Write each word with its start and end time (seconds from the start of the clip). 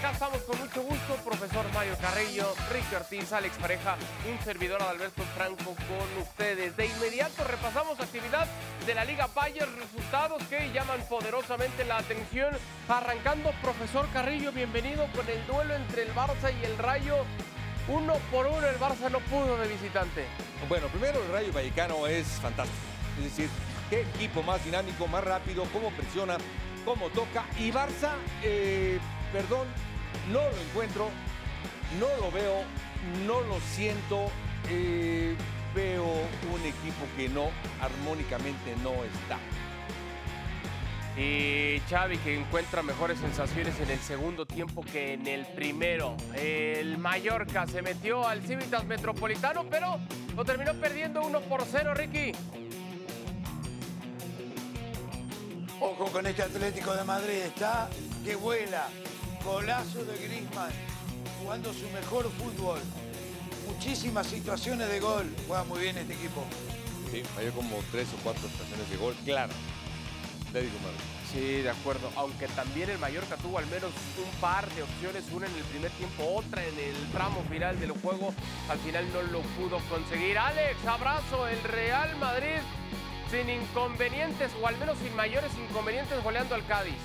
acá 0.00 0.12
estamos 0.12 0.40
con 0.44 0.58
mucho 0.58 0.82
gusto, 0.82 1.14
profesor 1.26 1.66
Mario 1.74 1.94
Carrillo, 2.00 2.54
Ricky 2.72 2.94
Ortiz, 2.94 3.32
Alex 3.34 3.58
Pareja, 3.58 3.96
un 4.30 4.42
servidor 4.42 4.82
Alberto 4.82 5.22
Franco 5.36 5.74
con 5.74 6.22
ustedes. 6.22 6.74
De 6.74 6.86
inmediato 6.86 7.44
repasamos 7.44 8.00
actividad 8.00 8.46
de 8.86 8.94
la 8.94 9.04
Liga 9.04 9.28
Bayern, 9.34 9.70
resultados 9.76 10.42
que 10.44 10.72
llaman 10.72 11.02
poderosamente 11.06 11.84
la 11.84 11.98
atención. 11.98 12.56
Arrancando, 12.88 13.52
profesor 13.60 14.08
Carrillo, 14.10 14.52
bienvenido 14.52 15.06
con 15.14 15.28
el 15.28 15.46
duelo 15.46 15.74
entre 15.74 16.04
el 16.04 16.14
Barça 16.14 16.50
y 16.50 16.64
el 16.64 16.78
Rayo. 16.78 17.16
Uno 17.88 18.14
por 18.32 18.46
uno 18.46 18.66
el 18.66 18.78
Barça 18.78 19.10
no 19.10 19.18
pudo 19.20 19.58
de 19.58 19.68
visitante. 19.68 20.24
Bueno, 20.66 20.86
primero 20.88 21.22
el 21.22 21.30
Rayo 21.30 21.52
Vallecano 21.52 22.06
es 22.06 22.26
fantástico. 22.40 22.78
Es 23.18 23.24
decir, 23.24 23.50
qué 23.90 24.00
equipo 24.00 24.42
más 24.42 24.64
dinámico, 24.64 25.06
más 25.08 25.24
rápido, 25.24 25.64
cómo 25.74 25.90
presiona, 25.90 26.38
cómo 26.86 27.10
toca. 27.10 27.44
Y 27.58 27.70
Barça, 27.70 28.14
eh, 28.42 28.98
perdón, 29.30 29.68
no 30.32 30.40
lo 30.40 30.56
encuentro, 30.68 31.08
no 31.98 32.08
lo 32.22 32.30
veo, 32.30 32.62
no 33.26 33.40
lo 33.42 33.60
siento. 33.60 34.30
eh, 34.68 35.34
veo 35.74 36.04
un 36.04 36.60
equipo 36.60 37.06
que 37.16 37.28
no, 37.28 37.50
armónicamente 37.80 38.74
no 38.82 38.92
está. 39.04 39.38
Y 41.16 41.80
Xavi 41.88 42.16
que 42.18 42.38
encuentra 42.38 42.82
mejores 42.82 43.18
sensaciones 43.18 43.78
en 43.80 43.90
el 43.90 43.98
segundo 43.98 44.46
tiempo 44.46 44.82
que 44.82 45.14
en 45.14 45.26
el 45.26 45.44
primero. 45.46 46.16
El 46.34 46.98
Mallorca 46.98 47.66
se 47.66 47.82
metió 47.82 48.26
al 48.26 48.42
Civitas 48.42 48.84
Metropolitano, 48.84 49.64
pero 49.68 49.98
lo 50.36 50.44
terminó 50.44 50.72
perdiendo 50.74 51.22
1 51.22 51.40
por 51.42 51.64
0, 51.64 51.94
Ricky. 51.94 52.32
Ojo 55.80 56.06
con 56.12 56.26
este 56.26 56.42
Atlético 56.42 56.94
de 56.94 57.04
Madrid, 57.04 57.42
está 57.46 57.88
que 58.24 58.36
vuela. 58.36 58.88
Golazo 59.44 60.04
de 60.04 60.16
Griezmann, 60.18 60.70
jugando 61.40 61.72
su 61.72 61.88
mejor 61.90 62.30
fútbol. 62.32 62.80
Muchísimas 63.66 64.26
situaciones 64.26 64.88
de 64.88 65.00
gol. 65.00 65.34
Juega 65.46 65.64
muy 65.64 65.80
bien 65.80 65.96
este 65.96 66.12
equipo. 66.12 66.44
Sí, 67.10 67.22
falló 67.34 67.52
como 67.52 67.82
tres 67.90 68.08
o 68.14 68.22
cuatro 68.22 68.46
estaciones 68.46 68.88
de 68.90 68.96
gol, 68.96 69.14
claro. 69.24 69.52
De 70.52 70.62
Madrid. 70.62 70.70
Sí, 71.32 71.62
de 71.62 71.70
acuerdo. 71.70 72.10
Aunque 72.16 72.48
también 72.48 72.90
el 72.90 72.98
Mallorca 72.98 73.36
tuvo 73.36 73.58
al 73.58 73.66
menos 73.66 73.92
un 74.18 74.40
par 74.40 74.68
de 74.70 74.82
opciones, 74.82 75.24
una 75.32 75.46
en 75.46 75.54
el 75.54 75.62
primer 75.64 75.90
tiempo, 75.92 76.24
otra 76.34 76.64
en 76.64 76.76
el 76.78 77.12
tramo 77.12 77.42
final 77.48 77.78
del 77.78 77.92
juego. 77.92 78.34
Al 78.68 78.78
final 78.80 79.06
no 79.12 79.22
lo 79.22 79.40
pudo 79.40 79.78
conseguir. 79.88 80.38
Alex, 80.38 80.84
abrazo. 80.86 81.46
El 81.46 81.62
Real 81.62 82.16
Madrid 82.16 82.60
sin 83.30 83.48
inconvenientes, 83.48 84.50
o 84.60 84.66
al 84.66 84.76
menos 84.78 84.98
sin 84.98 85.14
mayores 85.14 85.52
inconvenientes, 85.56 86.22
goleando 86.22 86.56
al 86.56 86.66
Cádiz. 86.66 86.98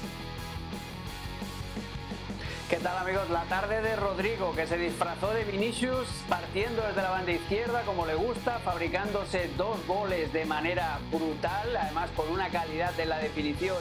¿Qué 2.69 2.77
tal 2.77 2.97
amigos? 2.97 3.30
La 3.30 3.44
tarde 3.44 3.80
de 3.83 3.95
Rodrigo, 3.95 4.55
que 4.55 4.66
se 4.66 4.75
disfrazó 4.80 5.31
de 5.31 5.44
Vinicius 5.44 6.08
partiendo 6.27 6.81
desde 6.81 7.03
la 7.03 7.11
banda 7.11 7.31
izquierda 7.31 7.83
como 7.83 8.07
le 8.07 8.16
gusta, 8.16 8.57
fabricándose 8.57 9.52
dos 9.55 9.85
goles 9.85 10.33
de 10.33 10.45
manera 10.45 10.97
brutal, 11.11 11.77
además 11.77 12.09
con 12.16 12.27
una 12.31 12.49
calidad 12.49 12.91
de 12.94 13.05
la 13.05 13.19
definición 13.19 13.77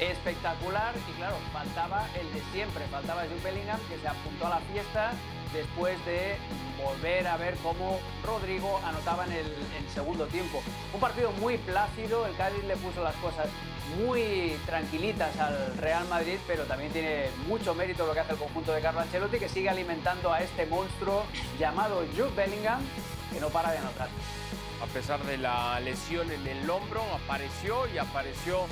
espectacular. 0.00 0.94
Y 1.10 1.12
claro, 1.18 1.36
faltaba 1.52 2.06
el 2.18 2.32
de 2.32 2.40
siempre, 2.52 2.86
faltaba 2.86 3.24
Jude 3.24 3.50
Bellingham 3.50 3.80
que 3.90 3.98
se 3.98 4.08
apuntó 4.08 4.46
a 4.46 4.50
la 4.50 4.60
fiesta 4.60 5.12
después 5.52 6.04
de 6.04 6.36
volver 6.82 7.26
a 7.26 7.36
ver 7.36 7.54
cómo 7.62 8.00
Rodrigo 8.24 8.80
anotaba 8.84 9.24
en 9.26 9.32
el, 9.32 9.46
segundo 9.94 10.26
tiempo. 10.26 10.62
Un 10.94 11.00
partido 11.00 11.30
muy 11.32 11.58
plácido, 11.58 12.26
el 12.26 12.34
Cádiz 12.36 12.64
le 12.64 12.76
puso 12.76 13.02
las 13.02 13.14
cosas 13.16 13.46
muy 13.98 14.56
tranquilitas 14.64 15.38
al 15.38 15.76
Real 15.76 16.08
Madrid, 16.08 16.38
pero 16.46 16.64
también 16.64 16.92
tiene 16.92 17.26
mucho 17.46 17.74
mérito 17.74 18.06
lo 18.06 18.14
que 18.14 18.20
hace 18.20 18.32
el 18.32 18.38
conjunto 18.38 18.72
de 18.72 18.80
Carlo 18.80 19.00
Ancelotti, 19.00 19.38
que 19.38 19.48
sigue 19.48 19.68
alimentando 19.68 20.32
a 20.32 20.40
este 20.40 20.64
monstruo 20.66 21.24
llamado 21.58 22.02
Jude 22.16 22.30
Bellingham, 22.34 22.80
que 23.32 23.40
no 23.40 23.50
para 23.50 23.72
de 23.72 23.78
anotar. 23.78 24.08
A 24.82 24.86
pesar 24.86 25.22
de 25.24 25.36
la 25.36 25.78
lesión 25.80 26.30
en 26.32 26.46
el 26.46 26.68
hombro, 26.68 27.02
apareció 27.24 27.86
y 27.94 27.98
apareció 27.98 28.66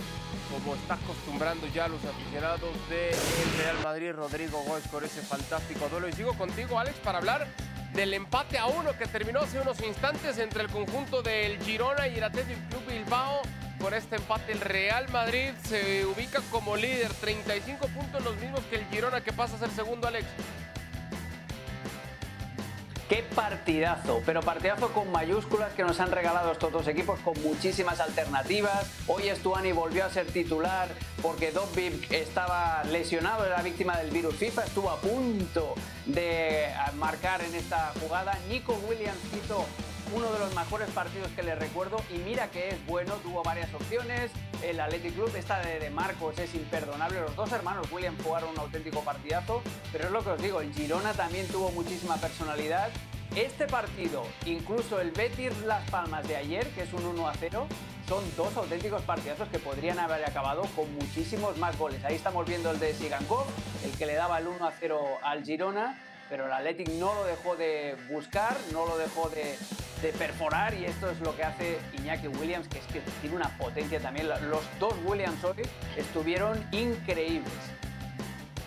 como 0.50 0.74
está 0.74 0.94
acostumbrando 0.94 1.66
ya 1.68 1.88
los 1.88 2.04
aficionados 2.04 2.70
del 2.88 3.14
Real 3.58 3.76
Madrid, 3.82 4.12
Rodrigo 4.12 4.62
Gómez, 4.64 4.86
por 4.88 5.04
ese 5.04 5.22
fantástico 5.22 5.88
duelo. 5.88 6.08
Y 6.08 6.12
sigo 6.12 6.34
contigo, 6.34 6.78
Alex, 6.78 6.98
para 6.98 7.18
hablar 7.18 7.46
del 7.94 8.14
empate 8.14 8.58
a 8.58 8.66
uno 8.66 8.96
que 8.96 9.06
terminó 9.06 9.40
hace 9.40 9.60
unos 9.60 9.80
instantes 9.82 10.38
entre 10.38 10.62
el 10.62 10.68
conjunto 10.68 11.22
del 11.22 11.60
Girona 11.62 12.08
y 12.08 12.18
el 12.18 12.24
Athletic 12.24 12.68
Club 12.68 12.86
Bilbao. 12.86 13.42
Con 13.80 13.94
este 13.94 14.16
empate, 14.16 14.52
el 14.52 14.60
Real 14.60 15.08
Madrid 15.08 15.52
se 15.66 16.04
ubica 16.04 16.40
como 16.50 16.76
líder, 16.76 17.12
35 17.14 17.86
puntos, 17.88 18.22
los 18.22 18.36
mismos 18.36 18.60
que 18.68 18.76
el 18.76 18.86
Girona, 18.86 19.22
que 19.22 19.32
pasa 19.32 19.56
a 19.56 19.58
ser 19.58 19.70
segundo, 19.70 20.06
Alex. 20.06 20.26
Qué 23.10 23.24
partidazo, 23.24 24.22
pero 24.24 24.40
partidazo 24.40 24.92
con 24.92 25.10
mayúsculas 25.10 25.72
que 25.72 25.82
nos 25.82 25.98
han 25.98 26.12
regalado 26.12 26.52
estos 26.52 26.70
dos 26.70 26.86
equipos 26.86 27.18
con 27.18 27.34
muchísimas 27.42 27.98
alternativas. 27.98 28.88
Hoy 29.08 29.28
Estuani 29.28 29.72
volvió 29.72 30.04
a 30.04 30.10
ser 30.10 30.26
titular 30.26 30.86
porque 31.20 31.50
Dobbik 31.50 32.08
estaba 32.12 32.84
lesionado, 32.84 33.44
era 33.44 33.62
víctima 33.62 33.98
del 33.98 34.10
virus 34.10 34.36
FIFA, 34.36 34.64
estuvo 34.64 34.90
a 34.90 35.00
punto 35.00 35.74
de 36.06 36.68
marcar 36.98 37.42
en 37.42 37.52
esta 37.56 37.92
jugada. 38.00 38.38
Nico 38.48 38.78
Williams 38.88 39.18
hizo 39.44 39.66
uno 40.12 40.30
de 40.32 40.38
los 40.38 40.54
mejores 40.54 40.90
partidos 40.90 41.28
que 41.32 41.42
le 41.42 41.54
recuerdo 41.54 42.00
y 42.10 42.18
mira 42.18 42.50
que 42.50 42.70
es 42.70 42.86
bueno, 42.86 43.14
tuvo 43.16 43.42
varias 43.42 43.72
opciones. 43.74 44.30
El 44.62 44.80
Athletic 44.80 45.14
Club, 45.14 45.34
esta 45.36 45.60
de, 45.60 45.78
de 45.78 45.90
Marcos 45.90 46.38
es 46.38 46.54
imperdonable. 46.54 47.20
Los 47.20 47.36
dos 47.36 47.52
hermanos 47.52 47.86
Williams 47.92 48.22
jugaron 48.22 48.50
un 48.50 48.58
auténtico 48.58 49.02
partidazo, 49.02 49.62
pero 49.92 50.04
es 50.06 50.10
lo 50.10 50.22
que 50.22 50.30
os 50.30 50.42
digo, 50.42 50.60
el 50.60 50.72
Girona 50.74 51.12
también 51.12 51.46
tuvo 51.48 51.70
muchísima 51.70 52.16
personalidad. 52.16 52.90
Este 53.36 53.66
partido, 53.66 54.24
incluso 54.44 55.00
el 55.00 55.12
Betis 55.12 55.56
Las 55.64 55.88
Palmas 55.88 56.26
de 56.26 56.36
ayer, 56.36 56.66
que 56.70 56.82
es 56.82 56.92
un 56.92 57.04
1 57.04 57.28
a 57.28 57.34
0, 57.34 57.66
son 58.08 58.24
dos 58.36 58.56
auténticos 58.56 59.02
partidazos 59.02 59.48
que 59.50 59.60
podrían 59.60 60.00
haber 60.00 60.24
acabado 60.24 60.62
con 60.74 60.92
muchísimos 60.96 61.56
más 61.58 61.78
goles. 61.78 62.04
Ahí 62.04 62.16
estamos 62.16 62.44
viendo 62.44 62.72
el 62.72 62.80
de 62.80 62.92
Sigankov, 62.92 63.46
el 63.84 63.92
que 63.96 64.06
le 64.06 64.14
daba 64.14 64.40
el 64.40 64.48
1 64.48 64.66
a 64.66 64.72
0 64.72 65.18
al 65.22 65.44
Girona, 65.44 65.96
pero 66.30 66.46
el 66.46 66.52
Athletic 66.52 66.88
no 66.92 67.12
lo 67.12 67.24
dejó 67.24 67.56
de 67.56 67.96
buscar, 68.08 68.56
no 68.72 68.86
lo 68.86 68.96
dejó 68.96 69.28
de, 69.28 69.56
de 70.00 70.12
perforar 70.12 70.72
y 70.74 70.84
esto 70.84 71.10
es 71.10 71.20
lo 71.20 71.36
que 71.36 71.42
hace 71.42 71.78
Iñaki 71.98 72.28
Williams, 72.28 72.68
que 72.68 72.78
es 72.78 72.86
que 72.86 73.00
tiene 73.20 73.36
una 73.36 73.48
potencia 73.58 74.00
también. 74.00 74.28
Los 74.28 74.62
dos 74.78 74.94
Williams 75.04 75.42
hoy 75.44 75.62
estuvieron 75.96 76.64
increíbles. 76.72 77.52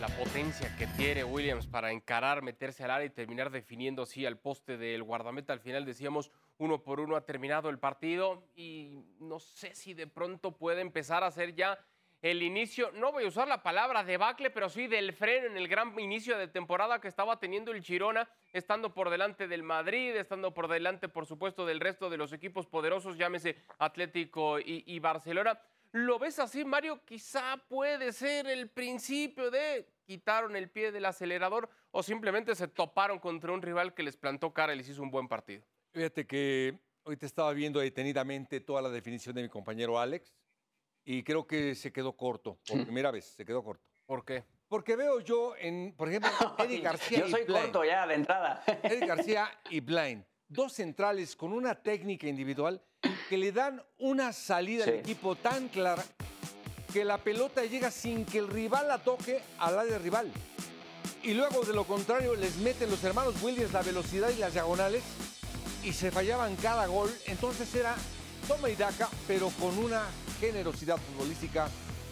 La 0.02 0.08
potencia 0.10 0.76
que 0.78 0.86
tiene 0.86 1.24
Williams 1.24 1.66
para 1.66 1.92
encarar, 1.92 2.42
meterse 2.42 2.84
al 2.84 2.92
área 2.92 3.06
y 3.06 3.10
terminar 3.10 3.50
definiendo 3.50 4.06
sí 4.06 4.26
al 4.26 4.38
poste 4.38 4.76
del 4.76 5.02
guardameta. 5.02 5.54
Al 5.54 5.62
final 5.62 5.86
decíamos 5.86 6.30
uno 6.58 6.84
por 6.84 7.00
uno 7.00 7.16
ha 7.16 7.26
terminado 7.26 7.70
el 7.70 7.80
partido 7.80 8.44
y 8.54 9.00
no 9.22 9.40
sé 9.40 9.74
si 9.74 9.94
de 9.94 10.08
pronto 10.08 10.58
puede 10.58 10.82
empezar 10.82 11.24
a 11.24 11.32
ser 11.32 11.56
ya 11.56 11.80
el 12.24 12.42
inicio, 12.42 12.90
no 12.94 13.12
voy 13.12 13.26
a 13.26 13.28
usar 13.28 13.50
la 13.50 13.62
palabra 13.62 14.02
debacle, 14.06 14.50
pero 14.50 14.70
sí 14.70 14.88
del 14.88 15.12
freno 15.12 15.48
en 15.48 15.58
el 15.58 15.68
gran 15.68 16.00
inicio 16.00 16.38
de 16.38 16.48
temporada 16.48 17.02
que 17.02 17.10
estaba 17.10 17.38
teniendo 17.38 17.72
el 17.74 17.84
Girona, 17.84 18.30
estando 18.54 18.94
por 18.94 19.10
delante 19.10 19.50
del 19.50 19.62
Madrid, 19.62 20.16
estando 20.16 20.54
por 20.54 20.70
delante, 20.70 21.10
por 21.10 21.26
supuesto, 21.26 21.66
del 21.66 21.82
resto 21.82 22.10
de 22.10 22.16
los 22.16 22.32
equipos 22.32 22.66
poderosos, 22.66 23.18
llámese 23.18 23.58
Atlético 23.78 24.58
y, 24.58 24.86
y 24.88 25.00
Barcelona. 25.00 25.60
¿Lo 25.92 26.18
ves 26.18 26.40
así, 26.40 26.64
Mario? 26.64 27.02
Quizá 27.04 27.62
puede 27.68 28.14
ser 28.14 28.48
el 28.48 28.70
principio 28.70 29.52
de 29.52 29.86
quitaron 30.06 30.56
el 30.56 30.70
pie 30.70 30.94
del 30.94 31.04
acelerador 31.04 31.70
o 31.92 32.04
simplemente 32.04 32.56
se 32.56 32.70
toparon 32.70 33.20
contra 33.20 33.52
un 33.52 33.62
rival 33.62 33.94
que 33.94 34.02
les 34.02 34.16
plantó 34.16 34.54
cara 34.54 34.74
y 34.74 34.78
les 34.78 34.88
hizo 34.88 35.04
un 35.04 35.12
buen 35.12 35.28
partido. 35.28 35.66
Fíjate 35.92 36.26
que 36.26 36.80
hoy 37.04 37.18
te 37.18 37.26
estaba 37.26 37.52
viendo 37.52 37.82
detenidamente 37.82 38.62
toda 38.62 38.82
la 38.82 38.90
definición 38.90 39.36
de 39.36 39.44
mi 39.44 39.50
compañero 39.50 40.00
Alex 40.00 40.34
y 41.06 41.24
creo 41.24 41.46
que 41.48 41.76
se 41.76 41.92
quedó 41.92 42.16
corto. 42.16 42.60
Por 42.68 42.84
primera 42.84 43.12
vez 43.12 43.26
se 43.36 43.46
quedó 43.46 43.64
corto. 43.64 43.84
¿Por 44.06 44.24
qué? 44.26 44.44
Porque 44.68 44.96
veo 44.96 45.20
yo, 45.20 45.56
en, 45.58 45.94
por 45.96 46.10
ejemplo, 46.10 46.30
Eric 46.60 46.84
García 46.84 47.20
Yo 47.20 47.28
soy 47.30 47.42
y 47.42 47.46
Blaine. 47.46 47.64
corto 47.72 47.84
ya 47.86 48.08
de 48.08 48.16
entrada. 48.16 48.64
Eric 48.84 49.08
García 49.08 49.50
y 49.70 49.80
Blaine. 49.80 50.26
Dos 50.48 50.74
centrales 50.74 51.36
con 51.36 51.54
una 51.54 51.76
técnica 51.82 52.28
individual 52.28 52.82
que 53.30 53.38
le 53.38 53.52
dan 53.52 53.84
una 54.00 54.34
salida 54.34 54.84
al 54.86 54.92
Sí. 54.92 54.98
equipo 54.98 55.36
tan 55.36 55.68
clara 55.70 56.04
que 56.92 57.04
la 57.04 57.18
pelota 57.18 57.64
llega 57.66 57.90
sin 57.92 58.24
que 58.26 58.38
el 58.38 58.48
rival 58.48 58.88
la 58.88 59.00
toque 59.00 59.42
al 59.60 59.80
área 59.80 59.98
rival. 59.98 60.32
Y 61.24 61.34
luego, 61.34 61.62
de 61.64 61.74
lo 61.74 61.86
contrario, 61.86 62.36
les 62.36 62.58
meten 62.58 62.90
los 62.90 63.04
hermanos 63.04 63.42
Williams 63.42 63.72
la 63.74 63.82
velocidad 63.82 64.30
y 64.30 64.36
las 64.40 64.54
diagonales 64.54 65.04
y 65.84 65.92
se 65.94 66.12
fallaban 66.12 66.56
cada 66.58 66.86
gol. 66.88 67.10
Entonces 67.28 67.74
era 67.74 67.96
toma 68.48 68.70
y 68.70 68.76
daca, 68.76 69.10
pero 69.28 69.50
con 69.60 69.78
una 69.80 70.04
generosidad 70.48 70.98
futbolística 70.98 71.68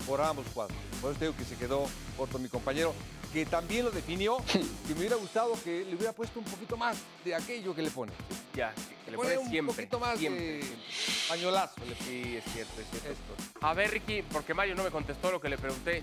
por 0.08 0.22
ambos 0.22 0.46
cuadros. 0.54 0.78
Por 1.02 1.12
eso 1.12 1.20
digo 1.20 1.36
que 1.36 1.44
se 1.44 1.56
quedó 1.58 1.86
corto 2.18 2.40
mi 2.40 2.48
compañero, 2.48 2.94
que 3.34 3.46
también 3.46 3.84
lo 3.86 3.92
definió, 3.92 4.38
que 4.52 4.94
me 4.94 5.00
hubiera 5.02 5.16
gustado 5.18 5.54
que 5.64 5.84
le 5.86 5.96
hubiera 5.96 6.14
puesto 6.14 6.40
un 6.40 6.46
poquito 6.46 6.78
más 6.78 6.98
de 7.26 7.36
aquello 7.36 7.76
que 7.76 7.82
le 7.82 7.92
pone. 7.92 8.12
Ya, 8.56 8.74
que 9.06 9.12
le 9.12 9.18
Pone 9.18 9.30
pone 9.32 9.38
un 9.44 9.50
siempre. 9.50 9.76
poquito 9.76 10.00
más 10.00 10.18
siempre. 10.18 10.44
de 10.60 10.64
pañolazo. 11.28 11.76
Sí, 12.08 12.38
es 12.38 12.44
cierto, 12.54 12.82
es 12.82 12.88
cierto. 12.90 13.10
Esto. 13.12 13.58
A 13.66 13.74
ver, 13.74 13.92
Ricky, 13.92 14.22
porque 14.24 14.54
Mario 14.54 14.76
no 14.76 14.84
me 14.84 14.92
contestó 14.92 15.30
lo 15.32 15.40
que 15.42 15.50
le 15.50 15.58
pregunté. 15.58 16.02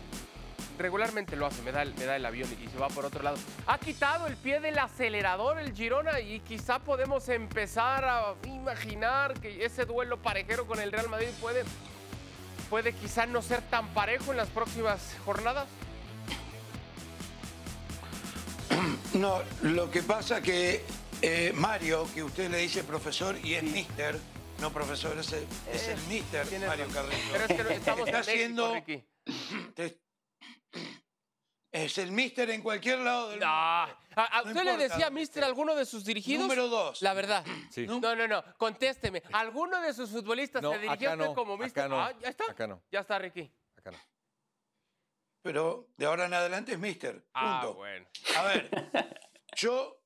regularmente 0.79 1.35
lo 1.35 1.47
hace, 1.47 1.61
me 1.63 1.73
da, 1.73 1.83
el, 1.83 1.93
me 1.97 2.05
da 2.05 2.15
el 2.17 2.25
avión 2.25 2.49
y 2.65 2.69
se 2.69 2.79
va 2.79 2.89
por 2.89 3.05
otro 3.05 3.23
lado. 3.23 3.37
Ha 3.67 3.79
quitado 3.79 4.27
el 4.29 4.37
pie 4.37 4.61
del 4.61 4.79
acelerador 4.79 5.59
el 5.59 5.75
Girona 5.75 6.21
y 6.21 6.39
quizá 6.41 6.79
podemos 6.79 7.29
empezar 7.29 8.05
a 8.05 8.35
imaginar 8.47 9.35
que 9.41 9.65
ese 9.65 9.85
duelo 9.87 10.23
parejero 10.23 10.67
con 10.69 10.79
el 10.79 10.93
Real 10.93 11.09
Madrid 11.09 11.29
puede, 11.41 11.65
puede 12.71 12.93
quizá 12.93 13.27
no 13.27 13.43
ser 13.43 13.63
tan 13.63 13.89
parejo 13.95 14.31
en 14.33 14.37
las 14.39 14.49
próximas 14.49 15.01
jornadas. 15.25 15.67
No, 19.15 19.43
lo 19.63 19.91
que 19.91 20.03
pasa 20.03 20.41
que 20.43 20.85
eh, 21.23 21.53
Mario, 21.55 22.07
que 22.15 22.23
usted 22.23 22.51
le 22.51 22.59
dice 22.59 22.85
profesor 22.85 23.37
y 23.43 23.55
es 23.55 23.63
mister, 23.63 24.19
no 24.61 24.71
profesor, 24.73 25.19
es 25.19 25.33
el, 25.33 25.47
es 25.73 25.89
el 25.89 25.99
mister 26.09 26.47
Mario 26.67 26.87
Carrillo. 26.93 27.17
Pero 27.33 27.45
es 27.45 27.67
que 27.69 27.75
estamos 27.75 28.07
Está 28.09 28.21
en 28.21 28.27
México, 28.27 28.67
haciendo- 28.67 28.75
Ricky. 28.75 29.05
Te- 29.75 29.99
Es 31.71 31.99
el 31.99 32.13
mister 32.13 32.49
en 32.51 32.63
cualquier 32.63 32.99
lado 33.01 33.29
del 33.31 33.41
No. 33.41 33.47
mundo. 33.47 33.99
¿A, 34.17 34.39
a 34.39 34.43
No 34.43 34.49
usted 34.51 34.65
le 34.65 34.77
decía 34.79 35.11
mister 35.11 35.45
a 35.45 35.47
alguno 35.47 35.75
de 35.75 35.85
sus 35.85 36.05
dirigidos? 36.05 36.43
Número 36.43 36.69
dos. 36.69 37.03
La 37.03 37.13
verdad. 37.15 37.45
Sí. 37.71 37.87
No. 37.87 38.01
No, 38.01 38.27
no. 38.27 38.43
Contésteme. 38.57 39.23
¿Alguno 39.33 39.81
de 39.83 39.93
sus 39.93 40.11
futbolistas 40.11 40.63
No, 40.63 40.73
se 40.73 40.79
dirigió 40.79 41.11
a 41.11 41.15
usted 41.15 41.35
como 41.35 41.57
mister? 41.59 41.85
acá 41.85 41.89
no, 41.89 42.01
Ah, 42.01 42.13
ya 42.21 42.29
está. 42.31 42.51
acá 42.51 42.67
no. 42.67 42.83
Ya 42.91 43.01
está, 43.01 43.19
Ricky. 43.19 43.53
Acá 43.77 43.91
no. 43.91 43.99
Pero 45.43 45.89
de 45.97 46.07
ahora 46.07 46.27
en 46.27 46.35
adelante 46.35 46.73
es 46.73 46.79
mister. 46.79 47.15
Punto. 47.15 47.29
Ah, 47.35 47.67
bueno. 47.75 48.07
A 48.37 48.43
ver, 48.45 48.71
yo 49.57 50.03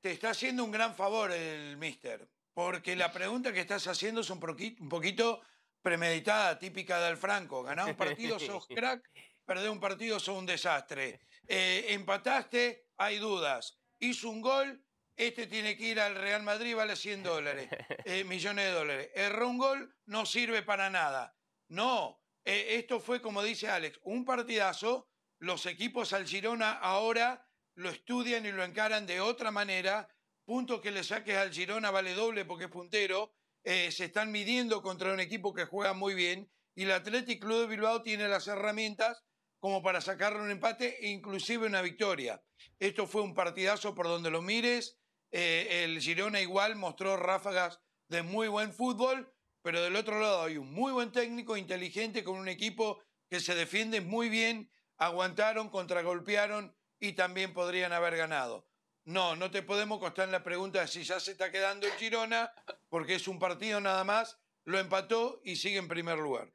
te 0.00 0.12
está 0.12 0.30
haciendo 0.30 0.64
un 0.64 0.70
gran 0.70 0.94
favor 0.94 1.30
el 1.32 1.76
mister, 1.76 2.28
porque 2.54 2.96
la 2.96 3.12
pregunta 3.12 3.52
que 3.52 3.60
estás 3.60 3.86
haciendo 3.86 4.22
es 4.22 4.30
un, 4.30 4.40
poquito 4.40 5.42
premeditada, 5.82 6.58
típica 6.58 6.98
del 7.00 7.16
Franco. 7.16 7.62
Ganar 7.62 7.88
un 7.88 7.94
partido 7.96 8.38
sos 8.38 8.66
crack, 8.74 9.08
perder 9.44 9.70
un 9.70 9.80
partido 9.80 10.20
sos 10.20 10.38
un 10.38 10.46
desastre. 10.46 11.20
Eh, 11.46 11.86
empataste, 11.88 12.88
hay 12.96 13.18
dudas. 13.18 13.78
Hizo 13.98 14.30
un 14.30 14.40
gol, 14.40 14.84
este 15.16 15.46
tiene 15.46 15.76
que 15.76 15.84
ir 15.84 16.00
al 16.00 16.14
Real 16.14 16.42
Madrid, 16.42 16.74
vale 16.74 16.96
100 16.96 17.22
dólares, 17.22 17.68
eh, 18.04 18.24
millones 18.24 18.64
de 18.66 18.70
dólares. 18.72 19.10
Erró 19.14 19.48
un 19.48 19.58
gol, 19.58 19.94
no 20.06 20.24
sirve 20.24 20.62
para 20.62 20.88
nada. 20.88 21.36
No, 21.68 22.20
eh, 22.44 22.76
esto 22.78 23.00
fue, 23.00 23.20
como 23.20 23.42
dice 23.42 23.68
Alex, 23.68 23.98
un 24.02 24.24
partidazo. 24.24 25.08
Los 25.38 25.66
equipos 25.66 26.12
al 26.12 26.26
Girona 26.26 26.72
ahora 26.72 27.46
lo 27.74 27.90
estudian 27.90 28.44
y 28.46 28.52
lo 28.52 28.64
encaran 28.64 29.06
de 29.06 29.20
otra 29.20 29.50
manera. 29.50 30.08
Punto 30.44 30.80
que 30.80 30.90
le 30.90 31.04
saques 31.04 31.36
al 31.36 31.52
Girona 31.52 31.90
vale 31.90 32.14
doble 32.14 32.44
porque 32.44 32.64
es 32.64 32.70
puntero. 32.70 33.34
Eh, 33.62 33.90
se 33.92 34.06
están 34.06 34.32
midiendo 34.32 34.82
contra 34.82 35.12
un 35.12 35.20
equipo 35.20 35.52
que 35.54 35.64
juega 35.64 35.92
muy 35.92 36.14
bien. 36.14 36.50
Y 36.74 36.84
el 36.84 36.92
Athletic 36.92 37.42
Club 37.42 37.60
de 37.62 37.66
Bilbao 37.66 38.02
tiene 38.02 38.28
las 38.28 38.48
herramientas 38.48 39.22
como 39.60 39.82
para 39.82 40.00
sacarle 40.00 40.40
un 40.40 40.50
empate 40.50 40.98
e 41.04 41.10
inclusive 41.10 41.66
una 41.66 41.82
victoria. 41.82 42.42
Esto 42.78 43.06
fue 43.06 43.22
un 43.22 43.34
partidazo 43.34 43.94
por 43.94 44.08
donde 44.08 44.30
lo 44.30 44.42
mires. 44.42 44.98
Eh, 45.30 45.84
el 45.84 46.00
Girona 46.00 46.40
igual 46.40 46.76
mostró 46.76 47.16
ráfagas 47.16 47.80
de 48.08 48.22
muy 48.22 48.48
buen 48.48 48.72
fútbol, 48.72 49.32
pero 49.62 49.82
del 49.82 49.96
otro 49.96 50.18
lado 50.18 50.42
hay 50.42 50.56
un 50.56 50.72
muy 50.72 50.92
buen 50.92 51.12
técnico, 51.12 51.56
inteligente, 51.56 52.24
con 52.24 52.38
un 52.38 52.48
equipo 52.48 53.02
que 53.28 53.38
se 53.38 53.54
defiende 53.54 54.00
muy 54.00 54.28
bien, 54.28 54.72
aguantaron, 54.96 55.68
contragolpearon 55.68 56.74
y 56.98 57.12
también 57.12 57.52
podrían 57.52 57.92
haber 57.92 58.16
ganado. 58.16 58.66
No, 59.04 59.36
no 59.36 59.50
te 59.50 59.62
podemos 59.62 59.98
costar 59.98 60.26
en 60.26 60.32
la 60.32 60.42
pregunta 60.42 60.80
de 60.80 60.88
si 60.88 61.04
ya 61.04 61.20
se 61.20 61.32
está 61.32 61.50
quedando 61.52 61.86
el 61.86 61.92
Girona, 61.92 62.52
porque 62.88 63.14
es 63.14 63.28
un 63.28 63.38
partido 63.38 63.80
nada 63.80 64.04
más, 64.04 64.38
lo 64.64 64.78
empató 64.78 65.40
y 65.44 65.56
sigue 65.56 65.78
en 65.78 65.88
primer 65.88 66.18
lugar. 66.18 66.52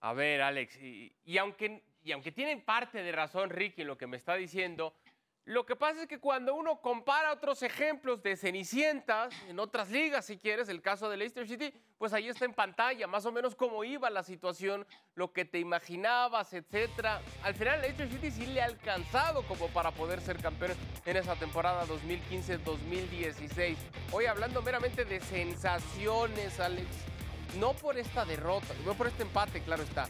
A 0.00 0.12
ver, 0.12 0.42
Alex, 0.42 0.76
y, 0.76 1.16
y 1.24 1.38
aunque, 1.38 1.84
y 2.08 2.12
aunque 2.12 2.32
tiene 2.32 2.56
parte 2.56 3.02
de 3.02 3.12
razón 3.12 3.50
Ricky 3.50 3.82
en 3.82 3.88
lo 3.88 3.98
que 3.98 4.06
me 4.06 4.16
está 4.16 4.34
diciendo, 4.34 4.94
lo 5.44 5.66
que 5.66 5.76
pasa 5.76 6.02
es 6.02 6.08
que 6.08 6.18
cuando 6.18 6.54
uno 6.54 6.80
compara 6.80 7.32
otros 7.32 7.62
ejemplos 7.62 8.22
de 8.22 8.34
Cenicientas 8.34 9.34
en 9.46 9.58
otras 9.58 9.90
ligas, 9.90 10.24
si 10.24 10.38
quieres, 10.38 10.70
el 10.70 10.80
caso 10.80 11.10
de 11.10 11.18
Leicester 11.18 11.46
City, 11.46 11.70
pues 11.98 12.14
ahí 12.14 12.28
está 12.28 12.46
en 12.46 12.54
pantalla, 12.54 13.06
más 13.06 13.26
o 13.26 13.32
menos 13.32 13.54
cómo 13.54 13.84
iba 13.84 14.08
la 14.08 14.22
situación, 14.22 14.86
lo 15.16 15.34
que 15.34 15.44
te 15.44 15.58
imaginabas, 15.58 16.54
etcétera. 16.54 17.20
Al 17.42 17.54
final, 17.54 17.82
Leicester 17.82 18.10
City 18.10 18.30
sí 18.30 18.46
le 18.46 18.62
ha 18.62 18.66
alcanzado 18.66 19.42
como 19.42 19.68
para 19.68 19.90
poder 19.90 20.22
ser 20.22 20.38
campeón 20.40 20.72
en 21.04 21.16
esa 21.16 21.34
temporada 21.36 21.84
2015-2016. 21.86 23.76
Hoy 24.12 24.24
hablando 24.24 24.62
meramente 24.62 25.04
de 25.04 25.20
sensaciones, 25.20 26.58
Alex, 26.58 26.88
no 27.58 27.74
por 27.74 27.98
esta 27.98 28.24
derrota, 28.24 28.74
no 28.86 28.94
por 28.94 29.08
este 29.08 29.24
empate, 29.24 29.60
claro 29.62 29.82
está, 29.82 30.08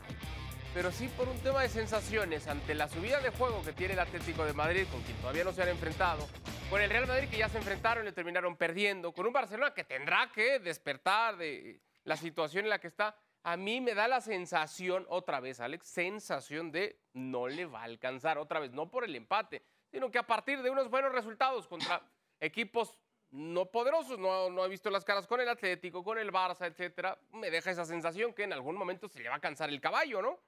pero 0.79 0.93
sí 0.93 1.09
por 1.17 1.29
un 1.29 1.37
tema 1.41 1.63
de 1.63 1.69
sensaciones 1.69 2.47
ante 2.47 2.73
la 2.73 2.87
subida 2.87 3.19
de 3.19 3.31
juego 3.31 3.65
que 3.65 3.73
tiene 3.73 3.95
el 3.95 3.99
Atlético 3.99 4.45
de 4.45 4.53
Madrid, 4.53 4.87
con 4.89 5.03
quien 5.03 5.17
todavía 5.17 5.43
no 5.43 5.53
se 5.53 5.63
han 5.63 5.71
enfrentado, 5.71 6.25
con 6.71 6.81
el 6.81 6.89
Real 6.89 7.09
Madrid 7.09 7.29
que 7.29 7.37
ya 7.37 7.49
se 7.49 7.59
enfrentaron 7.59 8.07
y 8.07 8.13
terminaron 8.13 8.57
perdiendo, 8.57 9.11
con 9.11 9.27
un 9.27 9.33
Barcelona 9.33 9.75
que 9.75 9.83
tendrá 9.83 10.31
que 10.33 10.61
despertar 10.61 11.37
de 11.37 11.81
la 12.05 12.17
situación 12.17 12.67
en 12.67 12.71
la 12.71 12.79
que 12.79 12.87
está. 12.87 13.17
A 13.43 13.57
mí 13.57 13.81
me 13.81 13.93
da 13.93 14.07
la 14.07 14.21
sensación, 14.21 15.05
otra 15.09 15.41
vez, 15.41 15.59
Alex, 15.59 15.85
sensación 15.85 16.71
de 16.71 17.01
no 17.13 17.49
le 17.49 17.67
va 17.67 17.81
a 17.81 17.85
alcanzar, 17.85 18.39
otra 18.39 18.61
vez, 18.61 18.71
no 18.71 18.89
por 18.89 19.03
el 19.03 19.17
empate, 19.17 19.65
sino 19.91 20.13
que 20.13 20.19
a 20.19 20.29
partir 20.29 20.63
de 20.63 20.71
unos 20.71 20.89
buenos 20.89 21.11
resultados 21.11 21.67
contra 21.67 22.01
equipos 22.39 22.97
no 23.33 23.67
poderosos, 23.67 24.17
no, 24.17 24.49
no 24.49 24.65
he 24.65 24.69
visto 24.69 24.91
las 24.91 25.05
caras 25.05 25.27
con 25.27 25.41
el 25.41 25.49
Atlético, 25.49 26.05
con 26.05 26.19
el 26.19 26.31
Barça, 26.31 26.67
etcétera, 26.69 27.19
me 27.33 27.51
deja 27.51 27.73
esa 27.73 27.85
sensación 27.85 28.33
que 28.33 28.45
en 28.45 28.53
algún 28.53 28.77
momento 28.77 29.09
se 29.09 29.19
le 29.19 29.29
va 29.29 29.35
a 29.35 29.41
cansar 29.41 29.71
el 29.71 29.81
caballo, 29.81 30.23
¿no? 30.23 30.39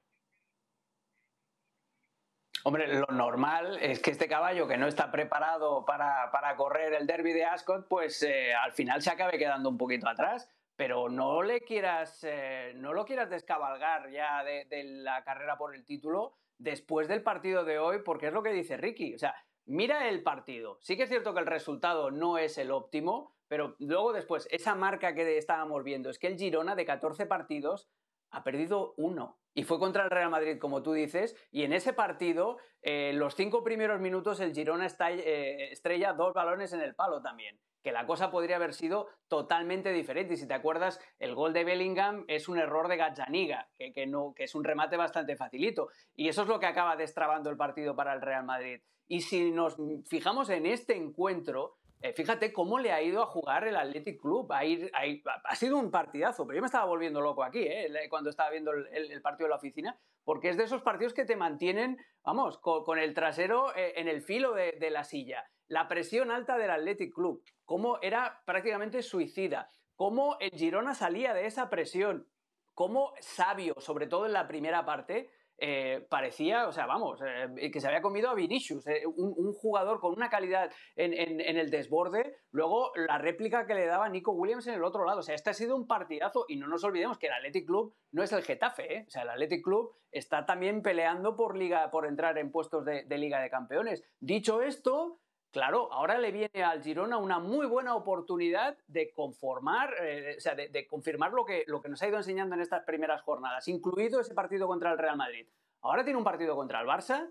Hombre, 2.62 2.94
lo 2.94 3.06
normal 3.06 3.78
es 3.80 4.00
que 4.00 4.10
este 4.10 4.28
caballo 4.28 4.68
que 4.68 4.76
no 4.76 4.86
está 4.86 5.10
preparado 5.10 5.84
para, 5.86 6.30
para 6.30 6.56
correr 6.56 6.92
el 6.92 7.06
derby 7.06 7.32
de 7.32 7.44
Ascot, 7.44 7.88
pues 7.88 8.22
eh, 8.22 8.52
al 8.52 8.72
final 8.72 9.00
se 9.00 9.10
acabe 9.10 9.38
quedando 9.38 9.68
un 9.68 9.78
poquito 9.78 10.08
atrás. 10.08 10.48
Pero 10.76 11.08
no 11.08 11.42
le 11.42 11.60
quieras, 11.60 12.20
eh, 12.22 12.72
no 12.76 12.94
lo 12.94 13.04
quieras 13.04 13.28
descabalgar 13.28 14.10
ya 14.10 14.42
de, 14.44 14.64
de 14.64 14.84
la 14.84 15.22
carrera 15.24 15.58
por 15.58 15.74
el 15.74 15.84
título 15.84 16.34
después 16.56 17.08
del 17.08 17.22
partido 17.22 17.64
de 17.64 17.78
hoy, 17.78 17.98
porque 18.04 18.28
es 18.28 18.32
lo 18.32 18.42
que 18.42 18.52
dice 18.52 18.76
Ricky. 18.76 19.14
O 19.14 19.18
sea, 19.18 19.34
mira 19.66 20.08
el 20.08 20.22
partido. 20.22 20.78
Sí 20.80 20.96
que 20.96 21.04
es 21.04 21.08
cierto 21.08 21.34
que 21.34 21.40
el 21.40 21.46
resultado 21.46 22.10
no 22.10 22.38
es 22.38 22.56
el 22.58 22.70
óptimo, 22.70 23.34
pero 23.48 23.76
luego 23.78 24.12
después, 24.12 24.48
esa 24.50 24.74
marca 24.74 25.14
que 25.14 25.36
estábamos 25.36 25.82
viendo, 25.82 26.08
es 26.08 26.18
que 26.18 26.28
el 26.28 26.38
Girona 26.38 26.74
de 26.74 26.84
14 26.84 27.26
partidos 27.26 27.88
ha 28.30 28.42
perdido 28.42 28.94
uno. 28.96 29.38
Y 29.52 29.64
fue 29.64 29.78
contra 29.78 30.04
el 30.04 30.10
Real 30.10 30.30
Madrid, 30.30 30.58
como 30.58 30.82
tú 30.82 30.92
dices, 30.92 31.36
y 31.50 31.64
en 31.64 31.72
ese 31.72 31.92
partido, 31.92 32.58
eh, 32.82 33.12
los 33.14 33.34
cinco 33.34 33.64
primeros 33.64 34.00
minutos, 34.00 34.38
el 34.40 34.54
Girona 34.54 34.86
está, 34.86 35.10
eh, 35.10 35.72
estrella 35.72 36.12
dos 36.12 36.32
balones 36.32 36.72
en 36.72 36.80
el 36.80 36.94
palo 36.94 37.20
también. 37.20 37.58
Que 37.82 37.92
la 37.92 38.06
cosa 38.06 38.30
podría 38.30 38.56
haber 38.56 38.74
sido 38.74 39.08
totalmente 39.26 39.90
diferente. 39.92 40.34
Y 40.34 40.36
si 40.36 40.46
te 40.46 40.54
acuerdas, 40.54 41.00
el 41.18 41.34
gol 41.34 41.52
de 41.52 41.64
Bellingham 41.64 42.24
es 42.28 42.48
un 42.48 42.58
error 42.58 42.88
de 42.88 42.96
Gazzaniga, 42.96 43.70
que, 43.78 44.06
no, 44.06 44.34
que 44.34 44.44
es 44.44 44.54
un 44.54 44.64
remate 44.64 44.96
bastante 44.96 45.34
facilito. 45.34 45.88
Y 46.14 46.28
eso 46.28 46.42
es 46.42 46.48
lo 46.48 46.60
que 46.60 46.66
acaba 46.66 46.96
destrabando 46.96 47.48
el 47.50 47.56
partido 47.56 47.96
para 47.96 48.12
el 48.12 48.20
Real 48.20 48.44
Madrid. 48.44 48.82
Y 49.08 49.22
si 49.22 49.50
nos 49.50 49.76
fijamos 50.06 50.50
en 50.50 50.66
este 50.66 50.94
encuentro, 50.94 51.79
eh, 52.02 52.14
fíjate 52.14 52.50
cómo 52.52 52.78
le 52.78 52.92
ha 52.92 53.02
ido 53.02 53.22
a 53.22 53.26
jugar 53.26 53.68
el 53.68 53.76
Athletic 53.76 54.20
Club. 54.20 54.50
Ha, 54.52 55.54
sido 55.54 55.76
un 55.76 55.90
partidazo, 55.90 56.46
pero 56.46 56.56
yo 56.56 56.62
me 56.62 56.66
estaba 56.66 56.86
volviendo 56.86 57.20
loco 57.20 57.44
aquí, 57.44 57.60
eh, 57.60 57.90
cuando 58.08 58.30
estaba 58.30 58.50
viendo 58.50 58.72
el, 58.72 59.20
partido 59.20 59.46
de 59.46 59.50
la 59.50 59.56
oficina, 59.56 59.98
porque 60.24 60.48
es 60.48 60.56
de 60.56 60.64
esos 60.64 60.80
partidos 60.80 61.12
que 61.12 61.26
te 61.26 61.36
mantienen, 61.36 61.98
vamos, 62.24 62.58
con, 62.58 62.84
con 62.84 62.98
el 62.98 63.12
trasero 63.12 63.76
eh, 63.76 63.92
en 63.96 64.08
el 64.08 64.22
filo 64.22 64.54
de, 64.54 64.72
de, 64.72 64.90
la 64.90 65.04
silla. 65.04 65.44
La 65.68 65.88
presión 65.88 66.30
alta 66.30 66.56
del 66.56 66.70
Athletic 66.70 67.14
Club, 67.14 67.42
cómo 67.66 67.98
era 68.00 68.42
prácticamente 68.46 69.02
suicida, 69.02 69.70
cómo 69.94 70.38
el 70.40 70.52
Girona 70.52 70.94
salía 70.94 71.34
de 71.34 71.44
esa 71.44 71.68
presión, 71.68 72.26
cómo 72.72 73.12
sabio, 73.20 73.74
sobre 73.78 74.06
todo 74.06 74.24
en 74.24 74.32
la 74.32 74.48
primera 74.48 74.86
parte, 74.86 75.30
eh, 75.62 76.06
parecía, 76.08 76.66
o 76.66 76.72
sea, 76.72 76.86
vamos, 76.86 77.20
eh, 77.22 77.70
que 77.70 77.80
se 77.80 77.86
había 77.86 78.00
comido 78.00 78.30
a 78.30 78.34
Vinicius, 78.34 78.86
eh, 78.86 79.02
un, 79.06 79.52
jugador 79.52 80.00
con 80.00 80.14
una 80.14 80.30
calidad 80.30 80.72
en, 80.96 81.12
el 81.40 81.70
desborde, 81.70 82.38
luego 82.50 82.92
la 82.94 83.18
réplica 83.18 83.66
que 83.66 83.74
le 83.74 83.84
daba 83.84 84.08
Nico 84.08 84.32
Williams 84.32 84.66
en 84.68 84.74
el 84.74 84.84
otro 84.84 85.04
lado, 85.04 85.18
o 85.18 85.22
sea, 85.22 85.34
este 85.34 85.50
ha 85.50 85.54
sido 85.54 85.76
un 85.76 85.86
partidazo 85.86 86.46
y 86.48 86.56
no 86.56 86.66
nos 86.66 86.82
olvidemos 86.82 87.18
que 87.18 87.26
el 87.26 87.34
Athletic 87.34 87.66
Club 87.66 87.94
no 88.10 88.22
es 88.22 88.32
el 88.32 88.42
Getafe, 88.42 89.04
o 89.06 89.10
sea, 89.10 89.22
el 89.22 89.30
Athletic 89.30 89.62
Club 89.62 89.94
está 90.10 90.46
también 90.46 90.80
peleando 90.80 91.36
por, 91.36 91.58
liga, 91.58 91.90
por 91.90 92.06
entrar 92.06 92.38
en 92.38 92.50
puestos 92.50 92.84
de 92.86 93.18
Liga 93.18 93.40
de 93.40 93.50
Campeones. 93.50 94.02
Dicho 94.18 94.62
esto, 94.62 95.20
Claro, 95.52 95.92
ahora 95.92 96.16
le 96.18 96.30
viene 96.30 96.62
al 96.62 96.80
Girona 96.80 97.16
una 97.18 97.40
muy 97.40 97.66
buena 97.66 97.96
oportunidad 97.96 98.78
de 98.86 99.10
conformar, 99.12 99.94
eh, 100.00 100.36
o 100.38 100.40
sea, 100.40 100.54
de, 100.54 100.68
de, 100.68 100.86
confirmar 100.86 101.32
lo 101.32 101.44
que, 101.44 101.64
lo 101.66 101.82
que 101.82 101.88
nos 101.88 102.00
ha 102.02 102.08
ido 102.08 102.18
enseñando 102.18 102.54
en 102.54 102.60
estas 102.60 102.84
primeras 102.84 103.22
jornadas, 103.22 103.66
incluido 103.66 104.20
ese 104.20 104.32
partido 104.32 104.68
contra 104.68 104.92
el 104.92 104.98
Real 104.98 105.16
Madrid. 105.16 105.48
Ahora 105.80 106.04
tiene 106.04 106.18
un 106.18 106.24
partido 106.24 106.54
contra 106.54 106.80
el 106.80 106.86
Barça 106.86 107.28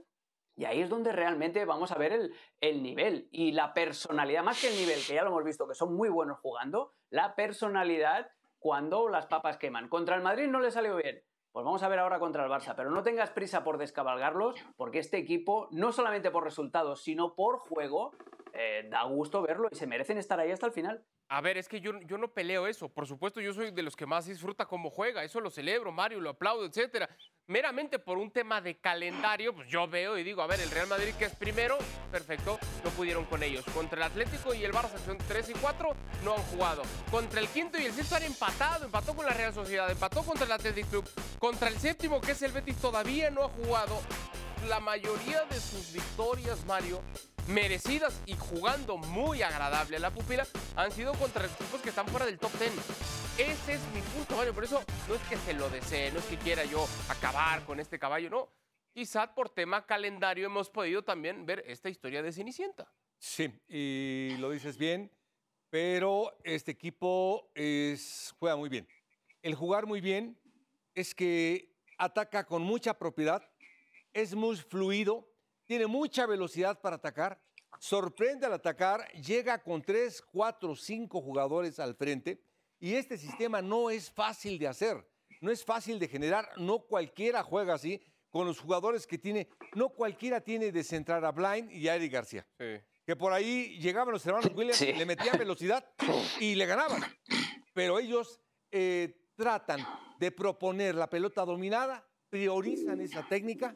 y 0.58 0.66
ahí 0.66 0.82
es 0.82 0.90
donde 0.90 1.14
realmente 1.14 1.64
vamos 1.64 1.94
a 1.94 1.98
ver 1.98 2.12
el, 2.12 2.34
el 2.60 2.84
nivel 2.84 3.30
y 3.32 3.54
la 3.54 3.74
personalidad, 3.74 4.44
más 4.44 4.60
que 4.60 4.68
el 4.68 4.76
nivel, 4.76 5.00
que 5.08 5.14
ya 5.14 5.24
lo 5.24 5.30
hemos 5.30 5.46
visto, 5.46 5.66
que 5.66 5.74
son 5.74 5.96
muy 5.96 6.10
buenos 6.10 6.40
jugando, 6.40 6.92
la 7.10 7.36
personalidad 7.36 8.30
cuando 8.58 9.08
las 9.08 9.28
papas 9.28 9.58
queman. 9.58 9.88
Contra 9.88 10.18
el 10.18 10.22
Madrid 10.22 10.48
no 10.48 10.60
le 10.60 10.72
salió 10.72 10.98
bien, 10.98 11.24
Pues 11.52 11.66
vamos 11.66 11.82
a 11.82 11.88
ver 11.90 11.98
ahora 11.98 12.20
contra 12.20 12.44
el 12.44 12.52
Barça, 12.52 12.76
pero 12.76 12.92
no 12.92 13.02
tengas 13.02 13.32
prisa 13.32 13.64
por 13.64 13.80
descabalgarlos, 13.80 14.56
porque 14.78 15.00
este 15.00 15.18
equipo, 15.18 15.68
no 15.72 15.92
solamente 15.92 16.30
por 16.30 16.44
resultados, 16.44 17.02
sino 17.02 17.34
por 17.34 17.58
juego, 17.58 18.12
eh, 18.54 18.88
da 18.90 19.04
gusto 19.04 19.42
verlo 19.42 19.68
y 19.72 19.76
se 19.76 19.88
merecen 19.88 20.20
estar 20.20 20.40
ahí 20.40 20.52
hasta 20.52 20.68
el 20.68 20.72
final. 20.72 21.04
A 21.28 21.42
ver, 21.42 21.58
es 21.58 21.68
que 21.68 21.82
yo, 21.82 22.00
yo 22.02 22.18
no 22.18 22.34
peleo 22.34 22.68
eso. 22.68 22.90
Por 22.90 23.08
supuesto, 23.08 23.42
yo 23.42 23.54
soy 23.54 23.72
de 23.72 23.84
los 23.84 23.96
que 23.96 24.06
más 24.06 24.28
disfruta 24.28 24.66
cómo 24.66 24.90
juega. 24.90 25.24
Eso 25.24 25.40
lo 25.42 25.50
celebro, 25.50 25.92
Mario, 25.92 26.20
lo 26.20 26.32
aplaudo, 26.32 26.66
etcétera. 26.66 27.10
Meramente 27.50 27.98
por 27.98 28.20
un 28.20 28.30
tema 28.30 28.62
de 28.62 28.78
calendario, 28.78 29.56
pues 29.56 29.68
yo 29.68 29.88
veo 29.88 30.20
y 30.20 30.24
digo, 30.24 30.44
a 30.44 30.46
ver, 30.46 30.60
el 30.60 30.70
Real 30.70 30.86
Madrid 30.86 31.16
que 31.18 31.26
es 31.26 31.34
primero, 31.34 31.80
perfecto, 32.12 32.60
no 32.84 32.92
pudieron 32.92 33.26
con 33.26 33.42
ellos. 33.42 33.66
Contra 33.74 33.98
el 33.98 34.04
Atlético 34.04 34.54
y 34.54 34.64
el 34.64 34.72
Barça, 34.72 35.04
son 35.04 35.18
3 35.18 35.50
y 35.50 35.54
4, 35.54 35.96
no 36.24 36.36
han 36.36 36.44
jugado. 36.44 36.84
Contra 37.10 37.40
el 37.40 37.48
quinto 37.48 37.80
y 37.80 37.86
el 37.86 37.94
sexto 37.94 38.18
han 38.18 38.22
empatado, 38.22 38.86
empató 38.86 39.16
con 39.16 39.26
la 39.26 39.34
Real 39.34 39.52
Sociedad, 39.52 39.90
empató 39.90 40.22
contra 40.22 40.46
el 40.46 40.52
Athletic 40.52 40.92
Club. 40.92 41.10
Contra 41.40 41.70
el 41.70 41.80
séptimo, 41.80 42.22
que 42.22 42.34
es 42.34 42.42
el 42.44 42.52
Betis, 42.52 42.78
todavía 42.78 43.32
no 43.32 43.46
ha 43.46 43.50
jugado. 43.50 44.00
La 44.68 44.80
mayoría 44.80 45.44
de 45.46 45.60
sus 45.60 45.92
victorias, 45.92 46.64
Mario, 46.68 47.02
merecidas 47.50 48.22
y 48.26 48.36
jugando 48.36 48.98
muy 48.98 49.42
agradable 49.42 49.98
a 49.98 50.00
la 50.00 50.12
pupila 50.12 50.46
han 50.76 50.92
sido 50.92 51.14
contra 51.14 51.46
equipos 51.46 51.82
que 51.82 51.90
están 51.90 52.08
fuera 52.08 52.26
del 52.26 52.38
top 52.38 52.52
10. 52.60 52.72
Ese 53.40 53.74
es 53.74 53.82
mi 53.94 54.02
punto, 54.02 54.36
Mario. 54.36 54.54
Por 54.54 54.64
eso 54.64 54.84
no 55.08 55.16
es 55.16 55.22
que 55.24 55.38
se 55.38 55.54
lo 55.54 55.70
desee, 55.70 56.12
no 56.12 56.20
es 56.20 56.26
que 56.26 56.38
quiera 56.38 56.64
yo 56.66 56.88
acabar 57.10 57.66
con 57.66 57.80
este 57.80 57.98
caballo, 57.98 58.30
no. 58.30 58.50
Quizá 58.94 59.34
por 59.34 59.50
tema 59.50 59.86
calendario 59.86 60.46
hemos 60.46 60.70
podido 60.70 61.04
también 61.04 61.46
ver 61.46 61.64
esta 61.68 61.90
historia 61.90 62.22
de 62.22 62.32
Cenicienta. 62.32 62.92
Sí, 63.18 63.52
y 63.68 64.36
lo 64.40 64.52
dices 64.52 64.78
bien, 64.78 65.12
pero 65.70 66.38
este 66.44 66.72
equipo 66.72 67.52
es, 67.56 68.34
juega 68.40 68.56
muy 68.56 68.70
bien. 68.70 68.88
El 69.42 69.56
jugar 69.56 69.86
muy 69.86 70.02
bien 70.02 70.38
es 70.96 71.16
que 71.16 71.76
ataca 71.98 72.46
con 72.46 72.62
mucha 72.62 72.98
propiedad, 72.98 73.44
es 74.14 74.36
muy 74.36 74.58
fluido, 74.58 75.29
tiene 75.70 75.86
mucha 75.86 76.26
velocidad 76.26 76.82
para 76.82 76.96
atacar, 76.96 77.40
sorprende 77.78 78.48
al 78.48 78.54
atacar, 78.54 79.08
llega 79.12 79.62
con 79.62 79.84
tres, 79.84 80.20
cuatro, 80.20 80.76
cinco 80.76 81.22
jugadores 81.22 81.78
al 81.78 81.94
frente 81.94 82.42
y 82.80 82.96
este 82.96 83.20
sistema 83.20 83.62
no 83.62 83.92
es 83.92 84.10
fácil 84.10 84.58
de 84.58 84.68
hacer, 84.68 85.08
no 85.42 85.52
es 85.52 85.64
fácil 85.64 86.00
de 86.00 86.08
generar, 86.08 86.50
no 86.58 86.80
cualquiera 86.80 87.44
juega 87.44 87.76
así 87.76 88.02
con 88.32 88.48
los 88.48 88.60
jugadores 88.60 89.06
que 89.06 89.20
tiene, 89.20 89.48
no 89.76 89.90
cualquiera 89.90 90.42
tiene 90.42 90.72
de 90.72 90.84
centrar 90.84 91.24
a 91.24 91.32
Blind 91.32 91.72
y 91.72 91.88
a 91.88 91.96
Eric 91.96 92.14
García. 92.14 92.48
Que 93.06 93.16
por 93.16 93.32
ahí 93.32 93.78
llegaban 93.80 94.12
los 94.12 94.26
hermanos 94.26 94.52
Williams, 94.56 94.82
le 94.82 95.06
metían 95.06 95.38
velocidad 95.38 95.86
y 96.40 96.56
le 96.56 96.66
ganaban. 96.66 97.04
Pero 97.76 98.00
ellos 98.00 98.42
eh, 98.72 99.22
tratan 99.36 99.86
de 100.18 100.32
proponer 100.32 100.96
la 100.96 101.08
pelota 101.08 101.46
dominada, 101.46 102.04
priorizan 102.32 103.02
esa 103.02 103.28
técnica 103.28 103.76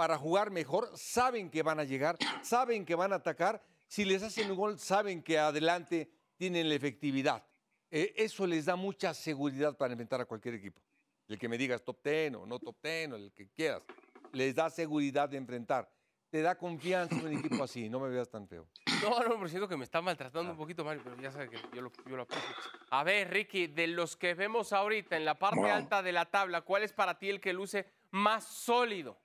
para 0.00 0.16
jugar 0.16 0.50
mejor, 0.50 0.90
saben 0.96 1.50
que 1.50 1.62
van 1.62 1.78
a 1.78 1.84
llegar, 1.84 2.16
saben 2.40 2.86
que 2.86 2.94
van 2.94 3.12
a 3.12 3.16
atacar. 3.16 3.62
Si 3.86 4.06
les 4.06 4.22
hacen 4.22 4.50
un 4.50 4.56
gol, 4.56 4.78
saben 4.78 5.22
que 5.22 5.38
adelante 5.38 6.10
tienen 6.38 6.70
la 6.70 6.74
efectividad. 6.74 7.44
Eh, 7.90 8.14
eso 8.16 8.46
les 8.46 8.64
da 8.64 8.76
mucha 8.76 9.12
seguridad 9.12 9.76
para 9.76 9.92
enfrentar 9.92 10.22
a 10.22 10.24
cualquier 10.24 10.54
equipo. 10.54 10.80
El 11.28 11.38
que 11.38 11.50
me 11.50 11.58
digas 11.58 11.84
top 11.84 12.00
ten 12.00 12.34
o 12.34 12.46
no 12.46 12.58
top 12.58 12.78
ten 12.80 13.12
o 13.12 13.16
el 13.16 13.30
que 13.34 13.50
quieras, 13.50 13.84
les 14.32 14.54
da 14.54 14.70
seguridad 14.70 15.28
de 15.28 15.36
enfrentar. 15.36 15.86
Te 16.30 16.40
da 16.40 16.56
confianza 16.56 17.16
en 17.16 17.26
un 17.26 17.36
equipo 17.36 17.62
así, 17.62 17.90
no 17.90 18.00
me 18.00 18.08
veas 18.08 18.30
tan 18.30 18.48
feo. 18.48 18.66
No, 19.02 19.22
no, 19.22 19.38
por 19.38 19.50
siento 19.50 19.68
que 19.68 19.76
me 19.76 19.84
está 19.84 20.00
maltratando 20.00 20.52
un 20.52 20.56
poquito, 20.56 20.82
Mario, 20.82 21.02
pero 21.04 21.20
ya 21.20 21.30
sabes 21.30 21.50
que 21.50 21.58
yo 21.76 21.82
lo, 21.82 21.92
yo 22.06 22.16
lo 22.16 22.22
aprecio. 22.22 22.48
A 22.88 23.04
ver, 23.04 23.28
Ricky, 23.30 23.66
de 23.66 23.86
los 23.86 24.16
que 24.16 24.32
vemos 24.32 24.72
ahorita 24.72 25.18
en 25.18 25.26
la 25.26 25.38
parte 25.38 25.70
alta 25.70 26.02
de 26.02 26.12
la 26.12 26.24
tabla, 26.24 26.62
¿cuál 26.62 26.84
es 26.84 26.94
para 26.94 27.18
ti 27.18 27.28
el 27.28 27.38
que 27.38 27.52
luce 27.52 27.84
más 28.12 28.44
sólido? 28.44 29.18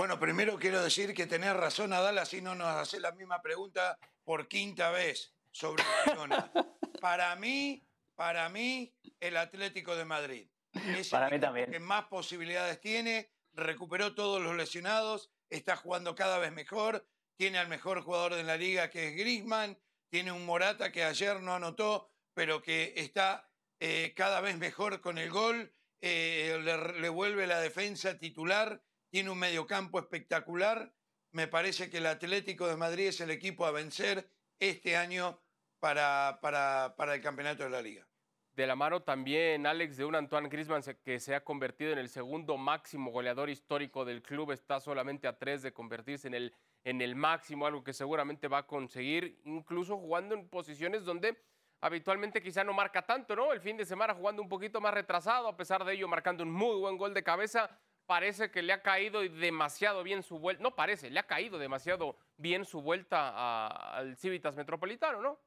Bueno, 0.00 0.18
primero 0.18 0.58
quiero 0.58 0.82
decir 0.82 1.12
que 1.12 1.26
tenés 1.26 1.54
razón, 1.54 1.92
Adal, 1.92 2.16
así 2.16 2.40
no 2.40 2.54
nos 2.54 2.68
hace 2.68 2.98
la 3.00 3.12
misma 3.12 3.42
pregunta 3.42 3.98
por 4.24 4.48
quinta 4.48 4.90
vez 4.90 5.34
sobre 5.50 5.84
Girona. 6.04 6.50
para 7.02 7.36
mí, 7.36 7.86
para 8.14 8.48
mí, 8.48 8.94
el 9.20 9.36
Atlético 9.36 9.94
de 9.96 10.06
Madrid. 10.06 10.48
Es 10.72 11.10
para 11.10 11.26
el 11.26 11.34
mí 11.34 11.38
también. 11.38 11.70
que 11.70 11.80
más 11.80 12.06
posibilidades 12.06 12.80
tiene, 12.80 13.30
recuperó 13.52 14.14
todos 14.14 14.40
los 14.40 14.56
lesionados, 14.56 15.30
está 15.50 15.76
jugando 15.76 16.14
cada 16.14 16.38
vez 16.38 16.50
mejor, 16.50 17.06
tiene 17.36 17.58
al 17.58 17.68
mejor 17.68 18.00
jugador 18.00 18.36
de 18.36 18.44
la 18.44 18.56
liga 18.56 18.88
que 18.88 19.08
es 19.08 19.16
Griezmann, 19.16 19.78
tiene 20.08 20.32
un 20.32 20.46
Morata 20.46 20.90
que 20.92 21.04
ayer 21.04 21.42
no 21.42 21.54
anotó, 21.54 22.10
pero 22.32 22.62
que 22.62 22.94
está 22.96 23.50
eh, 23.80 24.14
cada 24.16 24.40
vez 24.40 24.56
mejor 24.56 25.02
con 25.02 25.18
el 25.18 25.28
gol, 25.28 25.74
eh, 26.00 26.58
le, 26.62 27.00
le 27.00 27.08
vuelve 27.10 27.46
la 27.46 27.60
defensa 27.60 28.18
titular 28.18 28.82
tiene 29.10 29.30
un 29.30 29.38
mediocampo 29.38 29.98
espectacular. 29.98 30.92
Me 31.32 31.46
parece 31.46 31.90
que 31.90 31.98
el 31.98 32.06
Atlético 32.06 32.66
de 32.66 32.76
Madrid 32.76 33.08
es 33.08 33.20
el 33.20 33.30
equipo 33.30 33.66
a 33.66 33.70
vencer 33.70 34.30
este 34.58 34.96
año 34.96 35.40
para, 35.80 36.38
para, 36.40 36.94
para 36.96 37.14
el 37.14 37.20
campeonato 37.20 37.64
de 37.64 37.70
la 37.70 37.82
liga. 37.82 38.06
De 38.52 38.66
la 38.66 38.76
mano 38.76 39.02
también, 39.02 39.66
Alex, 39.66 39.96
de 39.96 40.04
un 40.04 40.16
Antoine 40.16 40.48
Griezmann 40.48 40.82
que 41.04 41.20
se 41.20 41.34
ha 41.34 41.44
convertido 41.44 41.92
en 41.92 41.98
el 41.98 42.08
segundo 42.08 42.56
máximo 42.56 43.10
goleador 43.10 43.48
histórico 43.48 44.04
del 44.04 44.22
club. 44.22 44.50
Está 44.50 44.80
solamente 44.80 45.28
a 45.28 45.38
tres 45.38 45.62
de 45.62 45.72
convertirse 45.72 46.28
en 46.28 46.34
el, 46.34 46.54
en 46.84 47.00
el 47.00 47.14
máximo, 47.14 47.66
algo 47.66 47.84
que 47.84 47.92
seguramente 47.92 48.48
va 48.48 48.58
a 48.58 48.66
conseguir, 48.66 49.40
incluso 49.44 49.96
jugando 49.96 50.34
en 50.34 50.48
posiciones 50.48 51.04
donde 51.04 51.40
habitualmente 51.80 52.42
quizá 52.42 52.64
no 52.64 52.74
marca 52.74 53.02
tanto, 53.06 53.34
¿no? 53.36 53.52
El 53.52 53.60
fin 53.60 53.76
de 53.76 53.86
semana 53.86 54.14
jugando 54.14 54.42
un 54.42 54.48
poquito 54.48 54.80
más 54.80 54.92
retrasado, 54.92 55.48
a 55.48 55.56
pesar 55.56 55.84
de 55.84 55.94
ello 55.94 56.08
marcando 56.08 56.42
un 56.42 56.50
muy 56.50 56.76
buen 56.76 56.98
gol 56.98 57.14
de 57.14 57.22
cabeza 57.22 57.70
parece 58.10 58.50
que 58.50 58.60
le 58.60 58.72
ha 58.72 58.82
caído 58.82 59.20
demasiado 59.20 60.02
bien 60.02 60.24
su 60.24 60.40
vuelta, 60.40 60.64
no 60.64 60.74
parece, 60.74 61.10
le 61.10 61.20
ha 61.20 61.28
caído 61.28 61.60
demasiado 61.60 62.16
bien 62.36 62.64
su 62.64 62.82
vuelta 62.82 63.68
al 63.68 64.16
Civitas 64.16 64.56
Metropolitano, 64.56 65.22
¿no? 65.22 65.38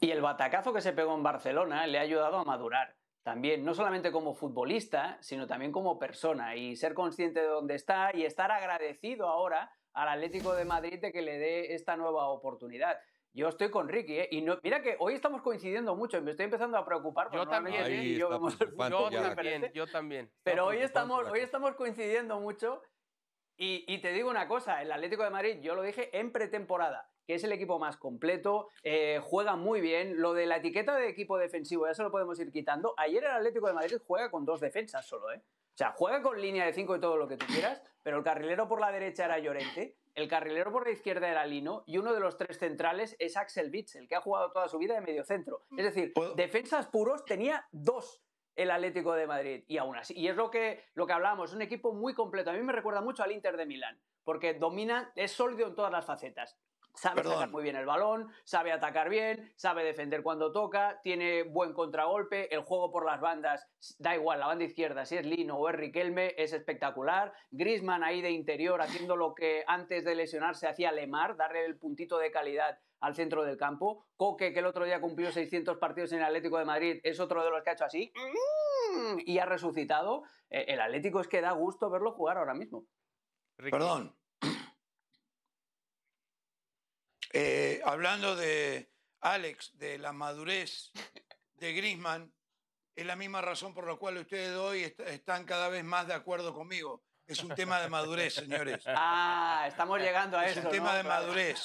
Y 0.00 0.10
el 0.10 0.22
batacazo 0.22 0.72
que 0.72 0.80
se 0.80 0.94
pegó 0.94 1.14
en 1.14 1.22
Barcelona 1.22 1.86
le 1.86 1.98
ha 1.98 2.00
ayudado 2.00 2.38
a 2.38 2.44
madurar 2.44 2.96
también, 3.24 3.62
no 3.62 3.74
solamente 3.74 4.10
como 4.10 4.34
futbolista, 4.34 5.18
sino 5.20 5.46
también 5.46 5.70
como 5.70 5.98
persona 5.98 6.56
y 6.56 6.76
ser 6.76 6.94
consciente 6.94 7.40
de 7.40 7.48
dónde 7.48 7.74
está 7.74 8.16
y 8.16 8.24
estar 8.24 8.50
agradecido 8.50 9.28
ahora 9.28 9.70
al 9.92 10.08
Atlético 10.08 10.54
de 10.54 10.64
Madrid 10.64 10.98
de 10.98 11.12
que 11.12 11.20
le 11.20 11.36
dé 11.36 11.74
esta 11.74 11.94
nueva 11.98 12.28
oportunidad. 12.28 12.98
Yo 13.36 13.50
estoy 13.50 13.70
con 13.70 13.86
Ricky, 13.86 14.18
¿eh? 14.18 14.28
Y 14.30 14.40
no, 14.40 14.58
mira 14.62 14.80
que 14.80 14.96
hoy 14.98 15.12
estamos 15.12 15.42
coincidiendo 15.42 15.94
mucho 15.94 16.16
y 16.16 16.22
me 16.22 16.30
estoy 16.30 16.44
empezando 16.44 16.78
a 16.78 16.86
preocupar. 16.86 17.30
Yo 17.30 17.46
también. 17.46 18.16
yo, 18.16 18.30
también 18.40 19.70
yo 19.74 19.86
también. 19.86 20.32
Pero 20.42 20.64
hoy 20.64 20.78
estamos, 20.78 21.28
hoy 21.28 21.40
estamos 21.40 21.74
coincidiendo 21.74 22.40
mucho. 22.40 22.80
Y, 23.58 23.84
y, 23.88 24.00
te 24.00 24.12
digo 24.12 24.30
una 24.30 24.48
cosa, 24.48 24.80
el 24.80 24.90
Atlético 24.90 25.22
de 25.22 25.30
Madrid, 25.30 25.58
yo 25.60 25.74
lo 25.74 25.82
dije 25.82 26.18
en 26.18 26.32
pretemporada, 26.32 27.10
que 27.26 27.34
es 27.34 27.44
el 27.44 27.52
equipo 27.52 27.78
más 27.78 27.98
completo, 27.98 28.70
eh, 28.82 29.20
juega 29.22 29.54
muy 29.54 29.82
bien. 29.82 30.18
Lo 30.18 30.32
de 30.32 30.46
la 30.46 30.56
etiqueta 30.56 30.96
de 30.96 31.08
equipo 31.08 31.36
defensivo 31.36 31.86
ya 31.86 31.92
se 31.92 32.02
lo 32.02 32.10
podemos 32.10 32.40
ir 32.40 32.50
quitando. 32.50 32.94
Ayer 32.96 33.22
el 33.22 33.32
Atlético 33.32 33.66
de 33.66 33.74
Madrid 33.74 33.98
juega 34.06 34.30
con 34.30 34.46
dos 34.46 34.60
defensas 34.60 35.06
solo, 35.06 35.30
¿eh? 35.30 35.42
O 35.42 35.76
sea, 35.76 35.92
juega 35.92 36.22
con 36.22 36.40
línea 36.40 36.64
de 36.64 36.72
cinco 36.72 36.96
y 36.96 37.00
todo 37.00 37.18
lo 37.18 37.28
que 37.28 37.36
tú 37.36 37.44
quieras, 37.44 37.82
pero 38.02 38.16
el 38.16 38.24
carrilero 38.24 38.66
por 38.66 38.80
la 38.80 38.90
derecha 38.90 39.26
era 39.26 39.38
Llorente 39.38 39.94
el 40.16 40.28
carrilero 40.28 40.72
por 40.72 40.86
la 40.86 40.92
izquierda 40.92 41.28
era 41.28 41.46
Lino 41.46 41.84
y 41.86 41.98
uno 41.98 42.12
de 42.14 42.20
los 42.20 42.38
tres 42.38 42.58
centrales 42.58 43.14
es 43.18 43.36
Axel 43.36 43.70
Witz, 43.70 43.96
el 43.96 44.08
que 44.08 44.16
ha 44.16 44.20
jugado 44.22 44.50
toda 44.50 44.66
su 44.66 44.78
vida 44.78 44.94
de 44.94 45.02
medio 45.02 45.22
centro. 45.24 45.66
Es 45.76 45.84
decir, 45.84 46.14
defensas 46.34 46.86
puros 46.86 47.24
tenía 47.24 47.66
dos 47.70 48.22
el 48.56 48.70
Atlético 48.70 49.12
de 49.12 49.26
Madrid 49.26 49.64
y 49.68 49.76
aún 49.76 49.94
así. 49.94 50.14
Y 50.18 50.28
es 50.28 50.36
lo 50.36 50.50
que, 50.50 50.82
lo 50.94 51.06
que 51.06 51.12
hablábamos, 51.12 51.52
un 51.52 51.60
equipo 51.60 51.92
muy 51.92 52.14
completo. 52.14 52.50
A 52.50 52.54
mí 52.54 52.62
me 52.62 52.72
recuerda 52.72 53.02
mucho 53.02 53.22
al 53.22 53.32
Inter 53.32 53.58
de 53.58 53.66
Milán, 53.66 54.00
porque 54.24 54.54
domina, 54.54 55.12
es 55.14 55.32
sólido 55.32 55.68
en 55.68 55.74
todas 55.74 55.92
las 55.92 56.06
facetas. 56.06 56.58
Sabe 56.96 57.22
sacar 57.22 57.50
muy 57.50 57.62
bien 57.62 57.76
el 57.76 57.84
balón, 57.84 58.28
sabe 58.44 58.72
atacar 58.72 59.10
bien, 59.10 59.52
sabe 59.56 59.84
defender 59.84 60.22
cuando 60.22 60.50
toca, 60.50 61.00
tiene 61.02 61.42
buen 61.42 61.74
contragolpe, 61.74 62.52
el 62.54 62.62
juego 62.62 62.90
por 62.90 63.04
las 63.04 63.20
bandas, 63.20 63.68
da 63.98 64.14
igual, 64.14 64.40
la 64.40 64.46
banda 64.46 64.64
izquierda, 64.64 65.04
si 65.04 65.16
es 65.16 65.26
Lino 65.26 65.56
o 65.56 65.68
es 65.68 65.76
Riquelme, 65.76 66.34
es 66.38 66.52
espectacular. 66.52 67.32
Grisman 67.50 68.02
ahí 68.02 68.22
de 68.22 68.30
interior 68.30 68.80
haciendo 68.80 69.14
lo 69.14 69.34
que 69.34 69.62
antes 69.66 70.04
de 70.04 70.14
lesionarse 70.14 70.66
hacía 70.66 70.90
Lemar, 70.90 71.36
darle 71.36 71.66
el 71.66 71.78
puntito 71.78 72.18
de 72.18 72.30
calidad 72.30 72.78
al 73.00 73.14
centro 73.14 73.44
del 73.44 73.56
campo. 73.56 74.06
Coque, 74.16 74.52
que 74.52 74.60
el 74.60 74.66
otro 74.66 74.84
día 74.84 75.00
cumplió 75.00 75.30
600 75.30 75.76
partidos 75.78 76.12
en 76.12 76.18
el 76.18 76.24
Atlético 76.24 76.58
de 76.58 76.64
Madrid, 76.64 77.00
es 77.02 77.20
otro 77.20 77.44
de 77.44 77.50
los 77.50 77.62
que 77.62 77.70
ha 77.70 77.74
hecho 77.74 77.84
así 77.84 78.12
y 79.24 79.38
ha 79.38 79.46
resucitado. 79.46 80.22
Eh, 80.50 80.64
el 80.68 80.80
Atlético 80.80 81.20
es 81.20 81.28
que 81.28 81.40
da 81.40 81.52
gusto 81.52 81.90
verlo 81.90 82.12
jugar 82.12 82.38
ahora 82.38 82.54
mismo. 82.54 82.86
Perdón, 83.56 84.14
Eh, 87.32 87.80
hablando 87.84 88.36
de 88.36 88.90
Alex, 89.20 89.76
de 89.78 89.98
la 89.98 90.12
madurez 90.12 90.90
de 91.56 91.72
Grisman, 91.72 92.32
es 92.94 93.04
la 93.06 93.16
misma 93.16 93.40
razón 93.42 93.74
por 93.74 93.86
la 93.86 93.96
cual 93.96 94.16
ustedes 94.18 94.56
hoy 94.56 94.94
están 95.06 95.44
cada 95.44 95.68
vez 95.68 95.84
más 95.84 96.06
de 96.06 96.14
acuerdo 96.14 96.54
conmigo. 96.54 97.02
Es 97.26 97.42
un 97.42 97.54
tema 97.56 97.80
de 97.80 97.88
madurez, 97.88 98.34
señores. 98.34 98.84
Ah, 98.86 99.64
estamos 99.66 99.98
llegando 100.00 100.38
a 100.38 100.46
Es 100.46 100.56
eso. 100.56 100.66
un 100.68 100.72
tema 100.72 100.92
¿no? 100.92 100.96
de 100.98 101.02
madurez. 101.02 101.60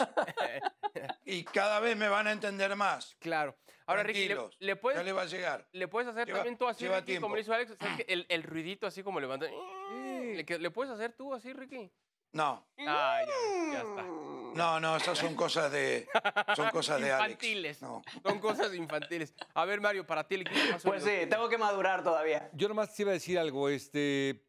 Y 1.24 1.44
cada 1.44 1.80
vez 1.80 1.96
me 1.96 2.10
van 2.10 2.26
a 2.28 2.32
entender 2.32 2.76
más. 2.76 3.16
Claro. 3.20 3.56
Ahora, 3.86 4.02
Ricky, 4.04 4.28
¿le, 4.28 4.36
le 4.60 4.74
ya 4.74 4.82
puedes, 4.82 5.04
le 5.06 5.12
va 5.12 5.22
a 5.22 5.26
llegar. 5.26 5.68
le 5.72 5.88
puedes 5.88 6.10
hacer 6.10 6.26
Lleva- 6.28 6.40
también 6.40 6.58
tú 6.58 6.68
así, 6.68 6.84
lleva 6.84 7.00
Ricky, 7.02 7.20
como 7.20 7.36
le 7.36 7.42
hizo 7.42 7.54
Alex? 7.54 7.74
el, 8.08 8.26
el 8.30 8.44
ruidito 8.44 8.88
así 8.88 9.04
como 9.04 9.20
levanta. 9.20 9.46
¿Le, 9.92 10.44
¿Le 10.44 10.72
puedes 10.72 10.92
hacer 10.92 11.14
tú 11.14 11.34
así, 11.34 11.54
Ricky? 11.54 11.92
No, 12.34 12.66
Ah, 12.88 13.20
ya, 13.28 13.74
ya 13.74 13.80
está. 13.82 14.06
No, 14.56 14.80
no, 14.80 14.98
esas 14.98 15.18
son 15.18 15.36
cosas 15.36 15.72
de, 15.72 16.08
son 16.56 16.70
cosas 16.70 17.02
de 17.02 17.12
Alex. 17.12 17.30
Infantiles. 17.44 17.82
No. 17.82 18.02
Son 18.24 18.40
cosas 18.40 18.74
infantiles. 18.74 19.34
A 19.54 19.66
ver, 19.66 19.80
Mario, 19.82 20.06
para 20.06 20.28
ti 20.28 20.36
el 20.36 20.42
equipo 20.42 20.60
más 20.72 20.84
Pues 20.84 21.04
sí, 21.04 21.28
tengo 21.30 21.48
que 21.50 21.58
madurar 21.58 22.04
todavía. 22.04 22.50
Yo 22.54 22.68
nomás 22.68 22.94
te 22.96 23.04
iba 23.04 23.12
a 23.12 23.14
decir 23.14 23.38
algo. 23.40 23.70
Este, 23.70 24.44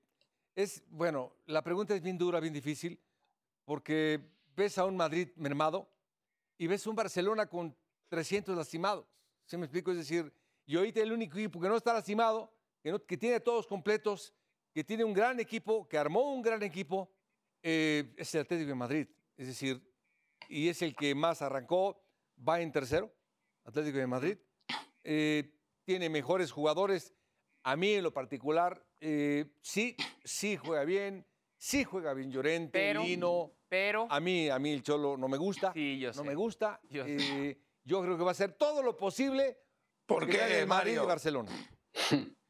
es, 0.54 0.82
bueno, 0.88 1.32
la 1.47 1.62
pregunta 1.62 1.94
es 1.94 2.02
bien 2.02 2.18
dura, 2.18 2.40
bien 2.40 2.52
difícil, 2.54 3.00
porque 3.64 4.21
ves 4.56 4.76
a 4.78 4.85
un 4.85 4.97
Madrid 4.97 5.28
mermado 5.37 5.88
y 6.59 6.66
ves 6.66 6.87
un 6.87 6.94
Barcelona 6.97 7.47
con 7.47 7.76
300 8.09 8.56
lastimados. 8.56 9.06
¿Sí 9.47 9.56
me 9.56 9.64
explico? 9.66 9.90
Es 9.90 9.97
decir, 9.99 10.32
y 10.66 10.76
ahorita 10.76 11.00
el 11.00 11.12
único 11.12 11.37
equipo 11.38 11.61
que 11.61 11.68
no 11.68 11.76
está 11.76 11.92
lastimado, 11.92 12.52
que, 12.82 12.90
no- 12.90 13.04
que 13.04 13.16
tiene 13.16 13.40
todos 13.40 13.66
completos, 13.66 14.32
que 14.73 14.85
tiene 14.85 15.04
un 15.04 15.12
gran 15.12 15.38
equipo, 15.40 15.88
que 15.88 15.99
armó 15.99 16.32
un 16.32 16.42
gran 16.42 16.62
equipo, 16.62 17.11
eh, 17.62 18.14
es 18.16 18.35
el 18.35 18.42
Atlético 18.42 18.68
de 18.68 18.75
Madrid. 18.75 19.06
Es 19.37 19.47
decir, 19.47 19.82
y 20.49 20.68
es 20.68 20.82
el 20.82 20.94
que 20.94 21.14
más 21.14 21.42
arrancó, 21.42 22.02
va 22.46 22.61
en 22.61 22.72
tercero, 22.72 23.14
Atlético 23.64 23.99
de 23.99 24.06
Madrid. 24.06 24.38
Eh, 25.04 25.54
tiene 25.84 26.08
mejores 26.08 26.50
jugadores. 26.52 27.14
A 27.64 27.76
mí 27.76 27.94
en 27.94 28.02
lo 28.04 28.12
particular, 28.12 28.84
eh, 29.00 29.46
sí, 29.61 29.96
sí 30.25 30.56
juega 30.56 30.84
bien, 30.84 31.26
sí 31.56 31.84
juega 31.84 32.12
bien 32.14 32.30
Llorente, 32.30 32.72
Pero- 32.78 33.02
Lino. 33.02 33.52
Pero. 33.68 34.06
A 34.11 34.20
mí, 34.20 34.50
a 34.50 34.58
mí 34.58 34.70
el 34.72 34.82
Cholo 34.82 35.16
no 35.16 35.28
me 35.28 35.38
gusta. 35.38 35.72
Sí, 35.72 35.99
yo 35.99 36.08
no 36.08 36.14
sé. 36.14 36.22
me 36.25 36.34
gusta. 36.34 36.78
Yo 36.90 37.04
sé. 37.04 37.16
Eh, 37.50 37.58
yo 37.84 38.02
creo 38.02 38.18
que 38.18 38.22
va 38.22 38.30
a 38.30 38.32
hacer 38.32 38.52
todo 38.52 38.82
lo 38.82 38.96
posible 38.99 39.58
¿Por 40.04 40.26
que 40.28 40.37
gane 40.37 40.50
qué, 40.50 40.58
el 40.61 40.66
Madrid 40.66 40.92
y 40.92 40.94
Mario? 40.96 41.08
Barcelona. 41.08 41.50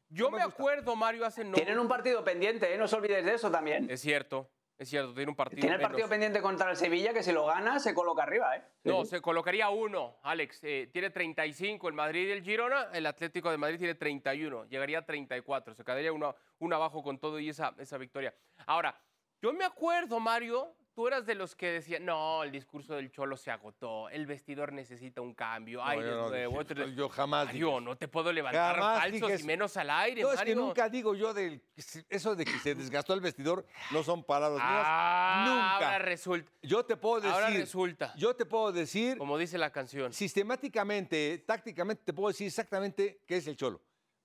Yo 0.09 0.25
no 0.25 0.31
me 0.31 0.37
me 0.37 0.43
acuerdo, 0.43 0.95
Mario, 0.95 1.25
hace 1.25 1.43
no. 1.45 1.53
Tienen 1.55 1.79
un 1.79 1.87
partido 1.87 2.23
pendiente, 2.23 2.73
¿eh? 2.73 2.77
no 2.77 2.85
os 2.85 2.93
olvidéis 2.93 3.25
de 3.25 3.33
eso 3.35 3.49
también. 3.49 3.89
Es 3.89 4.01
cierto, 4.01 4.51
es 4.77 4.89
cierto, 4.89 5.13
tiene 5.13 5.29
un 5.29 5.35
partido. 5.35 5.61
Tiene 5.61 5.75
el 5.75 5.81
partido 5.81 5.99
menos. 5.99 6.09
pendiente 6.09 6.41
contra 6.41 6.69
el 6.71 6.75
Sevilla, 6.75 7.13
que 7.13 7.23
si 7.23 7.31
lo 7.31 7.45
gana 7.45 7.79
se 7.79 7.93
coloca 7.93 8.23
arriba, 8.23 8.55
¿eh? 8.57 8.63
No, 8.83 9.05
se 9.05 9.21
colocaría 9.21 9.69
uno, 9.69 10.17
Alex. 10.23 10.59
eh, 10.63 10.89
tiene 10.91 11.09
35 11.09 11.87
el 11.87 11.93
Madrid 11.93 12.27
y 12.27 12.31
el 12.31 12.43
Girona, 12.43 12.89
el 12.93 13.05
Atlético 13.05 13.51
de 13.51 13.57
Madrid 13.57 13.77
tiene 13.77 13.95
31, 13.95 14.65
llegaría 14.65 14.99
a 14.99 15.05
34, 15.05 15.75
se 15.75 15.83
quedaría 15.83 16.11
uno, 16.11 16.35
uno 16.59 16.75
abajo 16.75 17.03
con 17.03 17.19
todo 17.19 17.39
y 17.39 17.49
esa, 17.49 17.73
esa 17.77 17.97
victoria. 17.97 18.33
Ahora, 18.65 18.99
yo 19.41 19.53
me 19.53 19.63
acuerdo, 19.63 20.19
Mario, 20.19 20.75
tú 20.95 21.07
eras 21.07 21.25
de 21.25 21.35
los 21.35 21.55
que 21.55 21.67
decían, 21.71 22.05
no, 22.05 22.43
el 22.43 22.51
discurso 22.51 22.95
del 22.95 23.11
Cholo 23.11 23.35
se 23.37 23.49
agotó, 23.51 24.09
el 24.09 24.25
vestidor 24.27 24.71
necesita 24.73 25.21
un 25.21 25.33
cambio, 25.33 25.83
ay, 25.83 25.99
No, 25.99 26.05
yo 26.05 26.11
no 26.15 26.29
nuevo. 26.29 26.61
yo 26.95 27.09
jamás 27.09 27.45
Mario, 27.47 27.81
no 27.81 27.95
te 27.97 28.07
puedo 28.07 28.31
levantar 28.31 28.77
falsos 28.77 29.41
y 29.41 29.43
menos 29.43 29.75
al 29.77 29.89
aire, 29.89 30.21
No, 30.21 30.29
es 30.29 30.35
que 30.39 30.39
Mario. 30.41 30.55
nunca 30.55 30.89
digo 30.89 31.15
yo 31.15 31.33
del 31.33 31.61
eso 32.09 32.35
de 32.35 32.45
que 32.45 32.59
se 32.59 32.75
desgastó 32.75 33.13
el 33.13 33.21
vestidor, 33.21 33.65
no 33.91 34.03
son 34.03 34.23
palabras 34.23 34.61
Ah, 34.63 35.43
mías. 35.45 35.55
Nunca. 35.55 35.85
ahora 35.93 35.99
resulta, 35.99 36.51
Yo 36.61 36.85
te 36.85 36.95
puedo 36.97 37.15
decir. 37.21 37.33
ahora 37.33 37.49
resulta, 37.49 38.13
Yo 38.15 38.35
te 38.35 38.45
puedo 38.45 38.71
decir 38.71 39.17
como 39.17 39.37
dice 39.37 39.57
la 39.57 39.71
canción. 39.71 40.13
sistemáticamente, 40.13 41.43
tácticamente, 41.45 42.03
te 42.05 42.13
puedo 42.13 42.27
decir 42.29 42.47
exactamente 42.47 43.21
qué 43.27 43.37
es 43.37 43.47
el 43.47 43.55
Cholo. 43.55 43.81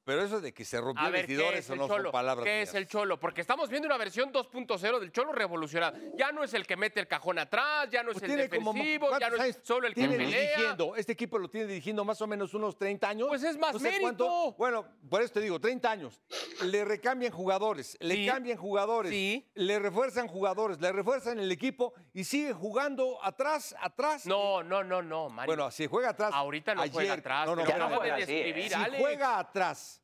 Pero 0.08 0.22
eso 0.22 0.40
de 0.40 0.54
que 0.54 0.64
se 0.64 0.80
rompió 0.80 1.04
A 1.04 1.08
el 1.08 1.12
ver, 1.12 1.26
vestidor, 1.26 1.52
¿qué 1.52 1.58
es 1.58 1.64
eso 1.66 1.74
el 1.74 1.80
no 1.80 1.86
Cholo? 1.86 2.02
son 2.04 2.12
palabras 2.12 2.44
¿Qué 2.46 2.54
mías. 2.56 2.68
es 2.70 2.74
el 2.76 2.86
Cholo? 2.88 3.20
Porque 3.20 3.42
estamos 3.42 3.68
viendo 3.68 3.86
una 3.86 3.98
versión 3.98 4.32
2.0 4.32 4.98
del 5.00 5.12
Cholo 5.12 5.32
revolucionado. 5.32 5.98
Ya 6.16 6.32
no 6.32 6.42
es 6.42 6.54
el 6.54 6.66
que 6.66 6.78
mete 6.78 6.98
el 6.98 7.06
cajón 7.06 7.38
atrás, 7.38 7.90
ya 7.90 8.02
no 8.02 8.12
es 8.12 8.18
Pues 8.18 8.30
el 8.32 8.48
como 8.48 8.72
defensivo, 8.72 9.10
ya 9.18 9.28
no 9.28 9.36
¿cuántos 9.36 9.56
es 9.56 9.60
solo 9.66 9.86
el 9.86 9.92
que 9.94 10.08
pelea. 10.08 10.26
dirigiendo? 10.26 10.96
Este 10.96 11.12
equipo 11.12 11.36
lo 11.38 11.50
tiene 11.50 11.66
dirigiendo 11.66 12.06
más 12.06 12.22
o 12.22 12.26
menos 12.26 12.54
unos 12.54 12.78
30 12.78 13.06
años. 13.06 13.28
Pues 13.28 13.42
es 13.42 13.58
más 13.58 13.74
No 13.74 13.78
sé 13.80 13.84
mérito. 13.84 14.00
cuánto. 14.02 14.52
Bueno, 14.56 14.86
por 15.10 15.21
eso 15.21 15.34
te 15.34 15.40
digo, 15.40 15.60
30 15.60 15.90
años. 15.90 16.18
Le 16.62 16.86
recambian 16.86 17.30
jugadores, 17.30 17.99
le 18.00 18.14
Sí. 18.14 18.26
cambian 18.26 18.56
jugadores, 18.56 19.10
Sí. 19.12 19.47
le 19.56 19.78
refuerzan 19.78 20.26
jugadores, 20.26 20.80
le 20.80 20.90
refuerzan 20.90 21.38
el 21.38 21.52
equipo 21.52 21.92
y 22.14 22.25
sigue 22.25 22.54
jugando 22.54 23.23
atrás, 23.23 23.75
atrás. 23.78 24.25
No, 24.25 24.62
no, 24.62 24.82
no, 24.82 25.02
no, 25.02 25.28
Mario. 25.28 25.49
Bueno, 25.54 25.71
si 25.71 25.86
juega 25.86 26.08
atrás. 26.10 26.30
Ahorita 26.32 26.75
no 26.75 26.82
juega 26.90 27.12
atrás, 27.12 27.47
No, 27.47 27.54
no, 27.56 27.62
no 27.64 28.00
Alex. 28.00 28.99
juega 28.99 29.38
atrás 29.38 29.98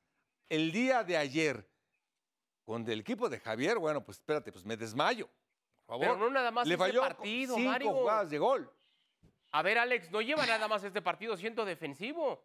el 0.48 0.72
día 0.72 1.04
de 1.04 1.16
ayer 1.16 1.68
con 2.64 2.88
el 2.90 3.00
equipo 3.00 3.28
de 3.28 3.38
Javier, 3.40 3.78
bueno, 3.78 4.04
pues 4.04 4.18
espérate, 4.18 4.50
pues 4.52 4.64
me 4.64 4.76
desmayo. 4.76 5.28
Por 5.86 6.00
favor. 6.00 6.00
Pero 6.00 6.16
no 6.16 6.30
nada 6.30 6.50
más 6.50 6.66
Le 6.66 6.74
este 6.74 6.84
falló 6.86 7.00
partido, 7.02 7.56
cinco 7.56 7.70
Mario. 7.70 7.92
jugadas 7.92 8.30
de 8.30 8.38
gol. 8.38 8.72
A 9.52 9.62
ver, 9.62 9.78
Alex, 9.78 10.10
no 10.10 10.20
lleva 10.22 10.46
nada 10.46 10.66
más 10.66 10.82
este 10.82 11.02
partido 11.02 11.36
siendo 11.36 11.64
defensivo. 11.64 12.44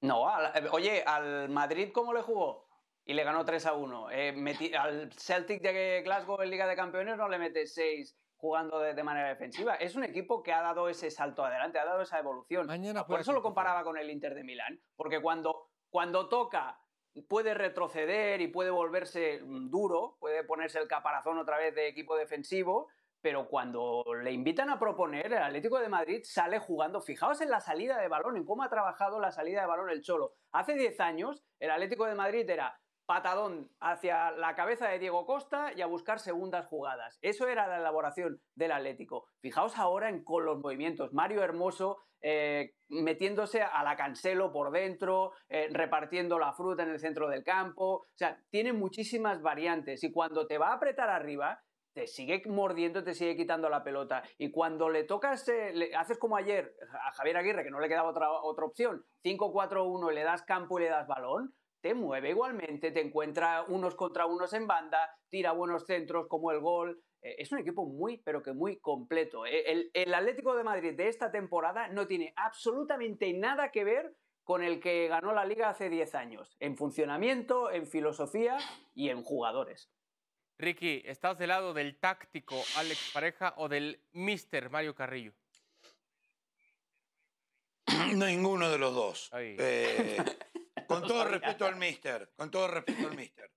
No, 0.00 0.28
al- 0.28 0.52
eh, 0.64 0.68
oye, 0.70 1.02
al 1.04 1.48
Madrid, 1.48 1.90
¿cómo 1.92 2.12
le 2.12 2.22
jugó? 2.22 2.68
Y 3.06 3.14
le 3.14 3.24
ganó 3.24 3.44
3 3.44 3.66
a 3.66 3.72
1. 3.74 4.10
Eh, 4.10 4.72
al 4.78 5.12
Celtic 5.12 5.60
de 5.62 6.02
Glasgow 6.04 6.40
en 6.42 6.50
Liga 6.50 6.66
de 6.66 6.76
Campeones 6.76 7.16
no 7.16 7.28
le 7.28 7.38
mete 7.38 7.66
6 7.66 8.16
jugando 8.44 8.78
de, 8.78 8.92
de 8.92 9.02
manera 9.02 9.30
defensiva. 9.30 9.76
Es 9.76 9.96
un 9.96 10.04
equipo 10.04 10.42
que 10.42 10.52
ha 10.52 10.60
dado 10.60 10.90
ese 10.90 11.10
salto 11.10 11.46
adelante, 11.46 11.78
ha 11.78 11.86
dado 11.86 12.02
esa 12.02 12.18
evolución. 12.18 12.66
Mañana 12.66 13.06
Por 13.06 13.18
eso 13.18 13.32
lo 13.32 13.40
comparaba 13.40 13.82
con 13.84 13.96
el 13.96 14.10
Inter 14.10 14.34
de 14.34 14.44
Milán, 14.44 14.82
porque 14.96 15.22
cuando, 15.22 15.70
cuando 15.88 16.28
toca 16.28 16.78
puede 17.26 17.54
retroceder 17.54 18.42
y 18.42 18.48
puede 18.48 18.68
volverse 18.68 19.40
mm, 19.42 19.70
duro, 19.70 20.18
puede 20.20 20.44
ponerse 20.44 20.78
el 20.78 20.88
caparazón 20.88 21.38
otra 21.38 21.56
vez 21.56 21.74
de 21.74 21.88
equipo 21.88 22.16
defensivo, 22.16 22.88
pero 23.22 23.48
cuando 23.48 24.04
le 24.22 24.32
invitan 24.32 24.68
a 24.68 24.78
proponer, 24.78 25.32
el 25.32 25.42
Atlético 25.42 25.78
de 25.78 25.88
Madrid 25.88 26.20
sale 26.24 26.58
jugando. 26.58 27.00
Fijaos 27.00 27.40
en 27.40 27.48
la 27.48 27.60
salida 27.60 27.96
de 27.98 28.08
balón, 28.08 28.36
en 28.36 28.44
cómo 28.44 28.62
ha 28.62 28.68
trabajado 28.68 29.20
la 29.20 29.32
salida 29.32 29.62
de 29.62 29.68
balón 29.68 29.88
el 29.88 30.02
Cholo. 30.02 30.34
Hace 30.52 30.74
10 30.74 31.00
años, 31.00 31.42
el 31.58 31.70
Atlético 31.70 32.04
de 32.04 32.14
Madrid 32.14 32.50
era 32.50 32.78
patadón 33.06 33.70
hacia 33.80 34.30
la 34.32 34.54
cabeza 34.54 34.88
de 34.88 34.98
Diego 34.98 35.26
Costa 35.26 35.72
y 35.76 35.82
a 35.82 35.86
buscar 35.86 36.18
segundas 36.18 36.66
jugadas. 36.66 37.18
Eso 37.22 37.48
era 37.48 37.66
la 37.66 37.78
elaboración 37.78 38.40
del 38.54 38.72
Atlético. 38.72 39.26
Fijaos 39.40 39.78
ahora 39.78 40.08
en 40.08 40.24
con 40.24 40.44
los 40.44 40.58
movimientos. 40.58 41.12
Mario 41.12 41.42
Hermoso 41.42 41.98
eh, 42.26 42.72
metiéndose 42.88 43.60
a 43.60 43.84
la 43.84 43.96
cancelo 43.96 44.50
por 44.50 44.70
dentro, 44.70 45.32
eh, 45.46 45.68
repartiendo 45.70 46.38
la 46.38 46.54
fruta 46.54 46.82
en 46.82 46.88
el 46.88 46.98
centro 46.98 47.28
del 47.28 47.44
campo. 47.44 47.84
O 47.84 48.06
sea, 48.14 48.40
tiene 48.50 48.72
muchísimas 48.72 49.42
variantes 49.42 50.02
y 50.02 50.10
cuando 50.10 50.46
te 50.46 50.56
va 50.56 50.68
a 50.68 50.76
apretar 50.76 51.10
arriba, 51.10 51.60
te 51.92 52.06
sigue 52.06 52.42
mordiendo, 52.46 53.04
te 53.04 53.12
sigue 53.12 53.36
quitando 53.36 53.68
la 53.68 53.84
pelota. 53.84 54.22
Y 54.38 54.50
cuando 54.50 54.88
le 54.88 55.04
tocas, 55.04 55.46
eh, 55.48 55.72
le 55.74 55.94
haces 55.94 56.18
como 56.18 56.36
ayer 56.36 56.74
a 57.06 57.12
Javier 57.12 57.36
Aguirre, 57.36 57.62
que 57.62 57.70
no 57.70 57.78
le 57.78 57.88
quedaba 57.88 58.08
otra, 58.08 58.30
otra 58.30 58.64
opción, 58.64 59.04
5-4-1 59.22 60.10
y 60.10 60.14
le 60.14 60.24
das 60.24 60.42
campo 60.44 60.78
y 60.78 60.84
le 60.84 60.88
das 60.88 61.06
balón, 61.06 61.54
te 61.84 61.92
mueve 61.92 62.30
igualmente, 62.30 62.92
te 62.92 63.02
encuentra 63.02 63.62
unos 63.68 63.94
contra 63.94 64.24
unos 64.24 64.54
en 64.54 64.66
banda, 64.66 65.14
tira 65.28 65.52
buenos 65.52 65.84
centros 65.84 66.28
como 66.28 66.50
el 66.50 66.60
gol. 66.60 67.04
Eh, 67.20 67.34
es 67.36 67.52
un 67.52 67.58
equipo 67.58 67.84
muy, 67.84 68.16
pero 68.16 68.42
que 68.42 68.54
muy 68.54 68.78
completo. 68.78 69.44
Eh, 69.44 69.70
El, 69.70 69.90
el 69.92 70.14
Atlético 70.14 70.56
de 70.56 70.64
Madrid 70.64 70.94
de 70.94 71.08
esta 71.08 71.30
temporada 71.30 71.88
no 71.88 72.06
tiene 72.06 72.32
absolutamente 72.36 73.30
nada 73.34 73.70
que 73.70 73.84
ver 73.84 74.16
con 74.44 74.62
el 74.62 74.80
que 74.80 75.08
ganó 75.08 75.34
la 75.34 75.44
liga 75.44 75.68
hace 75.68 75.90
10 75.90 76.14
años, 76.14 76.56
en 76.58 76.78
funcionamiento, 76.78 77.70
en 77.70 77.86
filosofía 77.86 78.56
y 78.94 79.10
en 79.10 79.22
jugadores. 79.22 79.92
Ricky, 80.56 81.02
¿estás 81.04 81.36
del 81.36 81.50
lado 81.50 81.74
del 81.74 81.98
táctico 81.98 82.54
Alex 82.78 83.10
Pareja 83.12 83.52
o 83.58 83.68
del 83.68 84.00
Mister 84.12 84.70
Mario 84.70 84.94
Carrillo? 84.94 85.34
Ninguno 88.14 88.70
de 88.70 88.78
los 88.78 88.94
dos. 88.94 89.30
Ahí. 89.34 89.54
Eh, 89.58 90.16
con 90.88 91.02
todo 91.06 91.24
respeto 91.24 91.66
al 91.66 91.76
mister, 91.76 92.32
con 92.36 92.50
todo 92.50 92.68
respeto 92.68 93.08
al 93.08 93.16
mister. 93.16 93.50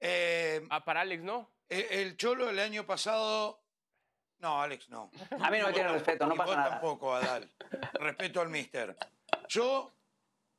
Eh, 0.00 0.66
Ah, 0.70 0.84
para 0.84 1.02
Alex, 1.02 1.22
¿no? 1.22 1.52
el, 1.68 2.16
Cholo 2.16 2.50
el 2.50 2.58
año 2.58 2.84
pasado... 2.86 3.60
No, 4.38 4.60
Alex, 4.60 4.88
no. 4.88 5.10
A 5.40 5.50
mí 5.50 5.58
no 5.58 5.68
me 5.68 5.72
tiene 5.72 5.88
respeto, 5.92 6.26
no 6.26 6.34
y 6.34 6.38
pasa 6.38 6.48
vos 6.50 6.56
nada. 6.56 6.70
tampoco, 6.70 7.14
Adal. 7.14 7.48
Respeto 7.94 8.40
al 8.40 8.48
mister. 8.48 8.96
Yo, 9.48 9.94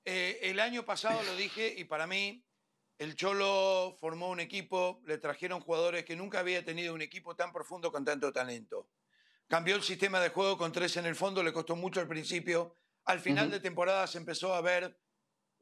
eh, 0.06 0.40
el 0.44 0.60
año 0.62 0.86
pasado 0.86 1.22
lo 1.24 1.36
dije 1.36 1.74
y 1.78 1.84
para 1.84 2.08
mí, 2.08 2.46
el 2.98 3.16
Cholo 3.18 3.98
formó 4.00 4.30
un 4.30 4.40
equipo, 4.40 5.02
le 5.06 5.18
trajeron 5.18 5.60
jugadores 5.60 6.06
que 6.06 6.16
nunca 6.16 6.40
había 6.40 6.64
tenido 6.64 6.94
un 6.94 7.02
equipo 7.02 7.36
tan 7.36 7.52
profundo 7.52 7.92
con 7.92 8.06
tanto 8.06 8.32
talento. 8.32 8.88
Cambió 9.48 9.76
el 9.76 9.84
sistema 9.84 10.22
de 10.22 10.30
juego 10.30 10.58
con 10.58 10.72
tres 10.72 10.96
en 10.96 11.06
el 11.06 11.16
fondo, 11.16 11.44
le 11.44 11.52
costó 11.52 11.76
mucho 11.76 12.00
al 12.00 12.08
principio. 12.08 12.78
Al 13.04 13.20
final 13.20 13.52
de 13.52 13.60
temporada 13.60 14.08
se 14.08 14.18
empezó 14.18 14.54
a 14.56 14.62
ver 14.62 14.98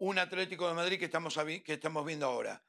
un 0.01 0.17
Atlético 0.17 0.67
de 0.67 0.73
Madrid 0.73 0.97
que 0.97 1.05
estamos, 1.05 1.37
que 1.63 1.73
estamos 1.73 2.03
viendo 2.03 2.25
ahora. 2.25 2.65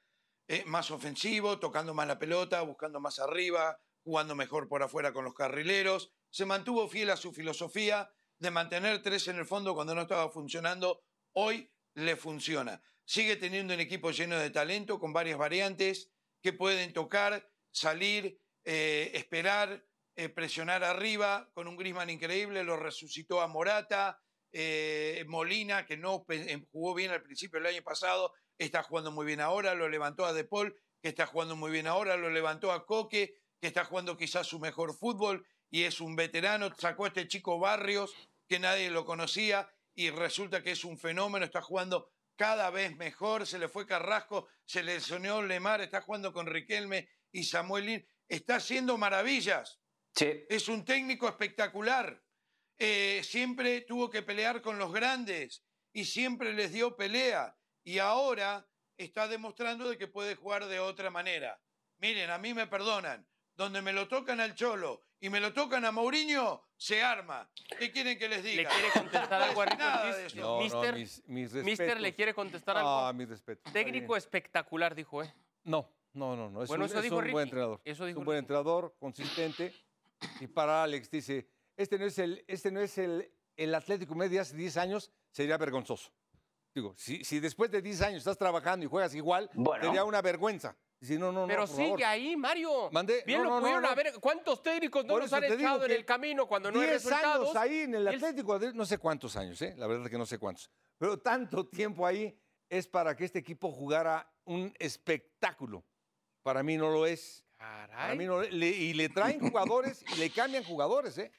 Eh, 0.49 0.65
más 0.67 0.91
ofensivo, 0.91 1.59
tocando 1.59 1.95
más 1.95 2.07
la 2.07 2.19
pelota, 2.19 2.61
buscando 2.61 3.01
más 3.01 3.19
arriba, 3.19 3.81
jugando 4.05 4.35
mejor 4.35 4.69
por 4.69 4.83
afuera 4.83 5.15
con 5.15 5.25
los 5.25 5.33
carrileros. 5.33 6.13
Se 6.29 6.45
mantuvo 6.45 6.89
fiel 6.89 7.09
a 7.09 7.17
su 7.17 7.33
filosofía 7.33 8.13
de 8.39 8.51
mantener 8.51 9.01
tres 9.03 9.29
en 9.29 9.37
el 9.37 9.47
fondo 9.47 9.75
cuando 9.75 9.95
no 9.95 10.03
estaba 10.03 10.31
funcionando. 10.31 11.05
Hoy 11.33 11.73
le 11.95 12.17
funciona. 12.17 12.83
Sigue 13.07 13.37
teniendo 13.37 13.73
un 13.73 13.81
equipo 13.81 14.11
lleno 14.11 14.39
de 14.39 14.51
talento, 14.51 15.01
con 15.01 15.15
varias 15.15 15.39
variantes. 15.39 16.11
que 16.43 16.53
pueden 16.53 16.93
tocar, 16.93 17.49
salir, 17.71 18.37
eh, 18.65 19.13
esperar, 19.15 19.87
eh, 20.17 20.29
presionar 20.29 20.83
arriba, 20.83 21.49
con 21.55 21.69
un 21.69 21.77
Grisman 21.77 22.11
increíble, 22.11 22.65
lo 22.65 22.77
resucitó 22.77 23.41
a 23.41 23.47
Morata, 23.47 24.21
eh, 24.53 25.25
Molina, 25.29 25.87
que 25.87 25.97
no 25.97 26.25
jugó 26.71 26.95
bien 26.95 27.11
al 27.11 27.23
principio 27.23 27.59
del 27.59 27.75
año 27.75 27.83
pasado, 27.83 28.33
está 28.59 28.83
jugando 28.83 29.11
muy 29.11 29.27
bien 29.27 29.41
ahora, 29.41 29.75
lo 29.75 29.89
levantó 29.89 30.27
a 30.27 30.33
De 30.33 30.45
Paul, 30.45 30.77
que 31.01 31.09
está 31.09 31.27
jugando 31.27 31.57
muy 31.57 31.71
bien 31.71 31.87
ahora, 31.87 32.17
lo 32.17 32.31
levantó 32.31 32.73
a 32.73 32.87
Coque, 32.87 33.35
que 33.61 33.67
está 33.67 33.85
jugando 33.85 34.17
quizás 34.17 34.47
su 34.47 34.59
mejor 34.59 34.95
fútbol 34.95 35.47
y 35.71 35.85
es 35.85 36.01
un 36.01 36.17
veterano, 36.17 36.71
sacó 36.79 37.07
a 37.07 37.09
este 37.09 37.27
chico 37.27 37.59
Barrios, 37.59 38.15
que 38.47 38.59
nadie 38.59 38.91
lo 38.91 39.05
conocía, 39.07 39.69
y 39.95 40.11
resulta 40.11 40.63
que 40.63 40.73
es 40.73 40.85
un 40.85 40.99
fenómeno, 40.99 41.45
está 41.45 41.63
jugando 41.63 42.11
cada 42.37 42.71
vez 42.71 42.97
mejor, 42.97 43.47
se 43.47 43.59
le 43.59 43.69
fue 43.69 43.87
Carrasco, 43.87 44.49
se 44.65 44.83
le 44.83 45.01
sonó 45.01 45.43
Lemar, 45.43 45.81
está 45.81 46.03
jugando 46.03 46.33
con 46.33 46.47
Riquelme 46.47 47.09
y 47.31 47.45
Samuel 47.45 47.87
Lin, 47.87 48.07
está 48.29 48.57
haciendo 48.57 48.99
maravillas. 48.99 49.81
Es 50.21 50.69
un 50.69 50.85
técnico 50.85 51.29
espectacular. 51.29 52.22
Eh, 52.85 53.23
siempre 53.23 53.83
tuvo 53.83 54.11
que 54.11 54.23
pelear 54.23 54.61
con 54.61 54.77
los 54.77 54.93
grandes 54.93 55.63
y 55.93 56.05
siempre 56.05 56.53
les 56.53 56.73
dio 56.73 56.97
pelea. 56.97 57.57
Y 57.85 58.01
ahora 58.01 58.67
está 58.97 59.29
demostrando 59.29 59.89
de 59.89 59.97
que 59.97 60.09
puede 60.09 60.35
jugar 60.35 60.67
de 60.67 60.81
otra 60.81 61.09
manera. 61.09 61.61
Miren, 61.99 62.31
a 62.31 62.39
mí 62.39 62.55
me 62.55 62.67
perdonan. 62.67 63.25
Donde 63.55 63.83
me 63.83 63.93
lo 63.93 64.09
tocan 64.09 64.41
al 64.41 64.57
Cholo 64.57 65.03
y 65.21 65.31
me 65.31 65.39
lo 65.39 65.53
tocan 65.53 65.85
a 65.85 65.93
Mourinho, 65.93 66.65
se 66.77 67.01
arma. 67.03 67.49
¿Qué 67.79 67.93
quieren 67.93 68.19
que 68.19 68.29
les 68.29 68.43
diga? 68.43 68.63
¿Le 68.63 68.69
quiere 68.69 68.91
contestar 68.93 69.43
algo 69.43 69.63
a 69.63 69.67
No, 70.35 70.59
Mister, 70.61 71.63
Mister 71.63 72.01
le 72.01 72.15
quiere 72.17 72.35
contestar 72.35 72.79
algo. 72.79 72.91
Ah. 72.91 73.15
Técnico 73.73 74.17
espectacular, 74.17 74.97
dijo, 74.97 75.23
¿eh? 75.23 75.33
No, 75.63 75.89
no, 76.15 76.35
no. 76.35 76.51
no. 76.51 76.65
Es 76.65 76.69
bueno, 76.69 76.85
un, 76.85 76.91
eso 76.91 76.99
es 76.99 77.05
dijo 77.05 77.17
un 77.17 77.23
Ricky. 77.23 77.33
buen 77.33 77.45
entrenador. 77.45 77.81
Eso 77.85 78.07
dijo 78.07 78.17
es 78.17 78.21
un 78.21 78.25
buen 78.25 78.39
Ricky. 78.39 78.43
entrenador, 78.43 78.97
consistente. 78.99 79.73
Y 80.41 80.49
para 80.49 80.83
Alex 80.83 81.09
dice, 81.11 81.47
este 81.77 81.99
no 81.99 82.07
es 82.07 82.19
el, 82.19 82.45
este 82.49 82.71
no 82.71 82.81
es 82.81 82.99
el, 82.99 83.31
el 83.57 83.75
Atlético 83.75 84.15
Medio 84.15 84.33
de 84.33 84.41
hace 84.41 84.57
10 84.57 84.77
años, 84.77 85.11
sería 85.31 85.57
vergonzoso. 85.57 86.11
Digo, 86.75 86.95
si, 86.97 87.23
si 87.25 87.39
después 87.41 87.71
de 87.71 87.83
10 87.83 88.03
años 88.03 88.19
estás 88.19 88.39
trabajando 88.39 88.85
y 88.87 88.89
juegas 88.89 89.15
igual, 89.15 89.51
Bueno. 89.55 89.85
sería 89.85 90.05
una 90.05 90.23
vergüenza. 90.23 90.75
Dice, 90.99 91.19
no, 91.19 91.33
no, 91.33 91.47
Pero 91.49 91.63
no, 91.63 91.67
sigue 91.67 91.85
favor. 91.89 92.05
ahí, 92.05 92.37
Mario. 92.37 92.91
Mandé- 92.93 93.25
Bien 93.27 93.43
no, 93.43 93.51
lo 93.57 93.61
pudieron 93.61 93.83
no. 93.83 93.89
haber. 93.89 94.13
¿Cuántos 94.21 94.63
técnicos 94.63 95.05
no 95.05 95.19
nos 95.19 95.33
han 95.33 95.43
echado 95.45 95.83
en 95.83 95.89
que 95.89 95.97
el 95.97 96.05
camino 96.05 96.47
cuando 96.47 96.71
no 96.71 96.81
hay 96.81 96.87
10 96.87 97.05
resultados? 97.05 97.49
años 97.49 97.57
ahí 97.57 97.79
en 97.81 97.95
el 97.97 98.09
Atlético, 98.09 98.59
de- 98.59 98.73
no 98.73 98.87
sé 98.87 98.99
cuántos 98.99 99.37
años, 99.37 99.61
¿eh? 99.63 99.75
la 99.77 99.87
verdad 99.89 100.09
que 100.09 100.17
no 100.17 100.25
sé 100.25 100.39
cuántos. 100.39 100.71
Pero 100.99 101.19
tanto 101.19 101.67
tiempo 101.67 102.07
ahí 102.07 102.39
es 102.71 102.87
para 102.87 103.17
que 103.17 103.25
este 103.25 103.41
equipo 103.41 103.73
jugara 103.73 104.33
un 104.45 104.73
espectáculo. 104.79 105.85
Para 106.43 106.63
mí 106.63 106.77
no 106.77 106.89
lo 106.91 107.05
es. 107.05 107.45
Para 107.59 107.89
Caray. 107.89 108.19
mí 108.19 108.25
no 108.25 108.41
lo- 108.41 108.49
le- 108.49 108.69
y 108.71 108.95
le 108.95 109.09
traen 109.09 109.41
jugadores 109.41 110.05
y 110.09 110.15
le 110.21 110.31
cambian 110.31 110.65
jugadores, 110.65 111.19
¿eh? 111.19 111.33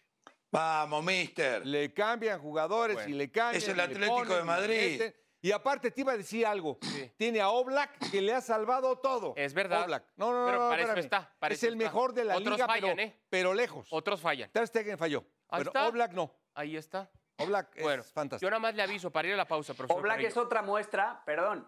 Vamos, 0.54 1.04
mister. 1.04 1.66
Le 1.66 1.94
cambian 1.94 2.40
jugadores 2.40 2.96
Bueno, 2.96 3.10
y 3.10 3.14
le 3.14 3.32
cambian. 3.32 3.56
es 3.56 3.68
el 3.68 3.80
Atlético 3.80 4.16
ponen, 4.18 4.38
de 4.38 4.44
Madrid. 4.44 5.02
Y 5.42 5.52
aparte 5.52 5.92
te 5.92 6.02
iba 6.02 6.14
a 6.14 6.18
decir 6.18 6.46
algo. 6.46 6.78
Sí. 6.82 7.12
Tiene 7.18 7.42
a 7.42 7.50
Oblak 7.50 8.10
que 8.12 8.22
le 8.22 8.34
ha 8.34 8.40
salvado 8.40 8.98
todo. 9.00 9.34
Es 9.36 9.54
verdad. 9.54 9.84
Oblak. 9.86 10.06
No, 10.16 10.32
no, 10.32 10.46
Pero 10.46 10.60
no, 10.64 10.70
para 10.70 10.84
eso 10.84 10.94
está, 10.96 11.36
para 11.40 11.54
es 11.54 11.60
eso 11.62 11.68
el 11.68 11.74
está. 11.74 11.84
mejor 11.86 12.14
de 12.14 12.24
la 12.24 12.38
Otros 12.38 12.54
liga, 12.56 12.68
fallan, 12.68 12.96
pero, 12.96 13.02
¿eh? 13.02 13.20
pero 13.30 13.54
lejos. 13.54 13.88
Otros 13.92 14.22
fallan. 14.22 14.50
Ter 14.52 14.68
Stegen 14.68 14.98
falló. 14.98 15.26
Ahí 15.50 15.60
pero 15.60 15.70
está. 15.72 15.88
Oblak 15.88 16.14
no. 16.14 16.34
Ahí 16.54 16.78
está. 16.78 17.10
Oblak 17.38 17.82
Bueno, 17.82 18.04
es 18.04 18.12
fantástico. 18.14 18.46
yo 18.48 18.52
nada 18.52 18.60
más 18.62 18.76
le 18.76 18.84
aviso 18.84 19.12
para 19.12 19.28
ir 19.28 19.34
a 19.34 19.38
la 19.38 19.48
pausa, 19.48 19.74
profesor. 19.74 20.00
Oblak 20.00 20.14
Carrillo. 20.18 20.30
es 20.30 20.38
otra 20.38 20.62
muestra, 20.62 21.24
perdón. 21.26 21.68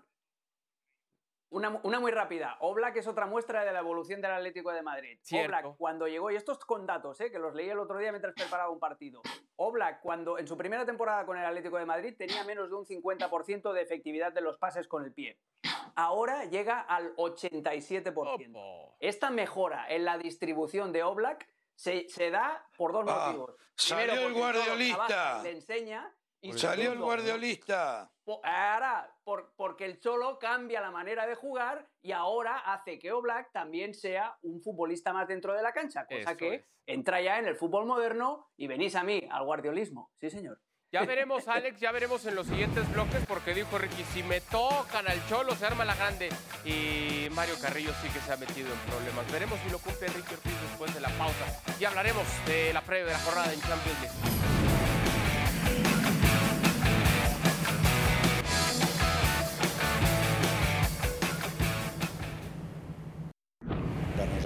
Una, 1.55 1.79
una 1.83 2.01
muy 2.01 2.11
rápida. 2.11 2.57
Oblak 2.59 2.97
es 2.97 3.07
otra 3.07 3.27
muestra 3.27 3.63
de 3.63 3.71
la 3.71 3.79
evolución 3.79 4.19
del 4.19 4.31
Atlético 4.31 4.73
de 4.73 4.81
Madrid. 4.81 5.17
Cierto. 5.21 5.45
Oblak, 5.55 5.77
cuando 5.77 6.05
llegó, 6.05 6.29
y 6.29 6.35
esto 6.35 6.51
es 6.51 6.57
con 6.59 6.85
datos, 6.85 7.21
eh, 7.21 7.31
que 7.31 7.39
los 7.39 7.55
leí 7.55 7.69
el 7.69 7.79
otro 7.79 7.97
día 7.97 8.11
mientras 8.11 8.33
preparaba 8.33 8.69
un 8.69 8.79
partido. 8.79 9.21
Oblak, 9.55 10.01
cuando 10.01 10.37
en 10.37 10.47
su 10.47 10.57
primera 10.57 10.85
temporada 10.85 11.25
con 11.25 11.37
el 11.37 11.45
Atlético 11.45 11.77
de 11.77 11.85
Madrid 11.85 12.13
tenía 12.17 12.43
menos 12.43 12.69
de 12.69 12.75
un 12.75 12.85
50% 12.85 13.71
de 13.71 13.81
efectividad 13.81 14.33
de 14.33 14.41
los 14.41 14.57
pases 14.57 14.85
con 14.89 15.05
el 15.05 15.13
pie. 15.13 15.39
Ahora 15.95 16.43
llega 16.43 16.81
al 16.81 17.15
87%. 17.15 18.49
Opo. 18.49 18.97
Esta 18.99 19.29
mejora 19.29 19.85
en 19.87 20.03
la 20.03 20.17
distribución 20.17 20.91
de 20.91 21.03
Oblak 21.03 21.47
se, 21.73 22.09
se 22.09 22.31
da 22.31 22.67
por 22.75 22.91
dos 22.91 23.05
Ah, 23.07 23.27
motivos. 23.27 23.55
salió 23.75 24.27
el 24.27 24.33
guardiolista. 24.33 25.41
Le 25.41 25.51
enseña. 25.51 26.13
Y 26.41 26.53
Salió 26.53 26.91
el 26.91 26.99
guardiolista. 26.99 28.11
Ahora, 28.43 29.11
por- 29.23 29.53
porque 29.55 29.85
el 29.85 29.99
Cholo 29.99 30.37
cambia 30.39 30.81
la 30.81 30.91
manera 30.91 31.25
de 31.27 31.35
jugar 31.35 31.87
y 32.01 32.11
ahora 32.11 32.57
hace 32.57 32.99
que 32.99 33.11
Oblak 33.11 33.51
también 33.51 33.93
sea 33.93 34.37
un 34.41 34.61
futbolista 34.61 35.11
más 35.13 35.27
dentro 35.27 35.53
de 35.53 35.61
la 35.63 35.73
cancha, 35.73 36.05
cosa 36.05 36.19
Eso 36.31 36.37
que 36.37 36.53
es. 36.55 36.65
entra 36.85 37.21
ya 37.21 37.39
en 37.39 37.47
el 37.47 37.55
fútbol 37.55 37.85
moderno 37.85 38.47
y 38.57 38.67
venís 38.67 38.95
a 38.95 39.03
mí, 39.03 39.27
al 39.31 39.43
guardiolismo. 39.45 40.11
Sí, 40.19 40.29
señor. 40.29 40.59
Ya 40.91 41.01
veremos, 41.05 41.47
Alex, 41.47 41.79
ya 41.79 41.91
veremos 41.91 42.25
en 42.25 42.35
los 42.35 42.45
siguientes 42.47 42.91
bloques, 42.93 43.25
porque 43.27 43.53
dijo 43.53 43.77
Ricky, 43.77 44.03
si 44.05 44.21
me 44.23 44.39
tocan 44.41 45.07
al 45.07 45.25
Cholo, 45.27 45.55
se 45.55 45.65
arma 45.65 45.83
la 45.83 45.95
grande. 45.95 46.29
Y 46.63 47.27
Mario 47.31 47.55
Carrillo 47.61 47.91
sí 48.01 48.07
que 48.09 48.19
se 48.19 48.31
ha 48.33 48.37
metido 48.37 48.71
en 48.71 48.79
problemas. 48.91 49.29
Veremos 49.31 49.59
si 49.61 49.69
lo 49.71 49.79
cumple 49.79 50.07
Ricky 50.09 50.33
Ortiz 50.35 50.61
después 50.69 50.93
de 50.93 51.01
la 51.01 51.09
pausa. 51.17 51.61
Y 51.79 51.85
hablaremos 51.85 52.23
de 52.45 52.71
la 52.73 52.81
previa 52.81 53.05
de 53.05 53.11
la 53.13 53.19
jornada 53.19 53.51
en 53.51 53.59
Champions 53.61 54.01
League. 54.01 54.64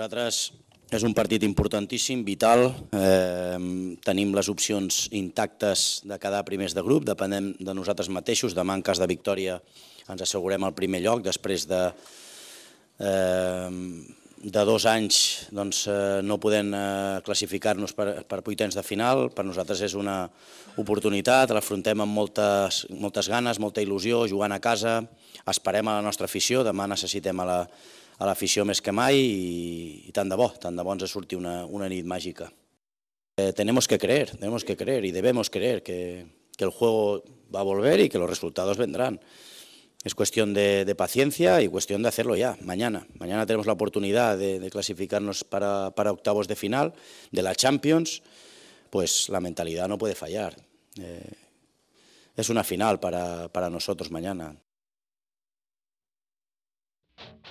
Nosaltres 0.10 0.54
és 0.90 1.04
un 1.06 1.14
partit 1.14 1.44
importantíssim, 1.46 2.24
vital. 2.26 2.72
Eh, 2.98 3.58
tenim 4.02 4.34
les 4.34 4.50
opcions 4.50 5.08
intactes 5.14 6.02
de 6.04 6.18
quedar 6.18 6.42
primers 6.46 6.74
de 6.74 6.82
grup, 6.82 7.06
depenem 7.06 7.54
de 7.60 7.74
nosaltres 7.78 8.10
mateixos. 8.10 8.56
Demà, 8.56 8.74
en 8.74 8.82
cas 8.82 8.98
de 8.98 9.06
victòria, 9.06 9.60
ens 10.10 10.22
assegurem 10.22 10.66
el 10.66 10.74
primer 10.74 11.04
lloc 11.04 11.22
després 11.22 11.68
de, 11.70 11.94
eh, 13.00 13.70
de 14.42 14.66
dos 14.66 14.88
anys 14.88 15.46
doncs, 15.52 15.86
eh, 15.88 16.22
no 16.24 16.40
podent 16.40 16.74
eh, 16.74 17.22
classificar-nos 17.22 17.94
per, 17.94 18.24
per 18.26 18.42
vuitens 18.42 18.74
de 18.74 18.82
final. 18.82 19.30
Per 19.30 19.46
nosaltres 19.46 19.86
és 19.86 19.94
una 19.94 20.28
oportunitat, 20.76 21.54
l'afrontem 21.54 22.02
amb 22.02 22.18
moltes, 22.18 22.88
moltes 22.90 23.30
ganes, 23.30 23.60
molta 23.60 23.86
il·lusió, 23.86 24.26
jugant 24.26 24.58
a 24.58 24.60
casa, 24.60 25.04
esperem 25.46 25.88
a 25.88 26.00
la 26.00 26.02
nostra 26.02 26.26
afició, 26.26 26.64
demà 26.66 26.90
necessitem 26.90 27.40
a 27.40 27.46
la, 27.46 27.62
a 28.20 28.28
l'afició 28.28 28.66
més 28.68 28.82
que 28.84 28.92
mai 28.92 29.16
i, 29.18 30.08
i 30.10 30.12
tant 30.16 30.30
de 30.30 30.38
bo, 30.40 30.50
tant 30.60 30.76
de 30.76 30.84
bo 30.84 30.94
ens 30.94 31.08
surti 31.08 31.40
una, 31.40 31.64
una 31.66 31.88
nit 31.92 32.06
màgica. 32.06 32.50
Eh, 33.40 33.54
tenemos 33.56 33.88
que 33.88 33.98
creer, 33.98 34.36
tenemos 34.36 34.66
que 34.66 34.76
creer 34.76 35.06
y 35.06 35.12
debemos 35.12 35.50
creer 35.50 35.82
que, 35.82 36.28
que 36.58 36.66
el 36.66 36.72
juego 36.72 37.24
va 37.54 37.62
a 37.62 37.64
volver 37.64 38.02
y 38.02 38.10
que 38.10 38.20
los 38.20 38.30
resultados 38.30 38.78
vendrán. 38.78 39.22
Es 40.04 40.16
cuestión 40.16 40.54
de, 40.54 40.86
de 40.86 40.96
paciencia 40.96 41.62
y 41.62 41.68
cuestión 41.68 42.02
de 42.02 42.10
hacerlo 42.10 42.36
ya, 42.36 42.58
mañana. 42.62 43.08
Mañana 43.18 43.46
tenemos 43.46 43.66
la 43.66 43.74
oportunidad 43.74 44.38
de, 44.38 44.60
de 44.60 44.70
clasificarnos 44.70 45.44
para, 45.44 45.92
para 45.92 46.12
octavos 46.12 46.48
de 46.48 46.56
final 46.56 46.94
de 47.32 47.42
la 47.42 47.56
Champions, 47.56 48.22
pues 48.90 49.30
la 49.30 49.40
mentalidad 49.40 49.88
no 49.88 49.98
puede 49.98 50.16
fallar. 50.16 50.56
Eh, 51.00 51.32
es 52.36 52.50
una 52.50 52.64
final 52.64 53.00
para, 53.00 53.50
para 53.50 53.70
nosotros 53.70 54.12
mañana. 54.12 54.56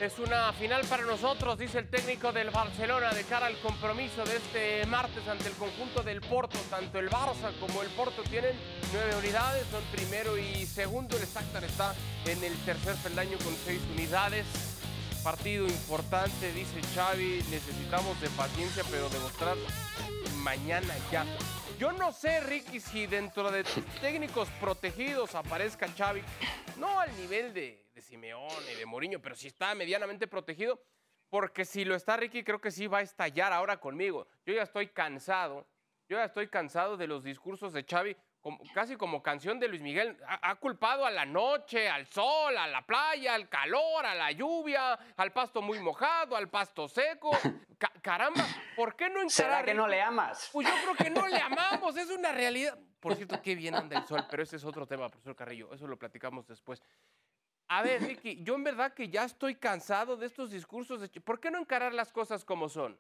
Es 0.00 0.18
una 0.20 0.52
final 0.52 0.82
para 0.86 1.04
nosotros, 1.04 1.58
dice 1.58 1.80
el 1.80 1.90
técnico 1.90 2.32
del 2.32 2.50
Barcelona, 2.50 3.10
de 3.12 3.24
cara 3.24 3.46
al 3.46 3.58
compromiso 3.58 4.24
de 4.24 4.36
este 4.36 4.86
martes 4.86 5.26
ante 5.26 5.48
el 5.48 5.54
conjunto 5.54 6.04
del 6.04 6.20
Porto. 6.20 6.56
Tanto 6.70 7.00
el 7.00 7.10
Barça 7.10 7.52
como 7.58 7.82
el 7.82 7.88
Porto 7.88 8.22
tienen 8.22 8.54
nueve 8.92 9.16
unidades, 9.16 9.66
son 9.72 9.82
primero 9.90 10.38
y 10.38 10.66
segundo. 10.66 11.16
El 11.16 11.26
Shakhtar 11.26 11.64
está 11.64 11.96
en 12.26 12.44
el 12.44 12.54
tercer 12.64 12.94
peldaño 12.96 13.38
con 13.38 13.52
seis 13.64 13.80
unidades. 13.92 14.46
Partido 15.24 15.66
importante, 15.66 16.52
dice 16.52 16.80
Xavi, 16.94 17.42
necesitamos 17.50 18.20
de 18.20 18.30
paciencia, 18.30 18.84
pero 18.88 19.08
demostrar 19.08 19.56
mañana 20.36 20.94
ya. 21.10 21.26
Yo 21.80 21.90
no 21.90 22.12
sé, 22.12 22.40
Ricky, 22.40 22.78
si 22.78 23.08
dentro 23.08 23.50
de 23.50 23.64
técnicos 24.00 24.48
protegidos 24.60 25.34
aparezca 25.34 25.88
Xavi, 25.88 26.22
no 26.76 27.00
al 27.00 27.14
nivel 27.16 27.52
de 27.52 27.87
Simeone, 28.08 28.74
de 28.74 28.86
Mourinho, 28.86 29.20
pero 29.20 29.34
si 29.36 29.48
está 29.48 29.74
medianamente 29.74 30.26
protegido, 30.26 30.80
porque 31.28 31.64
si 31.66 31.84
lo 31.84 31.94
está 31.94 32.16
Ricky, 32.16 32.42
creo 32.42 32.58
que 32.60 32.70
sí 32.70 32.86
va 32.86 32.98
a 32.98 33.02
estallar 33.02 33.52
ahora 33.52 33.78
conmigo. 33.78 34.26
Yo 34.46 34.54
ya 34.54 34.62
estoy 34.62 34.88
cansado, 34.88 35.66
yo 36.08 36.16
ya 36.16 36.24
estoy 36.24 36.48
cansado 36.48 36.96
de 36.96 37.06
los 37.06 37.22
discursos 37.22 37.74
de 37.74 37.84
Xavi, 37.84 38.16
como- 38.40 38.60
casi 38.72 38.96
como 38.96 39.22
canción 39.22 39.60
de 39.60 39.68
Luis 39.68 39.82
Miguel. 39.82 40.16
Ha, 40.26 40.50
ha 40.50 40.54
culpado 40.56 41.04
a 41.04 41.10
la 41.10 41.26
noche, 41.26 41.88
al 41.90 42.06
sol, 42.06 42.56
a 42.56 42.66
la 42.66 42.86
playa, 42.86 43.34
al 43.34 43.48
calor, 43.50 44.06
a 44.06 44.14
la 44.14 44.32
lluvia, 44.32 44.94
al 45.16 45.32
pasto 45.32 45.60
muy 45.60 45.78
mojado, 45.80 46.34
al 46.34 46.48
pasto 46.48 46.88
seco. 46.88 47.30
Ca- 47.76 47.92
caramba, 48.00 48.46
¿por 48.74 48.96
qué 48.96 49.04
no 49.10 49.16
encarar 49.20 49.30
¿Será 49.30 49.64
que 49.64 49.74
no 49.74 49.86
le 49.86 50.00
amas? 50.00 50.48
Pues 50.50 50.66
yo 50.66 50.72
creo 50.82 50.94
que 50.94 51.10
no 51.10 51.28
le 51.28 51.36
amamos, 51.36 51.94
es 51.98 52.08
una 52.10 52.32
realidad. 52.32 52.78
Por 53.00 53.14
cierto, 53.14 53.40
qué 53.42 53.54
bien 53.54 53.74
anda 53.74 53.98
el 53.98 54.06
sol, 54.06 54.24
pero 54.30 54.42
ese 54.42 54.56
es 54.56 54.64
otro 54.64 54.86
tema, 54.86 55.08
profesor 55.08 55.36
Carrillo, 55.36 55.72
eso 55.74 55.86
lo 55.86 55.96
platicamos 55.98 56.46
después. 56.48 56.82
A 57.68 57.82
ver, 57.82 58.02
Ricky, 58.02 58.42
yo 58.42 58.54
en 58.54 58.64
verdad 58.64 58.94
que 58.94 59.08
ya 59.10 59.24
estoy 59.24 59.54
cansado 59.54 60.16
de 60.16 60.26
estos 60.26 60.50
discursos. 60.50 61.00
De... 61.00 61.08
¿Por 61.20 61.38
qué 61.38 61.50
no 61.50 61.58
encarar 61.58 61.92
las 61.92 62.12
cosas 62.12 62.44
como 62.44 62.68
son? 62.68 62.98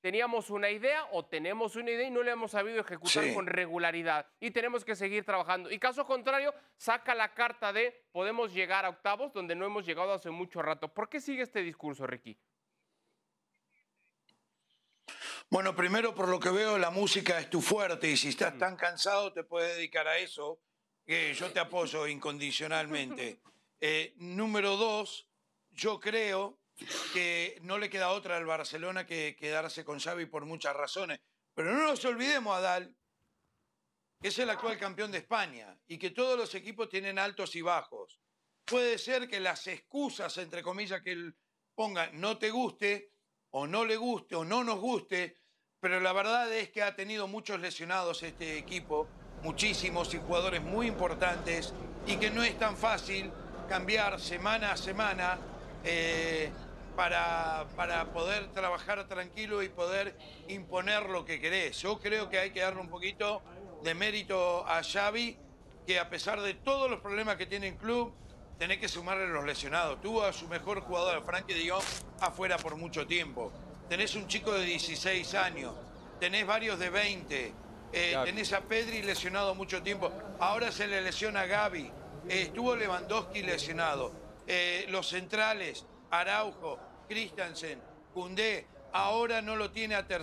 Teníamos 0.00 0.50
una 0.50 0.70
idea 0.70 1.08
o 1.12 1.24
tenemos 1.24 1.76
una 1.76 1.90
idea 1.90 2.06
y 2.06 2.10
no 2.10 2.22
la 2.22 2.32
hemos 2.32 2.50
sabido 2.50 2.78
ejecutar 2.80 3.24
Sí. 3.24 3.34
con 3.34 3.46
regularidad 3.46 4.26
y 4.38 4.50
tenemos 4.50 4.84
que 4.84 4.94
seguir 4.94 5.24
trabajando. 5.24 5.70
Y 5.70 5.78
caso 5.78 6.04
contrario, 6.04 6.54
saca 6.76 7.14
la 7.14 7.32
carta 7.32 7.72
de 7.72 8.04
podemos 8.12 8.52
llegar 8.52 8.84
a 8.84 8.90
octavos 8.90 9.32
donde 9.32 9.54
no 9.54 9.64
hemos 9.64 9.86
llegado 9.86 10.12
hace 10.12 10.28
mucho 10.30 10.60
rato. 10.60 10.92
¿Por 10.92 11.08
qué 11.08 11.20
sigue 11.20 11.42
este 11.42 11.62
discurso, 11.62 12.06
Ricky? 12.06 12.38
Bueno, 15.50 15.74
primero 15.74 16.14
por 16.14 16.28
lo 16.28 16.38
que 16.38 16.50
veo 16.50 16.78
la 16.78 16.90
música 16.90 17.38
es 17.38 17.48
tu 17.48 17.60
fuerte 17.60 18.10
y 18.10 18.16
si 18.16 18.28
estás 18.28 18.58
tan 18.58 18.76
cansado 18.76 19.32
te 19.32 19.42
puedes 19.44 19.74
dedicar 19.76 20.06
a 20.06 20.18
eso, 20.18 20.60
que 21.06 21.32
yo 21.34 21.50
te 21.50 21.60
apoyo 21.60 22.06
incondicionalmente. 22.06 23.40
Eh, 23.86 24.14
número 24.16 24.78
dos, 24.78 25.28
yo 25.70 26.00
creo 26.00 26.58
que 27.12 27.58
no 27.60 27.76
le 27.76 27.90
queda 27.90 28.12
otra 28.12 28.38
al 28.38 28.46
Barcelona 28.46 29.04
que 29.04 29.36
quedarse 29.38 29.84
con 29.84 30.00
Xavi 30.00 30.24
por 30.24 30.46
muchas 30.46 30.74
razones. 30.74 31.20
Pero 31.52 31.74
no 31.74 31.88
nos 31.88 32.02
olvidemos, 32.06 32.56
Adal, 32.56 32.96
que 34.22 34.28
es 34.28 34.38
el 34.38 34.48
actual 34.48 34.78
campeón 34.78 35.12
de 35.12 35.18
España 35.18 35.78
y 35.86 35.98
que 35.98 36.12
todos 36.12 36.38
los 36.38 36.54
equipos 36.54 36.88
tienen 36.88 37.18
altos 37.18 37.54
y 37.56 37.60
bajos. 37.60 38.18
Puede 38.64 38.96
ser 38.96 39.28
que 39.28 39.38
las 39.38 39.66
excusas, 39.66 40.38
entre 40.38 40.62
comillas, 40.62 41.02
que 41.02 41.12
él 41.12 41.36
ponga 41.74 42.10
no 42.12 42.38
te 42.38 42.50
guste 42.50 43.10
o 43.50 43.66
no 43.66 43.84
le 43.84 43.98
guste 43.98 44.34
o 44.34 44.46
no 44.46 44.64
nos 44.64 44.80
guste, 44.80 45.42
pero 45.78 46.00
la 46.00 46.14
verdad 46.14 46.50
es 46.54 46.70
que 46.70 46.80
ha 46.80 46.96
tenido 46.96 47.28
muchos 47.28 47.60
lesionados 47.60 48.22
este 48.22 48.56
equipo, 48.56 49.06
muchísimos 49.42 50.14
y 50.14 50.16
jugadores 50.20 50.62
muy 50.62 50.86
importantes 50.86 51.74
y 52.06 52.16
que 52.16 52.30
no 52.30 52.42
es 52.42 52.58
tan 52.58 52.78
fácil 52.78 53.30
cambiar 53.68 54.20
semana 54.20 54.72
a 54.72 54.76
semana 54.76 55.38
eh, 55.84 56.50
para, 56.96 57.66
para 57.76 58.06
poder 58.12 58.48
trabajar 58.52 59.06
tranquilo 59.08 59.62
y 59.62 59.68
poder 59.68 60.16
imponer 60.48 61.08
lo 61.08 61.24
que 61.24 61.40
querés. 61.40 61.80
Yo 61.82 61.98
creo 61.98 62.28
que 62.28 62.38
hay 62.38 62.50
que 62.50 62.60
darle 62.60 62.80
un 62.80 62.88
poquito 62.88 63.42
de 63.82 63.94
mérito 63.94 64.66
a 64.66 64.82
Xavi, 64.82 65.36
que 65.86 65.98
a 65.98 66.08
pesar 66.08 66.40
de 66.40 66.54
todos 66.54 66.90
los 66.90 67.00
problemas 67.00 67.36
que 67.36 67.46
tiene 67.46 67.68
el 67.68 67.76
club, 67.76 68.14
tenés 68.58 68.78
que 68.78 68.88
sumarle 68.88 69.28
los 69.28 69.44
lesionados. 69.44 70.00
Tuvo 70.00 70.22
a 70.22 70.32
su 70.32 70.48
mejor 70.48 70.80
jugador, 70.80 71.22
Frankie 71.24 71.54
de 71.54 71.70
Jong, 71.70 71.84
afuera 72.20 72.56
por 72.56 72.76
mucho 72.76 73.06
tiempo. 73.06 73.52
Tenés 73.88 74.14
un 74.14 74.26
chico 74.28 74.52
de 74.52 74.64
16 74.64 75.34
años, 75.34 75.74
tenés 76.18 76.46
varios 76.46 76.78
de 76.78 76.88
20, 76.88 77.52
eh, 77.92 78.16
tenés 78.24 78.52
a 78.52 78.62
Pedri 78.62 79.02
lesionado 79.02 79.54
mucho 79.54 79.82
tiempo, 79.82 80.10
ahora 80.40 80.72
se 80.72 80.86
le 80.86 81.02
lesiona 81.02 81.42
a 81.42 81.46
Gaby, 81.46 81.90
estuvo 82.28 82.76
Lewandowski 82.76 83.42
lesionado, 83.42 84.12
eh, 84.46 84.86
los 84.88 85.08
centrales, 85.08 85.86
Araujo, 86.10 86.78
Christensen, 87.08 87.80
Koundé, 88.12 88.66
ahora 88.92 89.42
no 89.42 89.56
lo 89.56 89.70
tiene 89.70 89.94
a 89.94 90.06
Ter. 90.06 90.22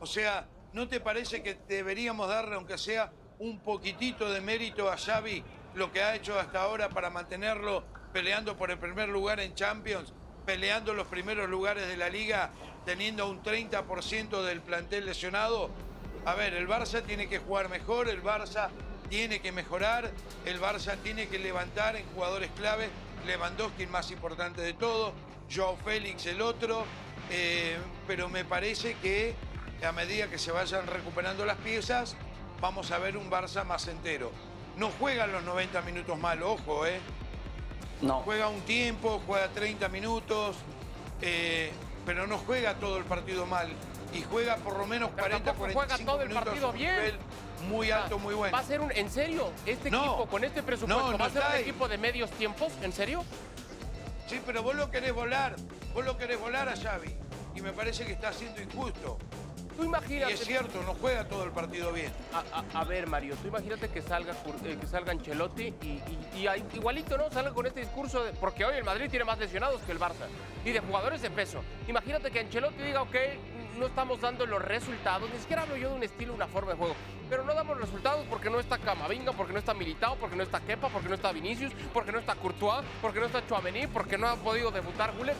O 0.00 0.06
sea, 0.06 0.46
¿no 0.72 0.88
te 0.88 1.00
parece 1.00 1.42
que 1.42 1.58
deberíamos 1.68 2.28
darle, 2.28 2.54
aunque 2.54 2.78
sea 2.78 3.12
un 3.38 3.60
poquitito 3.60 4.30
de 4.30 4.40
mérito 4.40 4.90
a 4.90 4.96
Xavi, 4.96 5.42
lo 5.74 5.92
que 5.92 6.02
ha 6.02 6.14
hecho 6.14 6.38
hasta 6.38 6.62
ahora 6.62 6.88
para 6.88 7.10
mantenerlo 7.10 7.84
peleando 8.12 8.56
por 8.56 8.70
el 8.70 8.78
primer 8.78 9.08
lugar 9.08 9.40
en 9.40 9.54
Champions, 9.54 10.12
peleando 10.44 10.94
los 10.94 11.06
primeros 11.06 11.48
lugares 11.48 11.86
de 11.88 11.96
la 11.96 12.08
liga, 12.08 12.50
teniendo 12.84 13.28
un 13.28 13.42
30% 13.42 14.42
del 14.42 14.60
plantel 14.60 15.06
lesionado? 15.06 15.70
A 16.24 16.34
ver, 16.34 16.54
el 16.54 16.68
Barça 16.68 17.02
tiene 17.02 17.28
que 17.28 17.38
jugar 17.38 17.68
mejor, 17.68 18.08
el 18.08 18.22
Barça 18.22 18.70
tiene 19.08 19.40
que 19.40 19.52
mejorar, 19.52 20.10
el 20.44 20.60
Barça 20.60 20.96
tiene 21.02 21.28
que 21.28 21.38
levantar 21.38 21.96
en 21.96 22.04
jugadores 22.14 22.50
clave, 22.56 22.88
Lewandowski 23.26 23.84
el 23.84 23.88
más 23.88 24.10
importante 24.10 24.60
de 24.60 24.74
todo, 24.74 25.12
Joao 25.52 25.76
Félix 25.76 26.26
el 26.26 26.40
otro, 26.40 26.84
eh, 27.30 27.76
pero 28.06 28.28
me 28.28 28.44
parece 28.44 28.94
que 29.02 29.34
a 29.86 29.92
medida 29.92 30.28
que 30.28 30.38
se 30.38 30.52
vayan 30.52 30.86
recuperando 30.86 31.44
las 31.44 31.56
piezas, 31.58 32.16
vamos 32.60 32.90
a 32.90 32.98
ver 32.98 33.16
un 33.16 33.30
Barça 33.30 33.64
más 33.64 33.86
entero. 33.88 34.30
No 34.76 34.90
juegan 34.98 35.32
los 35.32 35.42
90 35.42 35.82
minutos 35.82 36.18
mal, 36.18 36.42
ojo, 36.42 36.86
¿eh? 36.86 37.00
No. 38.00 38.20
Juega 38.20 38.48
un 38.48 38.60
tiempo, 38.60 39.20
juega 39.26 39.48
30 39.48 39.88
minutos, 39.88 40.56
eh, 41.20 41.72
pero 42.06 42.26
no 42.26 42.38
juega 42.38 42.74
todo 42.74 42.98
el 42.98 43.04
partido 43.04 43.44
mal. 43.46 43.68
Y 44.12 44.22
juega 44.22 44.56
por 44.56 44.78
lo 44.78 44.86
menos 44.86 45.10
Pero 45.10 45.28
40, 45.28 45.44
tampoco 45.44 45.72
juega 45.72 45.96
45 45.96 46.12
todo 46.12 46.22
el 46.22 46.28
minutos 46.28 46.48
partido 46.48 46.72
bien. 46.72 46.94
nivel 46.94 47.18
Muy 47.66 47.90
alto, 47.90 48.18
muy 48.18 48.34
bueno. 48.34 48.52
¿Va 48.56 48.60
a 48.60 48.64
ser 48.64 48.80
un, 48.80 48.90
en 48.92 49.10
serio, 49.10 49.50
este 49.66 49.90
No. 49.90 49.98
equipo 50.04 50.26
con 50.26 50.44
este 50.44 50.62
presupuesto, 50.62 51.12
No, 51.12 51.18
va 51.18 51.26
a 51.26 51.30
ser 51.30 51.42
un 51.46 51.52
ahí. 51.52 51.62
equipo 51.62 51.88
de 51.88 51.98
medios 51.98 52.30
tiempos? 52.32 52.72
¿En 52.82 52.92
serio? 52.92 53.24
Sí, 54.28 54.40
pero 54.46 54.62
vos 54.62 54.74
lo 54.74 54.90
querés 54.90 55.12
volar. 55.12 55.56
Vos 55.94 56.04
lo 56.04 56.16
querés 56.16 56.38
volar 56.38 56.68
a 56.68 56.76
Xavi. 56.76 57.14
Y 57.54 57.60
me 57.60 57.72
parece 57.72 58.04
que 58.06 58.12
está 58.12 58.32
siendo 58.32 58.60
injusto. 58.62 59.18
Tú 59.78 59.84
Y 59.84 60.22
es 60.32 60.40
cierto, 60.44 60.82
no 60.82 60.94
juega 60.94 61.24
todo 61.28 61.44
el 61.44 61.52
partido 61.52 61.92
bien. 61.92 62.12
A, 62.32 62.42
a- 62.58 62.80
a 62.80 62.84
ver, 62.84 63.06
Mario, 63.06 63.36
tú 63.40 63.46
imagínate 63.46 63.88
que 63.88 64.02
salga, 64.02 64.32
eh, 64.64 64.76
que 64.80 64.86
salga 64.88 65.12
Ancelotti 65.12 65.72
y, 65.82 65.86
y- 65.86 66.18
y 66.40 66.46
ahí- 66.48 66.64
igualito, 66.74 67.16
¿no? 67.16 67.30
Salga 67.30 67.52
con 67.52 67.64
este 67.64 67.80
discurso, 67.80 68.24
de- 68.24 68.32
porque 68.32 68.64
hoy 68.64 68.74
el 68.76 68.82
Madrid 68.82 69.08
tiene 69.08 69.24
más 69.24 69.38
lesionados 69.38 69.80
que 69.82 69.92
el 69.92 70.00
Barça 70.00 70.26
y 70.64 70.72
de 70.72 70.80
jugadores 70.80 71.22
de 71.22 71.30
peso. 71.30 71.62
Imagínate 71.86 72.32
que 72.32 72.40
Ancelotti 72.40 72.82
diga, 72.82 73.02
ok, 73.02 73.14
no 73.78 73.86
estamos 73.86 74.20
dando 74.20 74.46
los 74.46 74.60
resultados, 74.60 75.30
ni 75.32 75.38
siquiera 75.38 75.62
hablo 75.62 75.76
yo 75.76 75.90
de 75.90 75.94
un 75.94 76.02
estilo, 76.02 76.34
una 76.34 76.48
forma 76.48 76.72
de 76.72 76.78
juego, 76.78 76.96
pero 77.30 77.44
no 77.44 77.54
damos 77.54 77.78
resultados 77.78 78.26
porque 78.28 78.50
no 78.50 78.58
está 78.58 78.78
Camavinga, 78.78 79.30
porque 79.30 79.52
no 79.52 79.60
está 79.60 79.74
Militao, 79.74 80.16
porque 80.16 80.34
no 80.34 80.42
está 80.42 80.58
Kepa, 80.60 80.88
porque 80.88 81.08
no 81.08 81.14
está 81.14 81.30
Vinicius, 81.30 81.72
porque 81.94 82.10
no 82.10 82.18
está 82.18 82.34
Courtois, 82.34 82.84
porque 83.00 83.20
no 83.20 83.26
está 83.26 83.46
Chouameni, 83.46 83.86
porque 83.86 84.18
no 84.18 84.26
ha 84.26 84.34
podido 84.34 84.72
debutar 84.72 85.12
Guller. 85.16 85.36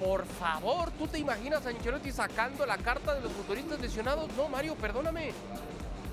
Por 0.00 0.26
favor, 0.26 0.90
¿tú 0.92 1.06
te 1.08 1.18
imaginas 1.18 1.64
a 1.66 1.70
Ancelotti 1.70 2.12
sacando 2.12 2.66
la 2.66 2.76
carta 2.78 3.14
de 3.14 3.22
los 3.22 3.32
futbolistas 3.32 3.80
lesionados? 3.80 4.30
No, 4.36 4.48
Mario, 4.48 4.74
perdóname. 4.76 5.32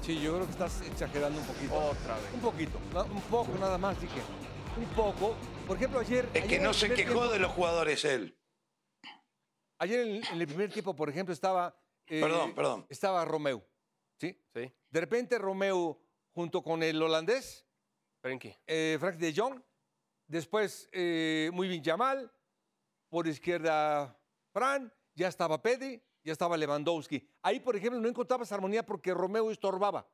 Sí, 0.02 0.20
yo 0.22 0.34
creo 0.34 0.46
que 0.46 0.52
estás 0.52 0.82
exagerando 0.82 1.40
un 1.40 1.46
poquito. 1.46 1.76
Otra 1.76 2.16
vez. 2.16 2.34
Un 2.34 2.40
poquito, 2.42 2.78
un 3.12 3.22
poco 3.24 3.58
nada 3.60 3.78
más, 3.78 4.00
dije. 4.00 4.22
Un 4.78 4.86
poco. 4.96 5.36
Por 5.68 5.78
ejemplo, 5.78 6.00
ayer. 6.00 6.28
Es 6.34 6.46
que 6.46 6.60
no 6.60 6.74
se 6.74 6.88
quejó 6.90 7.12
tiempo- 7.12 7.28
de 7.30 7.40
los 7.40 7.52
jugadores 7.52 8.04
él. 8.06 8.38
Ayer 9.80 10.00
en, 10.02 10.24
en 10.26 10.42
el 10.42 10.48
primer 10.48 10.72
tiempo, 10.72 10.96
por 10.96 11.10
ejemplo, 11.10 11.34
estaba. 11.34 11.78
eh, 12.08 12.22
Perdón, 12.22 12.54
perdón. 12.56 12.86
Estaba 12.90 13.24
Romeo. 13.26 13.66
¿Sí? 14.20 14.38
Sí, 14.54 14.72
De 14.90 15.00
repente 15.00 15.38
Romeo, 15.38 16.00
junto 16.34 16.64
con 16.64 16.82
el 16.84 17.02
holandés, 17.02 17.66
Frenkie. 18.22 18.58
eh, 18.68 18.98
Frank 19.00 19.16
de 19.18 19.34
Jong. 19.36 19.62
Después, 20.28 20.88
eh, 20.94 21.50
muy 21.54 21.68
bien 21.68 21.84
Yamal. 21.84 22.32
Por 23.14 23.28
izquierda, 23.28 24.20
Fran. 24.52 24.92
Ya 25.14 25.28
estaba 25.28 25.62
Pedri. 25.62 26.02
Ya 26.24 26.32
estaba 26.32 26.58
Lewandowski. 26.58 27.24
Ahí, 27.44 27.60
por 27.60 27.76
ejemplo, 27.76 28.02
no 28.02 28.10
encontrabas 28.10 28.52
armonía 28.52 28.84
porque 28.84 29.14
Romeo 29.14 29.52
estorbaba. 29.52 30.10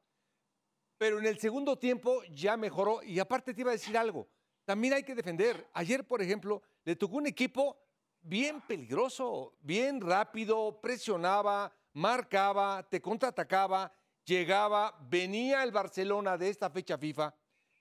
Pero 0.97 1.17
en 1.17 1.25
el 1.25 1.39
segundo 1.39 1.77
tiempo 1.77 2.21
ya 2.25 2.57
mejoró. 2.57 3.01
Y 3.01 3.17
aparte 3.19 3.53
te 3.53 3.61
iba 3.61 3.71
a 3.71 3.79
decir 3.79 3.97
algo. 3.97 4.27
También 4.65 4.95
hay 4.95 5.03
que 5.03 5.15
defender. 5.15 5.65
Ayer, 5.71 6.05
por 6.05 6.21
ejemplo, 6.21 6.61
le 6.83 6.97
tocó 6.97 7.15
un 7.15 7.27
equipo 7.27 7.77
bien 8.19 8.59
peligroso, 8.67 9.55
bien 9.61 10.01
rápido, 10.01 10.81
presionaba, 10.81 11.73
marcaba, 11.93 12.85
te 12.89 13.01
contraatacaba, 13.01 13.93
llegaba, 14.25 14.93
venía 15.09 15.63
el 15.63 15.71
Barcelona 15.71 16.37
de 16.37 16.49
esta 16.49 16.69
fecha 16.69 16.97
FIFA, 16.97 17.33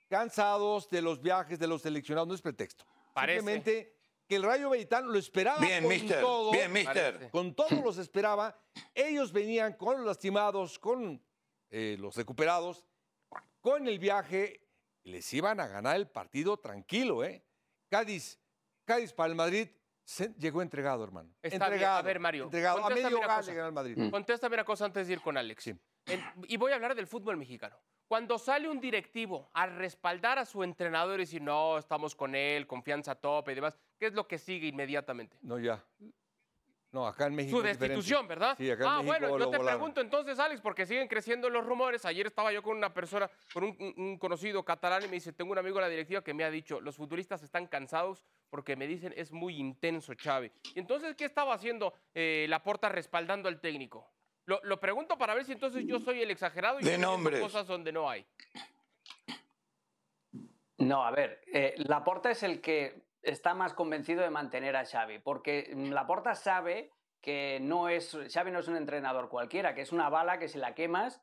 cansados 0.09 0.89
de 0.89 1.03
los 1.03 1.21
viajes 1.21 1.59
de 1.59 1.67
los 1.67 1.83
seleccionados, 1.83 2.29
no 2.29 2.35
es 2.35 2.41
pretexto. 2.41 2.85
Parece. 3.13 3.39
Simplemente 3.39 3.98
que 4.29 4.37
el 4.37 4.43
Rayo 4.43 4.69
Vallecano 4.71 5.09
lo 5.09 5.19
esperaba 5.19 5.59
Bien, 5.61 5.83
con 5.83 5.93
mister. 5.93 6.21
todo, 6.21 6.53
Bien, 6.53 6.71
mister. 6.73 7.31
Con 7.31 7.55
todos 7.55 7.73
los 7.83 7.97
esperaba. 7.99 8.57
Ellos 8.95 9.33
venían 9.33 9.73
con 9.75 9.97
los 9.97 10.07
lastimados, 10.07 10.79
con 10.79 11.23
eh, 11.71 11.97
los 11.99 12.15
recuperados, 12.17 12.85
con 13.61 13.89
el 13.89 13.99
viaje, 13.99 14.61
les 15.05 15.33
iban 15.35 15.59
a 15.61 15.67
ganar 15.67 15.97
el 15.97 16.09
partido 16.09 16.59
tranquilo, 16.59 17.25
¿eh? 17.25 17.45
Cádiz, 17.91 18.39
Cádiz 18.85 19.13
para 19.15 19.31
el 19.31 19.35
Madrid, 19.35 19.69
se- 20.05 20.35
llegó 20.39 20.61
entregado, 20.63 21.03
hermano. 21.05 21.31
Está 21.43 21.57
bien. 21.57 21.63
entregado. 21.73 21.99
A 21.99 22.03
ver, 22.03 22.21
Mario, 22.21 22.45
Entregado. 22.45 22.85
A 22.85 22.91
medio 22.91 23.21
cosa. 23.21 23.43
le 23.43 23.55
ganó 23.55 23.67
el 23.69 23.73
Madrid. 23.75 24.11
Contéstame 24.11 24.55
una 24.55 24.65
cosa 24.65 24.85
antes 24.85 25.07
de 25.07 25.15
ir 25.15 25.21
con 25.23 25.37
Alex. 25.39 25.63
Sí. 25.65 25.75
Y 26.49 26.57
voy 26.59 26.73
a 26.73 26.77
hablar 26.77 26.95
del 26.95 27.07
fútbol 27.07 27.37
mexicano. 27.39 27.79
Cuando 28.09 28.39
sale 28.39 28.71
un 28.71 28.81
directivo 28.81 29.51
a 29.53 29.67
respaldar 29.67 30.39
a 30.39 30.47
su 30.47 30.65
entrenador 30.65 31.21
y 31.21 31.25
decir, 31.25 31.43
no, 31.43 31.77
estamos 31.77 32.15
con 32.15 32.35
él, 32.35 32.67
confianza 32.67 33.15
tope 33.15 33.53
y 33.53 33.55
demás, 33.55 33.79
¿qué 33.99 34.07
es 34.07 34.15
lo 34.15 34.27
que 34.27 34.39
sigue 34.39 34.67
inmediatamente? 34.67 35.37
No, 35.43 35.59
ya. 35.59 35.85
No, 36.91 37.07
acá 37.07 37.27
en 37.27 37.35
México. 37.35 37.59
Su 37.59 37.63
diferente. 37.63 37.89
destitución, 37.89 38.27
¿verdad? 38.27 38.57
Sí, 38.57 38.71
acá 38.71 38.85
en 38.85 38.89
ah, 38.89 39.03
México 39.03 39.07
bueno, 39.07 39.39
yo 39.39 39.51
te 39.51 39.59
volaron. 39.59 39.79
pregunto 39.79 40.01
entonces, 40.01 40.39
Alex, 40.39 40.63
porque 40.63 40.87
siguen 40.87 41.07
creciendo 41.07 41.51
los 41.51 41.67
rumores. 41.67 42.07
Ayer 42.07 42.27
estaba 42.27 42.51
yo 42.51 42.63
con 42.63 42.79
una 42.79 42.95
persona, 42.95 43.31
con 43.53 43.65
un, 43.65 44.17
conocido 44.17 44.65
catalán, 44.65 45.05
y 45.05 45.09
me 45.09 45.13
dice, 45.13 45.35
tengo 45.35 45.53
un 45.53 45.59
amigo 45.59 45.77
en 45.77 45.83
la 45.83 45.91
directiva 45.91 46.25
que 46.25 46.33
me 46.33 46.45
ha 46.45 46.51
dicho, 46.51 46.81
los 46.81 46.97
futbolistas 46.97 47.43
están 47.43 47.67
cansados 47.67 48.25
porque 48.49 48.75
me 48.75 48.87
dicen, 48.87 49.13
es 49.19 49.33
muy 49.33 49.57
intenso, 49.57 50.15
Xavi. 50.17 50.51
Y 50.75 50.79
entonces, 50.79 51.15
¿qué 51.15 51.27
estaba 51.27 51.53
haciendo 51.53 51.93
eh, 52.15 52.47
Laporta 52.49 52.89
respaldando 52.89 53.51
al 53.51 53.61
técnico? 53.61 54.11
Lo, 54.49 54.61
lo 54.63 54.81
pregunto 54.81 55.19
para 55.19 55.35
ver 55.35 55.45
si 55.45 55.53
entonces 55.53 55.85
yo 55.87 56.01
soy 56.01 56.23
el 56.23 56.31
exagerado 56.31 56.81
y 56.81 56.83
De 56.83 56.97
nombres. 56.97 57.39
cosas 57.39 57.67
donde 57.67 57.93
no 57.93 58.09
hay. 58.09 58.25
No, 60.79 61.05
a 61.05 61.11
ver, 61.11 61.43
eh, 61.53 61.75
Laporta 61.77 62.31
es 62.31 62.43
el 62.43 62.63
que 62.63 63.03
está 63.21 63.53
más 63.53 63.75
convencido 63.75 64.23
de 64.23 64.31
mantener 64.31 64.75
a 64.75 64.87
Xavi, 64.87 65.19
porque 65.19 65.71
Laporta 65.75 66.35
sabe 66.35 66.91
que 67.21 67.59
no 67.61 67.91
es, 67.91 68.17
Xavi 68.33 68.51
no 68.51 68.61
es 68.61 68.69
un 68.69 68.77
entrenador 68.77 69.29
cualquiera, 69.29 69.75
que 69.75 69.83
es 69.83 69.93
una 69.93 70.09
bala 70.09 70.39
que 70.39 70.49
si 70.49 70.57
la 70.57 70.75
quemas 70.75 71.21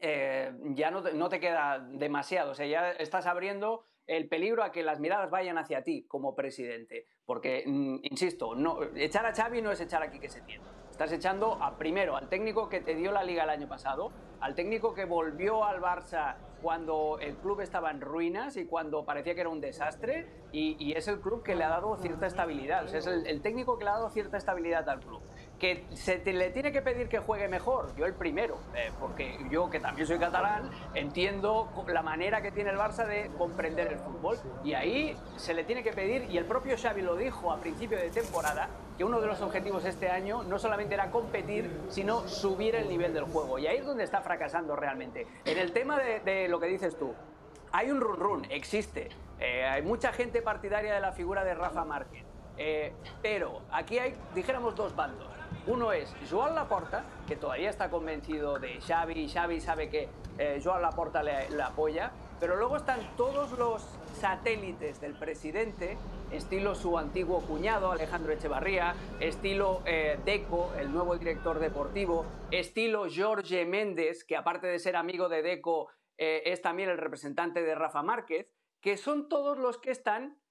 eh, 0.00 0.52
ya 0.70 0.90
no 0.90 1.02
te, 1.02 1.12
no 1.12 1.28
te 1.28 1.40
queda 1.40 1.78
demasiado, 1.78 2.52
o 2.52 2.54
sea, 2.54 2.64
ya 2.64 2.90
estás 2.92 3.26
abriendo 3.26 3.84
el 4.06 4.28
peligro 4.28 4.62
a 4.62 4.72
que 4.72 4.82
las 4.82 5.00
miradas 5.00 5.30
vayan 5.30 5.58
hacia 5.58 5.82
ti 5.82 6.04
como 6.08 6.34
presidente. 6.34 7.06
Porque, 7.24 7.64
mm, 7.66 7.96
insisto, 8.02 8.54
no, 8.54 8.82
echar 8.96 9.26
a 9.26 9.34
Xavi 9.34 9.62
no 9.62 9.70
es 9.70 9.80
echar 9.80 10.02
aquí 10.02 10.18
que 10.18 10.28
se 10.28 10.42
tiene. 10.42 10.64
Estás 10.90 11.12
echando 11.12 11.54
a, 11.62 11.78
primero 11.78 12.16
al 12.16 12.28
técnico 12.28 12.68
que 12.68 12.80
te 12.80 12.94
dio 12.94 13.12
la 13.12 13.24
liga 13.24 13.44
el 13.44 13.50
año 13.50 13.68
pasado, 13.68 14.12
al 14.40 14.54
técnico 14.54 14.92
que 14.92 15.04
volvió 15.04 15.64
al 15.64 15.80
Barça 15.80 16.36
cuando 16.60 17.18
el 17.20 17.36
club 17.36 17.60
estaba 17.60 17.90
en 17.90 18.00
ruinas 18.00 18.56
y 18.56 18.66
cuando 18.66 19.04
parecía 19.04 19.34
que 19.34 19.40
era 19.40 19.50
un 19.50 19.60
desastre, 19.60 20.28
y, 20.52 20.92
es 20.92 21.08
el 21.08 21.20
club 21.20 21.42
que 21.42 21.56
le 21.56 21.64
ha 21.64 21.70
dado 21.70 21.96
cierta 21.96 22.26
estabilidad. 22.26 22.94
Es 22.94 23.06
el 23.06 23.40
técnico 23.40 23.78
que 23.78 23.84
le 23.84 23.90
ha 23.90 23.94
dado 23.94 24.10
cierta 24.10 24.36
estabilidad 24.36 24.88
al 24.88 25.00
club 25.00 25.22
que 25.62 25.84
se 25.94 26.18
le 26.24 26.50
tiene 26.50 26.72
que 26.72 26.82
pedir 26.82 27.08
que 27.08 27.20
juegue 27.20 27.46
mejor, 27.46 27.94
yo 27.94 28.04
el 28.04 28.14
primero, 28.14 28.58
eh, 28.74 28.90
porque 28.98 29.38
yo 29.48 29.70
que 29.70 29.78
también 29.78 30.08
soy 30.08 30.18
catalán, 30.18 30.68
entiendo 30.92 31.68
la 31.86 32.02
manera 32.02 32.42
que 32.42 32.50
tiene 32.50 32.70
el 32.70 32.76
Barça 32.76 33.06
de 33.06 33.30
comprender 33.38 33.92
el 33.92 33.98
fútbol 34.00 34.38
y 34.64 34.74
ahí 34.74 35.16
se 35.36 35.54
le 35.54 35.62
tiene 35.62 35.84
que 35.84 35.92
pedir, 35.92 36.28
y 36.28 36.36
el 36.36 36.46
propio 36.46 36.76
Xavi 36.76 37.02
lo 37.02 37.14
dijo 37.14 37.52
a 37.52 37.60
principio 37.60 37.96
de 37.96 38.10
temporada, 38.10 38.70
que 38.98 39.04
uno 39.04 39.20
de 39.20 39.28
los 39.28 39.40
objetivos 39.40 39.84
este 39.84 40.08
año 40.08 40.42
no 40.42 40.58
solamente 40.58 40.94
era 40.94 41.12
competir, 41.12 41.70
sino 41.88 42.26
subir 42.26 42.74
el 42.74 42.88
nivel 42.88 43.14
del 43.14 43.24
juego. 43.26 43.60
Y 43.60 43.68
ahí 43.68 43.76
es 43.76 43.86
donde 43.86 44.02
está 44.02 44.20
fracasando 44.20 44.74
realmente. 44.74 45.28
En 45.44 45.58
el 45.58 45.72
tema 45.72 45.96
de, 45.96 46.48
lo 46.48 46.58
que 46.58 46.66
dices 46.66 46.98
tú, 46.98 47.14
hay 47.70 47.92
un 47.92 48.00
run 48.00 48.16
run, 48.16 48.46
existe. 48.50 49.10
Eh, 49.38 49.64
hay 49.64 49.82
mucha 49.82 50.12
gente 50.12 50.42
partidaria 50.42 50.92
de 50.92 51.00
la 51.00 51.12
figura 51.12 51.44
de 51.44 51.54
Rafa 51.54 51.84
Márquez. 51.84 52.24
Eh, 52.56 52.92
pero 53.22 53.62
aquí 53.70 53.98
hay, 53.98 54.14
dijéramos, 54.34 54.74
dos 54.74 54.94
bandos. 54.94 55.31
Uno 55.66 55.92
es 55.92 56.12
Joan 56.28 56.56
Laporta, 56.56 57.04
que 57.28 57.36
todavía 57.36 57.70
está 57.70 57.88
convencido 57.88 58.58
de 58.58 58.80
Xavi, 58.80 59.14
y 59.14 59.28
Xavi 59.28 59.60
sabe 59.60 59.88
que 59.88 60.08
eh, 60.36 60.60
Joan 60.62 60.82
Laporta 60.82 61.22
le, 61.22 61.62
apoya, 61.62 62.10
pero 62.40 62.56
luego 62.56 62.76
están 62.76 62.98
todos 63.16 63.52
los 63.56 63.80
satélites 64.18 65.00
del 65.00 65.12
presidente, 65.12 65.96
estilo 66.32 66.74
su 66.74 66.98
antiguo 66.98 67.42
cuñado 67.42 67.92
Alejandro 67.92 68.32
Echevarría, 68.32 68.96
estilo 69.20 69.82
eh, 69.86 70.18
Deco, 70.24 70.72
el 70.80 70.92
nuevo 70.92 71.16
director 71.16 71.60
deportivo, 71.60 72.26
estilo 72.50 73.06
Jorge 73.14 73.64
Méndez, 73.64 74.24
que 74.24 74.36
aparte 74.36 74.66
de 74.66 74.80
ser 74.80 74.96
amigo 74.96 75.28
de 75.28 75.42
Deco, 75.42 75.90
eh, 76.18 76.42
es 76.46 76.60
también 76.60 76.88
el 76.88 76.98
representante 76.98 77.62
de 77.62 77.76
Rafa 77.76 78.02
Márquez, 78.02 78.50
que 78.80 78.96
son 78.96 79.28
todos 79.28 79.58
los 79.58 79.78
que 79.78 79.92
están 79.92 80.41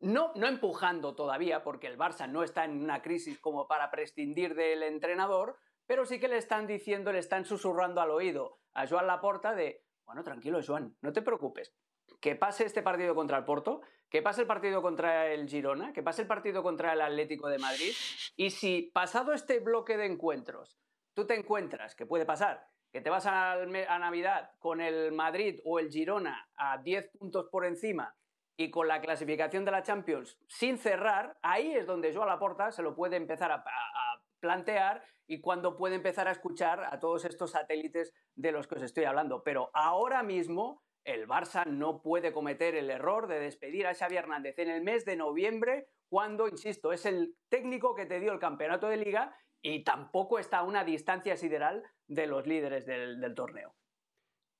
no, 0.00 0.32
no 0.34 0.46
empujando 0.46 1.14
todavía, 1.14 1.62
porque 1.62 1.86
el 1.86 1.98
Barça 1.98 2.28
no 2.28 2.42
está 2.42 2.64
en 2.64 2.82
una 2.82 3.02
crisis 3.02 3.38
como 3.38 3.66
para 3.66 3.90
prescindir 3.90 4.54
del 4.54 4.82
entrenador, 4.82 5.56
pero 5.86 6.04
sí 6.04 6.18
que 6.18 6.28
le 6.28 6.36
están 6.36 6.66
diciendo, 6.66 7.12
le 7.12 7.18
están 7.18 7.44
susurrando 7.44 8.00
al 8.00 8.10
oído 8.10 8.58
a 8.74 8.86
Joan 8.86 9.06
Laporta 9.06 9.54
de, 9.54 9.84
bueno, 10.04 10.22
tranquilo, 10.22 10.60
Joan, 10.66 10.96
no 11.00 11.12
te 11.12 11.22
preocupes. 11.22 11.74
Que 12.20 12.36
pase 12.36 12.64
este 12.64 12.82
partido 12.82 13.14
contra 13.14 13.38
el 13.38 13.44
Porto, 13.44 13.82
que 14.08 14.22
pase 14.22 14.42
el 14.42 14.46
partido 14.46 14.82
contra 14.82 15.26
el 15.32 15.48
Girona, 15.48 15.92
que 15.92 16.02
pase 16.02 16.22
el 16.22 16.28
partido 16.28 16.62
contra 16.62 16.92
el 16.92 17.00
Atlético 17.00 17.48
de 17.48 17.58
Madrid, 17.58 17.92
y 18.36 18.50
si 18.50 18.90
pasado 18.94 19.32
este 19.32 19.60
bloque 19.60 19.96
de 19.96 20.06
encuentros 20.06 20.78
tú 21.16 21.26
te 21.26 21.34
encuentras, 21.34 21.94
que 21.94 22.04
puede 22.04 22.26
pasar, 22.26 22.68
que 22.92 23.00
te 23.00 23.08
vas 23.08 23.26
a, 23.26 23.56
Navidad 23.64 24.50
con 24.58 24.82
el 24.82 25.12
Madrid 25.12 25.58
o 25.64 25.78
el 25.78 25.90
Girona 25.90 26.46
a 26.54 26.76
10 26.78 27.08
puntos 27.18 27.48
por 27.50 27.64
encima 27.64 28.14
y 28.56 28.70
con 28.70 28.88
la 28.88 29.00
clasificación 29.00 29.64
de 29.64 29.70
la 29.70 29.82
Champions 29.82 30.38
sin 30.48 30.78
cerrar, 30.78 31.38
ahí 31.42 31.74
es 31.74 31.86
donde 31.86 32.12
Joao 32.12 32.26
Laporta 32.26 32.72
se 32.72 32.82
lo 32.82 32.94
puede 32.94 33.16
empezar 33.16 33.52
a, 33.52 33.64
plantear 34.38 35.02
y 35.26 35.40
cuando 35.40 35.76
puede 35.76 35.96
empezar 35.96 36.28
a 36.28 36.30
escuchar 36.30 36.84
a 36.84 37.00
todos 37.00 37.24
estos 37.24 37.52
satélites 37.52 38.12
de 38.34 38.52
los 38.52 38.68
que 38.68 38.76
os 38.76 38.82
estoy 38.82 39.04
hablando. 39.04 39.42
Pero 39.42 39.70
ahora 39.72 40.22
mismo 40.22 40.84
el 41.04 41.26
Barça 41.26 41.66
no 41.66 42.02
puede 42.02 42.32
cometer 42.32 42.76
el 42.76 42.90
error 42.90 43.26
de 43.26 43.40
despedir 43.40 43.86
a 43.86 43.94
Xavi 43.94 44.16
Hernández 44.16 44.58
en 44.58 44.68
el 44.68 44.82
mes 44.82 45.04
de 45.04 45.16
noviembre, 45.16 45.88
cuando, 46.08 46.48
insisto, 46.48 46.92
es 46.92 47.06
el 47.06 47.34
técnico 47.48 47.94
que 47.94 48.06
te 48.06 48.20
dio 48.20 48.30
el 48.32 48.38
campeonato 48.38 48.88
de 48.88 48.98
liga 48.98 49.34
y 49.62 49.82
tampoco 49.82 50.38
está 50.38 50.58
a 50.58 50.64
una 50.64 50.84
distancia 50.84 51.36
sideral 51.36 51.82
de 52.06 52.26
los 52.26 52.46
líderes 52.46 52.86
del 52.86 53.34
torneo 53.34 53.74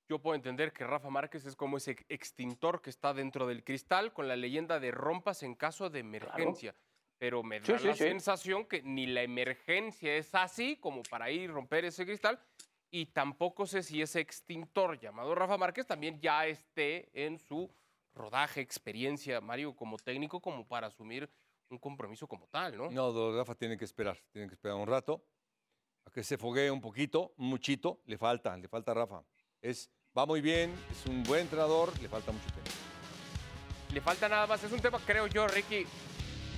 yo 0.07 0.19
puedo 0.19 0.35
entender 0.35 0.71
que 0.71 0.85
Rafa 0.85 1.09
Márquez 1.09 1.45
es 1.45 1.55
como 1.55 1.77
ese 1.77 1.97
extintor 2.09 2.81
que 2.81 2.89
está 2.89 3.13
dentro 3.13 3.47
del 3.47 3.63
cristal 3.63 4.13
con 4.13 4.27
la 4.27 4.35
leyenda 4.35 4.79
de 4.79 4.91
rompas 4.91 5.43
en 5.43 5.55
caso 5.55 5.89
de 5.89 5.99
emergencia. 5.99 6.75
Pero 7.17 7.43
me 7.43 7.59
da 7.59 7.79
la 7.79 7.95
sensación 7.95 8.65
que 8.65 8.81
ni 8.83 9.07
la 9.07 9.23
emergencia 9.23 10.15
es 10.15 10.33
así 10.35 10.77
como 10.77 11.01
para 11.03 11.31
ir 11.31 11.51
romper 11.51 11.85
ese 11.85 12.05
cristal 12.05 12.39
y 12.91 13.07
tampoco 13.07 13.65
sé 13.65 13.83
si 13.83 14.01
ese 14.01 14.19
extintor 14.19 14.99
llamado 14.99 15.35
Rafa 15.35 15.57
Márquez 15.57 15.85
también 15.87 16.21
ya 16.21 16.45
esté 16.45 17.09
en 17.13 17.39
su 17.39 17.69
rodaje, 18.13 18.61
experiencia, 18.61 19.41
Mario, 19.41 19.75
como 19.75 19.97
técnico, 19.97 20.39
como 20.39 20.67
para 20.67 20.87
asumir 20.87 21.29
un 21.69 21.77
compromiso 21.77 22.27
como 22.27 22.47
tal, 22.47 22.77
¿no? 22.77 22.89
No, 22.89 23.35
Rafa 23.35 23.55
tiene 23.55 23.77
que 23.77 23.85
esperar, 23.85 24.17
tiene 24.31 24.47
que 24.47 24.53
esperar 24.53 24.77
un 24.77 24.87
rato 24.87 25.23
a 26.05 26.11
que 26.11 26.23
se 26.23 26.37
foguee 26.37 26.71
un 26.71 26.81
poquito, 26.81 27.33
un 27.37 27.49
muchito, 27.49 28.01
le 28.05 28.17
falta, 28.17 28.55
le 28.57 28.67
falta 28.67 28.91
a 28.91 28.95
Rafa. 28.95 29.23
Es 29.61 29.91
va 30.17 30.25
muy 30.25 30.41
bien, 30.41 30.73
es 30.91 31.05
un 31.07 31.23
buen 31.23 31.41
entrenador, 31.41 31.93
le 32.01 32.09
falta 32.09 32.31
mucho 32.31 32.45
tiempo. 32.45 32.71
Le 33.93 34.01
falta 34.01 34.27
nada 34.27 34.47
más, 34.47 34.63
es 34.63 34.71
un 34.71 34.79
tema, 34.79 34.99
creo 35.05 35.27
yo, 35.27 35.47
Ricky, 35.47 35.85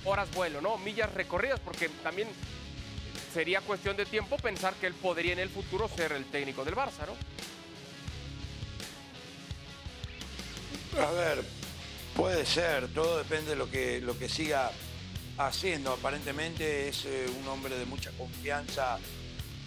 horas 0.04 0.30
vuelo, 0.32 0.60
¿no? 0.60 0.78
Millas 0.78 1.12
recorridas, 1.12 1.60
porque 1.60 1.90
también 2.02 2.28
sería 3.34 3.60
cuestión 3.60 3.96
de 3.96 4.06
tiempo 4.06 4.36
pensar 4.38 4.74
que 4.74 4.86
él 4.86 4.94
podría 4.94 5.34
en 5.34 5.40
el 5.40 5.50
futuro 5.50 5.88
ser 5.88 6.12
el 6.12 6.24
técnico 6.24 6.64
del 6.64 6.74
Barça, 6.74 7.06
¿no? 7.06 7.14
A 11.02 11.10
ver, 11.12 11.44
puede 12.16 12.46
ser, 12.46 12.88
todo 12.88 13.18
depende 13.18 13.50
de 13.50 13.56
lo 13.56 13.70
que, 13.70 14.00
lo 14.00 14.18
que 14.18 14.28
siga 14.28 14.72
haciendo. 15.38 15.92
Aparentemente 15.92 16.88
es 16.88 17.04
eh, 17.04 17.26
un 17.40 17.46
hombre 17.46 17.78
de 17.78 17.84
mucha 17.84 18.10
confianza 18.12 18.98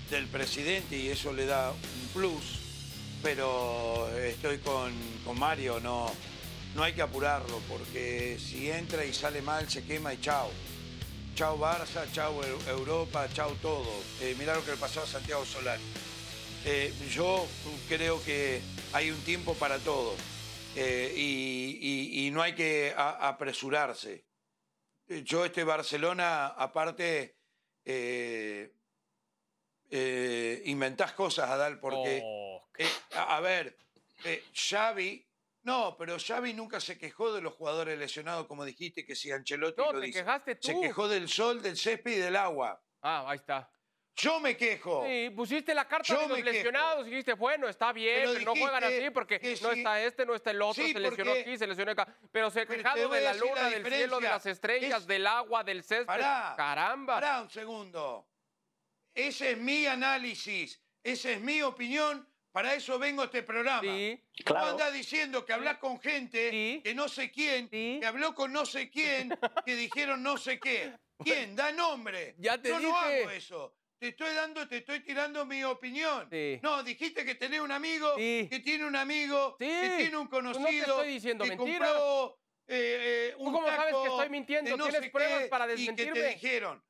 del 0.10 0.28
presidente 0.28 0.98
y 0.98 1.10
eso 1.10 1.32
le 1.32 1.46
da 1.46 1.72
un 1.72 2.08
plus 2.14 2.63
pero 3.24 4.10
estoy 4.18 4.58
con, 4.60 4.92
Mario, 5.40 5.80
no, 5.80 6.12
no 6.76 6.84
hay 6.84 6.94
que 6.94 7.02
apurarlo, 7.02 7.60
porque 7.70 8.38
si 8.38 8.70
entra 8.70 9.06
y 9.06 9.14
sale 9.14 9.42
mal, 9.42 9.70
se 9.70 9.84
quema 9.84 10.14
y 10.14 10.20
chao. 10.20 10.52
Chao 11.34 11.58
Barça, 11.58 12.06
chao 12.12 12.44
Europa, 12.68 13.28
chao 13.34 13.56
todo. 13.62 13.90
Eh, 14.22 14.36
mirá 14.38 14.54
lo 14.54 14.64
que 14.64 14.72
le 14.72 14.78
pasó 14.78 15.02
a 15.02 15.08
Santiago 15.08 15.46
Solari. 15.46 15.82
Eh, 16.66 16.94
yo 17.10 17.48
creo 17.88 18.24
que 18.24 18.62
hay 18.92 19.10
un 19.10 19.20
tiempo 19.24 19.56
para 19.56 19.80
todo 19.80 20.14
eh, 20.76 21.14
y, 21.16 22.30
no 22.32 22.42
hay 22.42 22.54
que 22.54 22.94
apresurarse. 22.96 24.26
Yo 25.08 25.46
este 25.46 25.64
Barcelona, 25.64 26.48
aparte, 26.48 27.38
inventás 30.66 31.14
cosas, 31.14 31.50
Adal, 31.50 31.80
porque... 31.80 32.22
Oh. 32.24 32.43
Eh, 32.78 32.90
a, 33.16 33.40
ver, 33.40 33.78
eh, 34.24 34.44
Xavi, 34.54 35.26
no, 35.64 35.96
pero 35.98 36.18
Xavi 36.20 36.54
nunca 36.54 36.80
se 36.80 36.98
quejó 36.98 37.34
de 37.34 37.42
los 37.42 37.54
jugadores 37.54 37.98
lesionados, 37.98 38.48
como 38.48 38.66
dijiste, 38.66 39.06
que 39.06 39.16
si 39.16 39.32
Ancelotti 39.32 39.82
no, 39.82 39.94
lo 39.94 40.00
te 40.00 40.08
dice. 40.08 40.20
Quejaste 40.20 40.56
tú. 40.56 40.68
Se 40.68 40.80
quejó 40.80 41.08
del 41.08 41.30
sol, 41.30 41.62
del 41.62 41.78
césped 41.78 42.12
y 42.12 42.16
del 42.18 42.36
agua. 42.36 42.82
Ah, 43.02 43.26
ahí 43.28 43.38
está. 43.38 43.70
Yo 44.16 44.40
me 44.40 44.56
quejo. 44.56 45.04
Sí, 45.08 45.32
pusiste 45.36 45.74
la 45.74 45.88
carta 45.88 46.16
de 46.16 46.28
los 46.28 46.40
lesionados 46.40 47.08
y 47.08 47.10
dijiste, 47.10 47.34
bueno, 47.34 47.68
está 47.68 47.92
bien, 47.92 48.30
pero, 48.32 48.46
no 48.46 48.56
juegan 48.56 48.84
así 48.84 49.10
porque 49.10 49.58
no 49.62 49.72
está 49.72 50.02
este, 50.04 50.26
no 50.26 50.36
está 50.36 50.52
el 50.52 50.62
otro, 50.62 50.84
se 50.86 51.00
lesionó 51.00 51.32
aquí, 51.32 51.58
se 51.58 51.66
lesionó 51.66 51.92
acá. 51.92 52.16
Pero 52.32 52.52
se 52.52 52.62
ha 52.62 52.66
quejado 52.66 53.10
de 53.10 53.22
la 53.22 53.34
luna, 53.34 53.70
del 53.70 53.86
cielo, 53.86 54.20
de 54.20 54.28
las 54.28 54.46
estrellas, 54.46 55.08
del 55.08 55.26
agua, 55.26 55.64
del 55.64 55.84
césped. 55.84 56.06
Pará, 56.06 56.54
Caramba. 56.56 57.16
Pará 57.16 57.42
un 57.42 57.50
segundo. 57.50 58.28
Ese 59.16 59.52
es 59.52 59.58
mi 59.58 59.88
análisis, 59.88 60.80
esa 61.04 61.32
es 61.32 61.42
mi 61.42 61.62
opinión 61.62 62.28
para 62.54 62.76
eso 62.76 63.00
vengo 63.00 63.24
a 63.24 63.26
este 63.26 63.42
programa. 63.42 63.82
Sí, 63.82 64.22
claro. 64.46 64.78
diciendo 64.92 65.44
que 65.44 65.54
hablas 65.54 65.80
con 65.80 66.00
gente 66.00 66.82
que 66.84 66.94
no 66.94 67.10
sé 67.10 67.32
quién, 67.32 67.68
que 67.68 68.06
habló 68.06 68.36
con 68.36 68.54
no 68.54 68.64
sé 68.66 68.90
quién, 68.92 69.30
que 69.66 69.76
dijeron 69.76 70.22
no 70.22 70.38
sé 70.38 70.60
qué. 70.60 70.94
¿Quién? 71.18 71.56
Da 71.56 71.72
nombre. 71.72 72.36
Ya 72.38 72.62
te 72.62 72.70
Yo 72.70 72.78
dije. 72.78 72.92
no 72.92 72.98
hago 72.98 73.30
eso. 73.32 73.76
Te 73.98 74.10
estoy 74.10 74.36
dando, 74.36 74.68
te 74.68 74.78
estoy 74.78 75.00
tirando 75.00 75.46
mi 75.46 75.64
opinión. 75.64 76.30
No, 76.62 76.84
dijiste 76.84 77.26
que 77.26 77.36
tenés 77.36 77.60
un 77.60 77.72
amigo, 77.72 78.16
que 78.16 78.62
tiene 78.64 78.86
un 78.86 78.96
amigo, 78.96 79.58
que 79.58 79.96
tiene 79.98 80.16
un 80.16 80.28
conocido. 80.28 80.64
no 80.64 80.70
te 80.70 80.80
estoy 80.80 81.08
diciendo 81.08 81.44
que 81.46 81.56
mentira. 81.56 81.88
compró 81.88 82.40
eh, 82.68 83.32
eh, 83.32 83.36
un 83.38 83.46
¿Tú 83.46 83.52
cómo 83.54 83.68
sabes 83.68 83.96
que 83.96 84.10
estoy 84.10 84.30
mintiendo? 84.30 84.78
¿Tienes 84.78 85.10
pruebas 85.10 85.48
para 85.48 85.66
desmentirme? 85.66 86.12
Y 86.12 86.14
que 86.14 86.22
te 86.22 86.34
dijeron. 86.36 86.84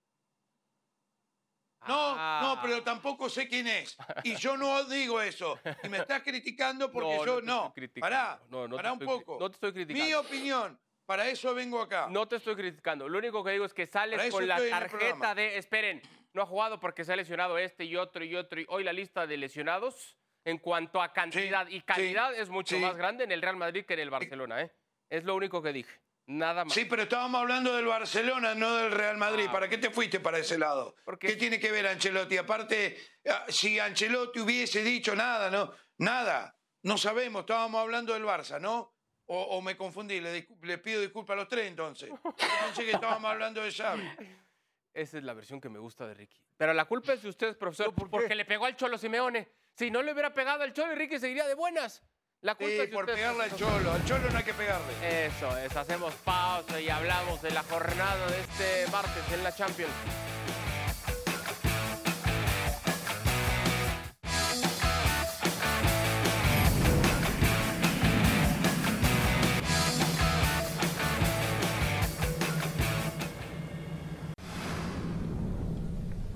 No, 1.87 2.15
Ah. 2.17 2.39
no, 2.43 2.61
pero 2.61 2.81
tampoco 2.83 3.29
sé 3.29 3.47
quién 3.47 3.67
es. 3.67 3.97
Y 4.23 4.35
yo 4.35 4.57
no 4.57 4.83
digo 4.85 5.21
eso. 5.21 5.59
Y 5.83 5.89
me 5.89 5.97
estás 5.97 6.21
criticando 6.23 6.91
porque 6.91 7.09
No, 7.09 7.17
no 7.17 7.25
yo 7.25 7.39
te 7.39 7.45
no. 7.45 7.57
estoy 7.67 7.71
criticando. 7.73 8.15
Pará, 8.15 8.39
No, 8.49 8.67
no 8.67 8.75
te 8.75 8.83
pará 8.83 8.93
un 8.93 8.99
poco. 8.99 9.37
no 9.39 9.49
te 9.49 9.55
estoy 9.55 9.73
criticando. 9.73 10.05
Mi 10.05 10.13
opinión. 10.13 10.79
Para 11.05 11.27
eso 11.27 11.53
vengo 11.53 11.81
acá. 11.81 12.07
No 12.09 12.25
te 12.27 12.37
estoy 12.37 12.55
criticando. 12.55 13.09
Lo 13.09 13.17
único 13.17 13.43
que 13.43 13.51
digo 13.51 13.65
es 13.65 13.73
que 13.73 13.85
sales 13.87 14.31
con 14.31 14.47
la 14.47 14.57
tarjeta 14.57 15.35
de. 15.35 15.57
Esperen, 15.57 16.01
no 16.33 16.41
ha 16.41 16.45
jugado 16.45 16.79
porque 16.79 17.03
se 17.03 17.11
ha 17.11 17.15
lesionado 17.17 17.57
este 17.57 17.83
y 17.83 17.97
otro 17.97 18.23
y 18.23 18.35
otro. 18.35 18.61
Y 18.61 18.65
hoy 18.69 18.85
la 18.85 18.93
lista 18.93 19.27
de 19.27 19.35
lesionados, 19.35 20.15
en 20.45 20.57
cuanto 20.59 21.01
a 21.01 21.11
cantidad 21.11 21.67
y 21.67 21.81
calidad, 21.81 22.33
es 22.33 22.49
mucho 22.49 22.75
sí. 22.77 22.81
más 22.81 22.95
grande 22.95 23.25
en 23.25 23.33
el 23.33 23.41
Real 23.41 23.57
Madrid 23.57 23.85
que 23.85 23.95
en 23.95 23.99
el 23.99 24.09
Barcelona. 24.09 24.61
¿eh? 24.61 24.71
Es 25.09 25.25
lo 25.25 25.35
único 25.35 25.61
que 25.61 25.73
dije. 25.73 25.99
Nada 26.25 26.63
más. 26.63 26.73
Sí, 26.73 26.85
pero 26.85 27.03
estábamos 27.03 27.41
hablando 27.41 27.75
del 27.75 27.85
Barcelona, 27.85 28.55
no 28.55 28.75
del 28.75 28.91
Real 28.91 29.17
Madrid. 29.17 29.45
Ah. 29.49 29.51
¿Para 29.51 29.67
qué 29.69 29.77
te 29.77 29.89
fuiste 29.89 30.19
para 30.19 30.37
ese 30.37 30.57
lado? 30.57 30.95
Porque- 31.03 31.27
¿Qué 31.27 31.35
tiene 31.35 31.59
que 31.59 31.71
ver 31.71 31.85
Ancelotti? 31.87 32.37
Aparte, 32.37 32.97
ah, 33.29 33.45
si 33.49 33.77
Ancelotti 33.79 34.39
hubiese 34.39 34.83
dicho 34.83 35.15
nada, 35.15 35.49
no, 35.49 35.73
nada. 35.97 36.57
No 36.83 36.97
sabemos, 36.97 37.41
estábamos 37.41 37.81
hablando 37.81 38.13
del 38.13 38.23
Barça, 38.23 38.59
¿no? 38.59 38.93
O, 39.25 39.41
o 39.41 39.61
me 39.61 39.77
confundí, 39.77 40.19
le, 40.19 40.77
pido 40.79 41.01
disculpas 41.01 41.33
a 41.35 41.37
los 41.37 41.47
tres 41.47 41.67
entonces. 41.67 42.09
Pensé 42.65 42.83
que 42.85 42.91
estábamos 42.91 43.31
hablando 43.31 43.61
de 43.61 43.71
Xavi. 43.71 44.03
Esa 44.93 45.17
es 45.17 45.23
la 45.23 45.33
versión 45.33 45.59
que 45.59 45.69
me 45.69 45.79
gusta 45.79 46.05
de 46.05 46.13
Ricky. 46.13 46.37
Pero 46.57 46.73
la 46.73 46.85
culpa 46.85 47.13
es 47.13 47.23
de 47.23 47.29
ustedes, 47.29 47.55
profesor, 47.55 47.93
porque 47.95 48.35
le 48.35 48.45
pegó 48.45 48.65
al 48.65 48.75
Cholo 48.75 48.97
Simeone. 48.97 49.49
Si 49.75 49.89
no 49.89 50.03
le 50.03 50.11
hubiera 50.11 50.33
pegado 50.33 50.63
al 50.63 50.73
Cholo, 50.73 50.93
Ricky 50.93 51.19
seguiría 51.19 51.47
de 51.47 51.55
buenas. 51.55 52.03
La 52.43 52.55
culpa 52.55 52.73
Sí, 52.73 52.79
es 52.81 52.89
por 52.89 53.05
pegarle 53.05 53.45
al. 53.45 53.55
Cholo. 53.55 53.93
Al 53.93 54.05
Cholo 54.05 54.29
no 54.29 54.37
hay 54.37 54.43
que 54.43 54.53
pegarle. 54.53 55.27
Eso 55.27 55.57
es, 55.57 55.75
hacemos 55.77 56.13
pausa 56.25 56.79
y 56.79 56.89
hablamos 56.89 57.41
de 57.41 57.51
la 57.51 57.63
jornada 57.63 58.27
de 58.27 58.41
este 58.41 58.91
martes 58.91 59.23
en 59.33 59.43
la 59.43 59.55
Champions. 59.55 59.93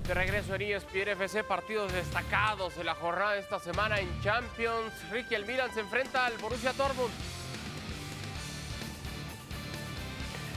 De 0.08 0.14
regreso 0.14 0.54
en 0.54 0.62
ESPN 0.62 1.08
FC, 1.10 1.44
partidos 1.44 1.92
destacados 1.92 2.74
de 2.76 2.82
la 2.82 2.94
jornada 2.94 3.32
de 3.32 3.40
esta 3.40 3.60
semana 3.60 4.00
en 4.00 4.08
Champions. 4.22 4.90
Ricky, 5.10 5.34
el 5.34 5.44
Milan 5.44 5.70
se 5.74 5.80
enfrenta 5.80 6.24
al 6.24 6.38
Borussia 6.38 6.72
Dortmund. 6.72 7.12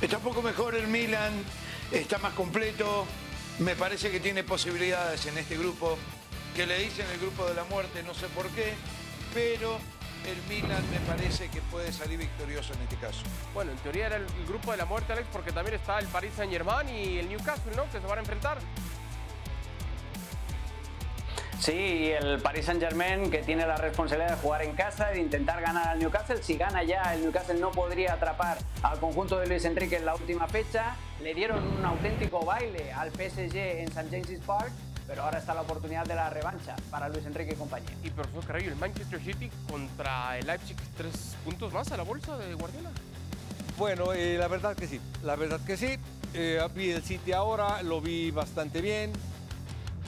Está 0.01 0.15
un 0.19 0.23
poco 0.23 0.41
mejor 0.41 0.75
el 0.75 0.87
Milan, 0.87 1.33
está 1.91 2.17
más 2.19 2.31
completo. 2.31 3.05
Me 3.59 3.75
parece 3.75 4.09
que 4.09 4.21
tiene 4.21 4.45
posibilidades 4.45 5.25
en 5.25 5.37
este 5.37 5.57
grupo, 5.57 5.97
que 6.55 6.65
le 6.65 6.79
dicen 6.79 7.05
el 7.11 7.19
grupo 7.19 7.45
de 7.45 7.53
la 7.53 7.65
muerte, 7.65 8.03
no 8.03 8.13
sé 8.13 8.27
por 8.27 8.47
qué, 8.51 8.73
pero 9.33 9.79
el 10.27 10.41
Milan 10.47 10.81
me 10.91 10.99
parece 11.01 11.49
que 11.49 11.59
puede 11.63 11.91
salir 11.91 12.19
victorioso 12.19 12.73
en 12.73 12.83
este 12.83 12.95
caso. 12.95 13.23
Bueno, 13.53 13.71
en 13.71 13.77
teoría 13.79 14.05
era 14.05 14.15
el, 14.15 14.23
el 14.23 14.45
grupo 14.47 14.71
de 14.71 14.77
la 14.77 14.85
muerte, 14.85 15.11
Alex, 15.11 15.27
porque 15.29 15.51
también 15.51 15.75
está 15.75 15.99
el 15.99 16.07
Paris 16.07 16.31
Saint 16.37 16.53
Germain 16.53 16.87
y 16.87 17.17
el 17.17 17.27
Newcastle, 17.27 17.75
¿no? 17.75 17.83
Que 17.91 17.99
se 17.99 18.07
van 18.07 18.19
a 18.19 18.21
enfrentar. 18.21 18.57
Sí, 21.61 21.73
y 21.73 22.07
el 22.07 22.39
Paris 22.39 22.65
Saint-Germain 22.65 23.29
que 23.29 23.43
tiene 23.43 23.67
la 23.67 23.75
responsabilidad 23.75 24.31
de 24.31 24.41
jugar 24.41 24.63
en 24.63 24.73
casa, 24.73 25.09
de 25.09 25.21
intentar 25.21 25.61
ganar 25.61 25.89
al 25.89 25.99
Newcastle. 25.99 26.41
Si 26.41 26.55
gana 26.57 26.81
ya, 26.81 27.13
el 27.13 27.21
Newcastle 27.21 27.59
no 27.59 27.69
podría 27.69 28.13
atrapar 28.13 28.57
al 28.81 28.99
conjunto 28.99 29.37
de 29.37 29.45
Luis 29.45 29.63
Enrique 29.65 29.97
en 29.97 30.07
la 30.07 30.15
última 30.15 30.47
fecha. 30.47 30.95
Le 31.21 31.35
dieron 31.35 31.63
un 31.63 31.85
auténtico 31.85 32.43
baile 32.43 32.91
al 32.91 33.11
PSG 33.11 33.55
en 33.55 33.89
St. 33.89 34.07
James's 34.09 34.39
Park, 34.43 34.71
pero 35.05 35.21
ahora 35.21 35.37
está 35.37 35.53
la 35.53 35.61
oportunidad 35.61 36.03
de 36.03 36.15
la 36.15 36.31
revancha 36.31 36.75
para 36.89 37.09
Luis 37.09 37.27
Enrique 37.27 37.53
y 37.53 37.55
compañía. 37.55 37.91
Y 38.03 38.09
profesor 38.09 38.43
Carrillo, 38.43 38.71
el 38.71 38.77
Manchester 38.77 39.21
City 39.21 39.51
contra 39.69 40.39
el 40.39 40.47
Leipzig, 40.47 40.77
tres 40.97 41.35
puntos 41.45 41.71
más 41.71 41.91
a 41.91 41.97
la 41.97 42.03
bolsa 42.03 42.39
de 42.39 42.55
Guardiola. 42.55 42.89
Bueno, 43.77 44.13
eh, 44.13 44.35
la 44.39 44.47
verdad 44.47 44.75
que 44.75 44.87
sí, 44.87 44.99
la 45.21 45.35
verdad 45.35 45.59
que 45.63 45.77
sí. 45.77 45.99
Eh, 46.33 46.59
vi 46.73 46.89
el 46.89 47.03
City 47.03 47.33
ahora, 47.33 47.83
lo 47.83 48.01
vi 48.01 48.31
bastante 48.31 48.81
bien. 48.81 49.13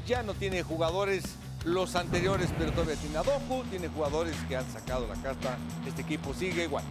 Ya 0.08 0.24
no 0.24 0.34
tiene 0.34 0.64
jugadores 0.64 1.24
los 1.66 1.96
anteriores, 1.96 2.50
pero 2.58 2.72
todavía 2.72 2.96
tiene 2.96 3.18
a 3.18 3.24
Doku, 3.24 3.64
tiene 3.70 3.88
jugadores 3.88 4.36
que 4.48 4.58
han 4.58 4.70
sacado 4.72 5.08
la 5.08 5.16
carta. 5.22 5.58
Este 5.86 6.02
equipo 6.02 6.34
sigue 6.34 6.64
igual. 6.64 6.84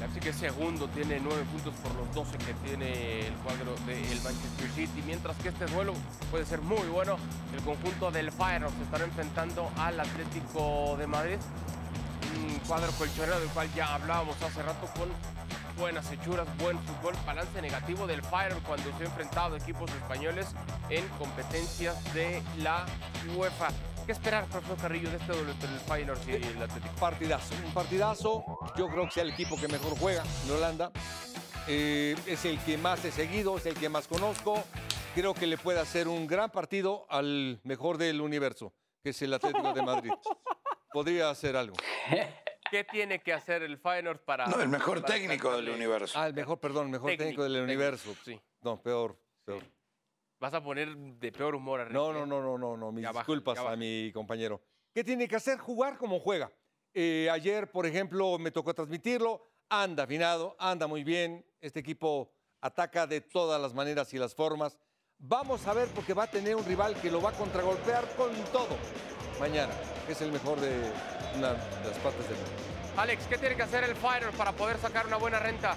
Leipzig 0.00 0.28
es 0.28 0.36
segundo, 0.36 0.88
tiene 0.88 1.20
nueve 1.20 1.44
puntos 1.52 1.72
por 1.74 1.94
los 1.94 2.12
12 2.14 2.38
que 2.38 2.54
tiene 2.66 3.28
el 3.28 3.34
cuadro 3.34 3.74
del 3.86 4.20
Manchester 4.22 4.70
City, 4.74 5.02
mientras 5.06 5.36
que 5.36 5.50
este 5.50 5.66
duelo 5.66 5.94
puede 6.30 6.44
ser 6.44 6.60
muy 6.62 6.86
bueno. 6.88 7.16
El 7.54 7.62
conjunto 7.62 8.10
del 8.10 8.32
Feyenoord 8.32 8.74
se 8.76 8.82
estará 8.82 9.04
enfrentando 9.04 9.70
al 9.78 10.00
Atlético 10.00 10.96
de 10.98 11.06
Madrid, 11.06 11.36
un 12.36 12.58
cuadro 12.66 12.90
colchonero 12.92 13.38
del 13.38 13.48
cual 13.50 13.68
ya 13.74 13.94
hablábamos 13.94 14.40
hace 14.42 14.62
rato 14.62 14.88
con 14.96 15.08
buenas 15.78 16.10
hechuras, 16.10 16.46
buen 16.58 16.78
fútbol, 16.80 17.14
balance 17.24 17.62
negativo 17.62 18.06
del 18.06 18.22
Feyenoord 18.22 18.62
cuando 18.64 18.90
se 18.96 19.04
ha 19.04 19.06
enfrentado 19.06 19.54
a 19.54 19.58
equipos 19.58 19.90
españoles 19.90 20.48
en 20.90 21.06
competencias 21.18 21.96
de 22.14 22.42
la 22.58 22.84
UEFA. 23.36 23.68
¿Qué 24.06 24.12
esperar, 24.12 24.46
profesor 24.48 24.76
Carrillo, 24.76 25.10
de 25.10 25.16
este 25.16 25.32
duelo 25.32 25.50
entre 25.52 25.68
el 25.70 25.78
Feyenoord 25.80 26.28
y 26.28 26.32
el 26.32 26.62
Atlético? 26.62 26.94
Partidazo, 27.00 27.54
un 27.64 27.72
partidazo. 27.72 28.44
Yo 28.76 28.88
creo 28.88 29.04
que 29.06 29.10
sea 29.12 29.22
el 29.22 29.30
equipo 29.30 29.58
que 29.58 29.66
mejor 29.66 29.98
juega 29.98 30.22
en 30.44 30.50
Holanda. 30.50 30.90
Eh, 31.66 32.14
es 32.26 32.44
el 32.44 32.58
que 32.60 32.76
más 32.76 33.02
he 33.06 33.10
seguido, 33.12 33.56
es 33.56 33.64
el 33.64 33.74
que 33.74 33.88
más 33.88 34.06
conozco. 34.06 34.62
Creo 35.14 35.32
que 35.32 35.46
le 35.46 35.56
puede 35.56 35.80
hacer 35.80 36.08
un 36.08 36.26
gran 36.26 36.50
partido 36.50 37.06
al 37.08 37.60
mejor 37.64 37.96
del 37.96 38.20
universo, 38.20 38.74
que 39.02 39.10
es 39.10 39.22
el 39.22 39.32
Atlético 39.32 39.72
de 39.72 39.82
Madrid. 39.82 40.12
Podría 40.92 41.30
hacer 41.30 41.56
algo. 41.56 41.76
¿Qué 42.70 42.84
tiene 42.84 43.20
que 43.22 43.32
hacer 43.32 43.62
el 43.62 43.78
Feyenoord 43.78 44.18
para... 44.20 44.46
No, 44.46 44.60
el 44.60 44.68
mejor 44.68 45.00
para 45.00 45.14
técnico 45.14 45.54
del 45.56 45.70
universo. 45.70 46.18
Ah, 46.18 46.26
el 46.26 46.34
mejor, 46.34 46.58
perdón, 46.58 46.86
el 46.86 46.92
mejor 46.92 47.10
técnico, 47.10 47.24
Técnico, 47.24 47.42
del 47.44 47.52
técnico, 47.52 47.72
universo. 47.72 48.14
sí. 48.24 48.38
No, 48.62 48.82
peor, 48.82 49.16
peor. 49.44 49.62
Vas 50.44 50.52
a 50.52 50.62
poner 50.62 50.94
de 50.94 51.32
peor 51.32 51.54
humor 51.54 51.80
a 51.80 51.84
No, 51.86 52.12
no, 52.12 52.26
no, 52.26 52.42
no, 52.42 52.58
no, 52.58 52.76
no. 52.76 52.92
Mis 52.92 53.02
Ya 53.02 53.12
disculpas 53.12 53.56
baja. 53.56 53.72
a 53.72 53.76
mi 53.76 54.12
compañero. 54.12 54.60
¿Qué 54.92 55.02
tiene 55.02 55.26
que 55.26 55.36
hacer? 55.36 55.56
Jugar 55.56 55.96
como 55.96 56.20
juega. 56.20 56.52
Eh, 56.92 57.30
ayer, 57.32 57.70
por 57.70 57.86
ejemplo, 57.86 58.38
me 58.38 58.50
tocó 58.50 58.74
transmitirlo. 58.74 59.42
Anda 59.70 60.02
afinado, 60.02 60.54
anda 60.58 60.86
muy 60.86 61.02
bien. 61.02 61.46
Este 61.62 61.80
equipo 61.80 62.30
ataca 62.60 63.06
de 63.06 63.22
todas 63.22 63.58
las 63.58 63.72
maneras 63.72 64.12
y 64.12 64.18
las 64.18 64.34
formas. 64.34 64.78
Vamos 65.16 65.66
a 65.66 65.72
ver 65.72 65.88
porque 65.94 66.12
va 66.12 66.24
a 66.24 66.30
tener 66.30 66.54
un 66.56 66.64
rival 66.66 66.94
que 67.00 67.10
lo 67.10 67.22
va 67.22 67.30
a 67.30 67.32
contragolpear 67.32 68.06
con 68.14 68.30
todo 68.52 68.76
mañana, 69.40 69.72
que 70.06 70.12
es 70.12 70.20
el 70.20 70.30
mejor 70.30 70.60
de 70.60 70.68
una 71.38 71.54
de 71.54 71.88
las 71.88 71.98
partes 72.00 72.28
del 72.28 72.36
mundo. 72.36 72.52
Alex, 72.98 73.26
¿qué 73.28 73.38
tiene 73.38 73.56
que 73.56 73.62
hacer 73.62 73.82
el 73.84 73.96
Feyenoord 73.96 74.36
para 74.36 74.52
poder 74.52 74.76
sacar 74.76 75.06
una 75.06 75.16
buena 75.16 75.38
renta? 75.38 75.74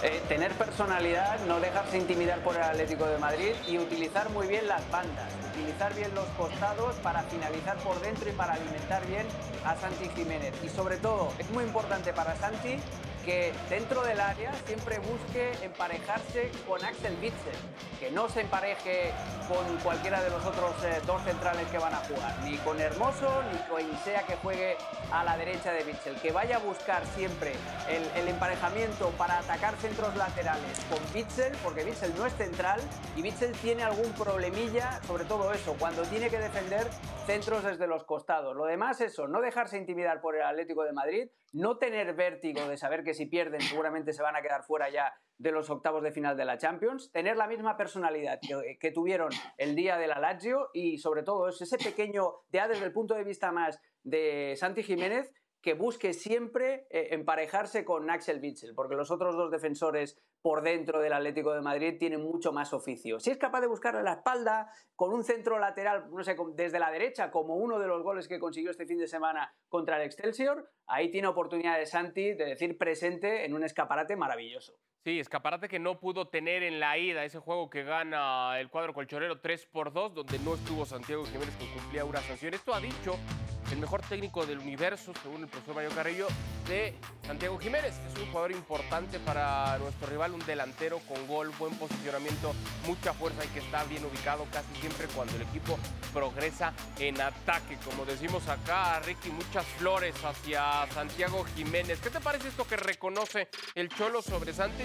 Eh, 0.00 0.22
tener 0.28 0.52
personalidad, 0.52 1.40
no 1.48 1.58
dejarse 1.58 1.98
intimidar 1.98 2.38
por 2.44 2.54
el 2.54 2.62
Atlético 2.62 3.06
de 3.06 3.18
Madrid 3.18 3.50
y 3.66 3.78
utilizar 3.78 4.30
muy 4.30 4.46
bien 4.46 4.68
las 4.68 4.88
bandas, 4.92 5.26
utilizar 5.52 5.92
bien 5.92 6.14
los 6.14 6.26
costados 6.36 6.94
para 7.02 7.22
finalizar 7.24 7.76
por 7.78 8.00
dentro 8.00 8.30
y 8.30 8.32
para 8.32 8.52
alimentar 8.52 9.04
bien 9.08 9.26
a 9.64 9.74
Santi 9.74 10.08
Jiménez. 10.10 10.54
Y 10.62 10.68
sobre 10.68 10.98
todo, 10.98 11.32
es 11.40 11.50
muy 11.50 11.64
importante 11.64 12.12
para 12.12 12.36
Santi 12.36 12.78
que 13.28 13.52
dentro 13.68 14.02
del 14.04 14.20
área 14.20 14.54
siempre 14.64 14.98
busque 15.00 15.52
emparejarse 15.62 16.50
con 16.66 16.82
Axel 16.82 17.12
Witsel, 17.20 17.52
que 18.00 18.10
no 18.10 18.26
se 18.30 18.40
empareje 18.40 19.12
con 19.46 19.76
cualquiera 19.84 20.22
de 20.22 20.30
los 20.30 20.42
otros 20.46 20.72
eh, 20.82 20.98
dos 21.06 21.20
centrales 21.24 21.68
que 21.68 21.76
van 21.76 21.92
a 21.92 21.98
jugar, 21.98 22.34
ni 22.44 22.56
con 22.56 22.80
Hermoso 22.80 23.42
ni 23.52 23.58
con 23.68 23.98
sea 23.98 24.22
que 24.22 24.34
juegue 24.36 24.78
a 25.12 25.24
la 25.24 25.36
derecha 25.36 25.72
de 25.72 25.84
Witsel, 25.84 26.14
que 26.22 26.32
vaya 26.32 26.56
a 26.56 26.60
buscar 26.60 27.04
siempre 27.04 27.52
el, 27.90 28.02
el 28.22 28.28
emparejamiento 28.28 29.10
para 29.18 29.40
atacar 29.40 29.76
centros 29.76 30.16
laterales 30.16 30.80
con 30.88 30.98
Witsel, 31.14 31.52
porque 31.62 31.84
Witsel 31.84 32.16
no 32.16 32.24
es 32.24 32.32
central 32.32 32.80
y 33.14 33.20
Witsel 33.20 33.52
tiene 33.58 33.82
algún 33.82 34.10
problemilla, 34.12 35.02
sobre 35.06 35.26
todo 35.26 35.52
eso, 35.52 35.76
cuando 35.78 36.00
tiene 36.04 36.30
que 36.30 36.38
defender 36.38 36.88
centros 37.26 37.62
desde 37.62 37.86
los 37.86 38.04
costados. 38.04 38.56
Lo 38.56 38.64
demás, 38.64 39.02
eso, 39.02 39.28
no 39.28 39.42
dejarse 39.42 39.76
intimidar 39.76 40.22
por 40.22 40.34
el 40.34 40.42
Atlético 40.44 40.82
de 40.84 40.94
Madrid, 40.94 41.28
no 41.52 41.78
tener 41.78 42.14
vértigo 42.14 42.68
de 42.68 42.76
saber 42.76 43.04
que 43.04 43.14
si 43.14 43.26
pierden 43.26 43.60
seguramente 43.60 44.12
se 44.12 44.22
van 44.22 44.36
a 44.36 44.42
quedar 44.42 44.64
fuera 44.64 44.90
ya 44.90 45.12
de 45.38 45.52
los 45.52 45.70
octavos 45.70 46.02
de 46.02 46.12
final 46.12 46.36
de 46.36 46.44
la 46.44 46.58
Champions, 46.58 47.10
tener 47.12 47.36
la 47.36 47.46
misma 47.46 47.76
personalidad 47.76 48.40
que, 48.80 48.90
tuvieron 48.90 49.30
el 49.56 49.76
día 49.76 49.96
de 49.96 50.08
la 50.08 50.18
Lazio 50.18 50.68
y 50.72 50.98
sobre 50.98 51.22
todo 51.22 51.48
es 51.48 51.60
ese 51.60 51.78
pequeño, 51.78 52.32
ya 52.50 52.66
desde 52.66 52.84
el 52.84 52.92
punto 52.92 53.14
de 53.14 53.24
vista 53.24 53.52
más 53.52 53.80
de 54.02 54.54
Santi 54.56 54.82
Jiménez, 54.82 55.32
que 55.60 55.74
busque 55.74 56.12
siempre 56.12 56.86
eh, 56.90 57.08
emparejarse 57.10 57.84
con 57.84 58.08
Axel 58.10 58.40
Witsel, 58.40 58.74
porque 58.74 58.94
los 58.94 59.10
otros 59.10 59.36
dos 59.36 59.50
defensores 59.50 60.18
por 60.40 60.62
dentro 60.62 61.00
del 61.00 61.12
Atlético 61.12 61.52
de 61.52 61.60
Madrid 61.60 61.96
tienen 61.98 62.22
mucho 62.22 62.52
más 62.52 62.72
oficio. 62.72 63.18
Si 63.18 63.30
es 63.30 63.38
capaz 63.38 63.60
de 63.60 63.66
buscarle 63.66 64.02
la 64.02 64.14
espalda 64.14 64.70
con 64.94 65.12
un 65.12 65.24
centro 65.24 65.58
lateral, 65.58 66.08
no 66.10 66.22
sé, 66.22 66.36
desde 66.54 66.78
la 66.78 66.90
derecha, 66.90 67.30
como 67.30 67.56
uno 67.56 67.78
de 67.78 67.88
los 67.88 68.02
goles 68.02 68.28
que 68.28 68.38
consiguió 68.38 68.70
este 68.70 68.86
fin 68.86 68.98
de 68.98 69.08
semana 69.08 69.52
contra 69.68 69.96
el 69.96 70.02
Excelsior, 70.02 70.70
ahí 70.86 71.10
tiene 71.10 71.28
oportunidad 71.28 71.76
de 71.76 71.86
Santi 71.86 72.34
de 72.34 72.44
decir 72.44 72.78
presente 72.78 73.44
en 73.44 73.54
un 73.54 73.64
escaparate 73.64 74.16
maravilloso. 74.16 74.78
Sí, 75.04 75.18
escaparate 75.18 75.68
que 75.68 75.78
no 75.78 76.00
pudo 76.00 76.28
tener 76.28 76.62
en 76.62 76.80
la 76.80 76.98
ida 76.98 77.24
ese 77.24 77.38
juego 77.38 77.70
que 77.70 77.82
gana 77.82 78.58
el 78.60 78.68
cuadro 78.68 78.92
colchonero 78.92 79.40
3 79.40 79.66
por 79.66 79.92
2, 79.92 80.14
donde 80.14 80.38
no 80.40 80.54
estuvo 80.54 80.84
Santiago 80.84 81.24
Jiménez 81.24 81.56
que 81.56 81.66
cumplía 81.72 82.04
una 82.04 82.20
sanción. 82.20 82.54
Esto 82.54 82.74
ha 82.74 82.80
dicho 82.80 83.16
el 83.72 83.78
mejor 83.78 84.02
técnico 84.02 84.46
del 84.46 84.58
universo, 84.58 85.12
según 85.22 85.42
el 85.42 85.48
profesor 85.48 85.74
Mario 85.74 85.90
Carrillo, 85.94 86.26
de 86.66 86.94
Santiago 87.26 87.58
Jiménez. 87.58 87.94
Es 88.10 88.18
un 88.18 88.26
jugador 88.28 88.52
importante 88.52 89.18
para 89.20 89.78
nuestro 89.78 90.08
rival, 90.08 90.32
un 90.32 90.44
delantero 90.46 91.00
con 91.00 91.26
gol, 91.26 91.50
buen 91.58 91.74
posicionamiento, 91.76 92.54
mucha 92.86 93.12
fuerza 93.12 93.44
y 93.44 93.48
que 93.48 93.60
está 93.60 93.84
bien 93.84 94.04
ubicado 94.04 94.46
casi 94.52 94.74
siempre 94.80 95.06
cuando 95.08 95.36
el 95.36 95.42
equipo 95.42 95.78
progresa 96.12 96.72
en 96.98 97.20
ataque. 97.20 97.76
Como 97.84 98.04
decimos 98.04 98.48
acá, 98.48 99.00
Ricky, 99.00 99.30
muchas 99.30 99.66
flores 99.78 100.14
hacia 100.24 100.86
Santiago 100.92 101.44
Jiménez. 101.56 102.00
¿Qué 102.00 102.10
te 102.10 102.20
parece 102.20 102.48
esto 102.48 102.66
que 102.66 102.76
reconoce 102.76 103.48
el 103.74 103.88
Cholo 103.90 104.22
sobre 104.22 104.52
Santi? 104.52 104.84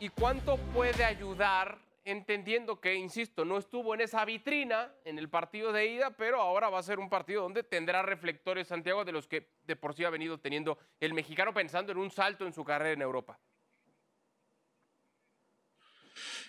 ¿Y 0.00 0.08
cuánto 0.10 0.56
puede 0.72 1.04
ayudar 1.04 1.87
entendiendo 2.10 2.80
que, 2.80 2.94
insisto, 2.94 3.44
no 3.44 3.58
estuvo 3.58 3.94
en 3.94 4.00
esa 4.00 4.24
vitrina 4.24 4.92
en 5.04 5.18
el 5.18 5.28
partido 5.28 5.72
de 5.72 5.86
ida, 5.86 6.10
pero 6.16 6.40
ahora 6.40 6.70
va 6.70 6.78
a 6.78 6.82
ser 6.82 6.98
un 6.98 7.10
partido 7.10 7.42
donde 7.42 7.62
tendrá 7.62 8.02
reflectores 8.02 8.68
Santiago 8.68 9.04
de 9.04 9.12
los 9.12 9.28
que 9.28 9.50
de 9.64 9.76
por 9.76 9.94
sí 9.94 10.04
ha 10.04 10.10
venido 10.10 10.38
teniendo 10.38 10.78
el 11.00 11.12
mexicano 11.14 11.52
pensando 11.52 11.92
en 11.92 11.98
un 11.98 12.10
salto 12.10 12.46
en 12.46 12.52
su 12.52 12.64
carrera 12.64 12.92
en 12.92 13.02
Europa. 13.02 13.38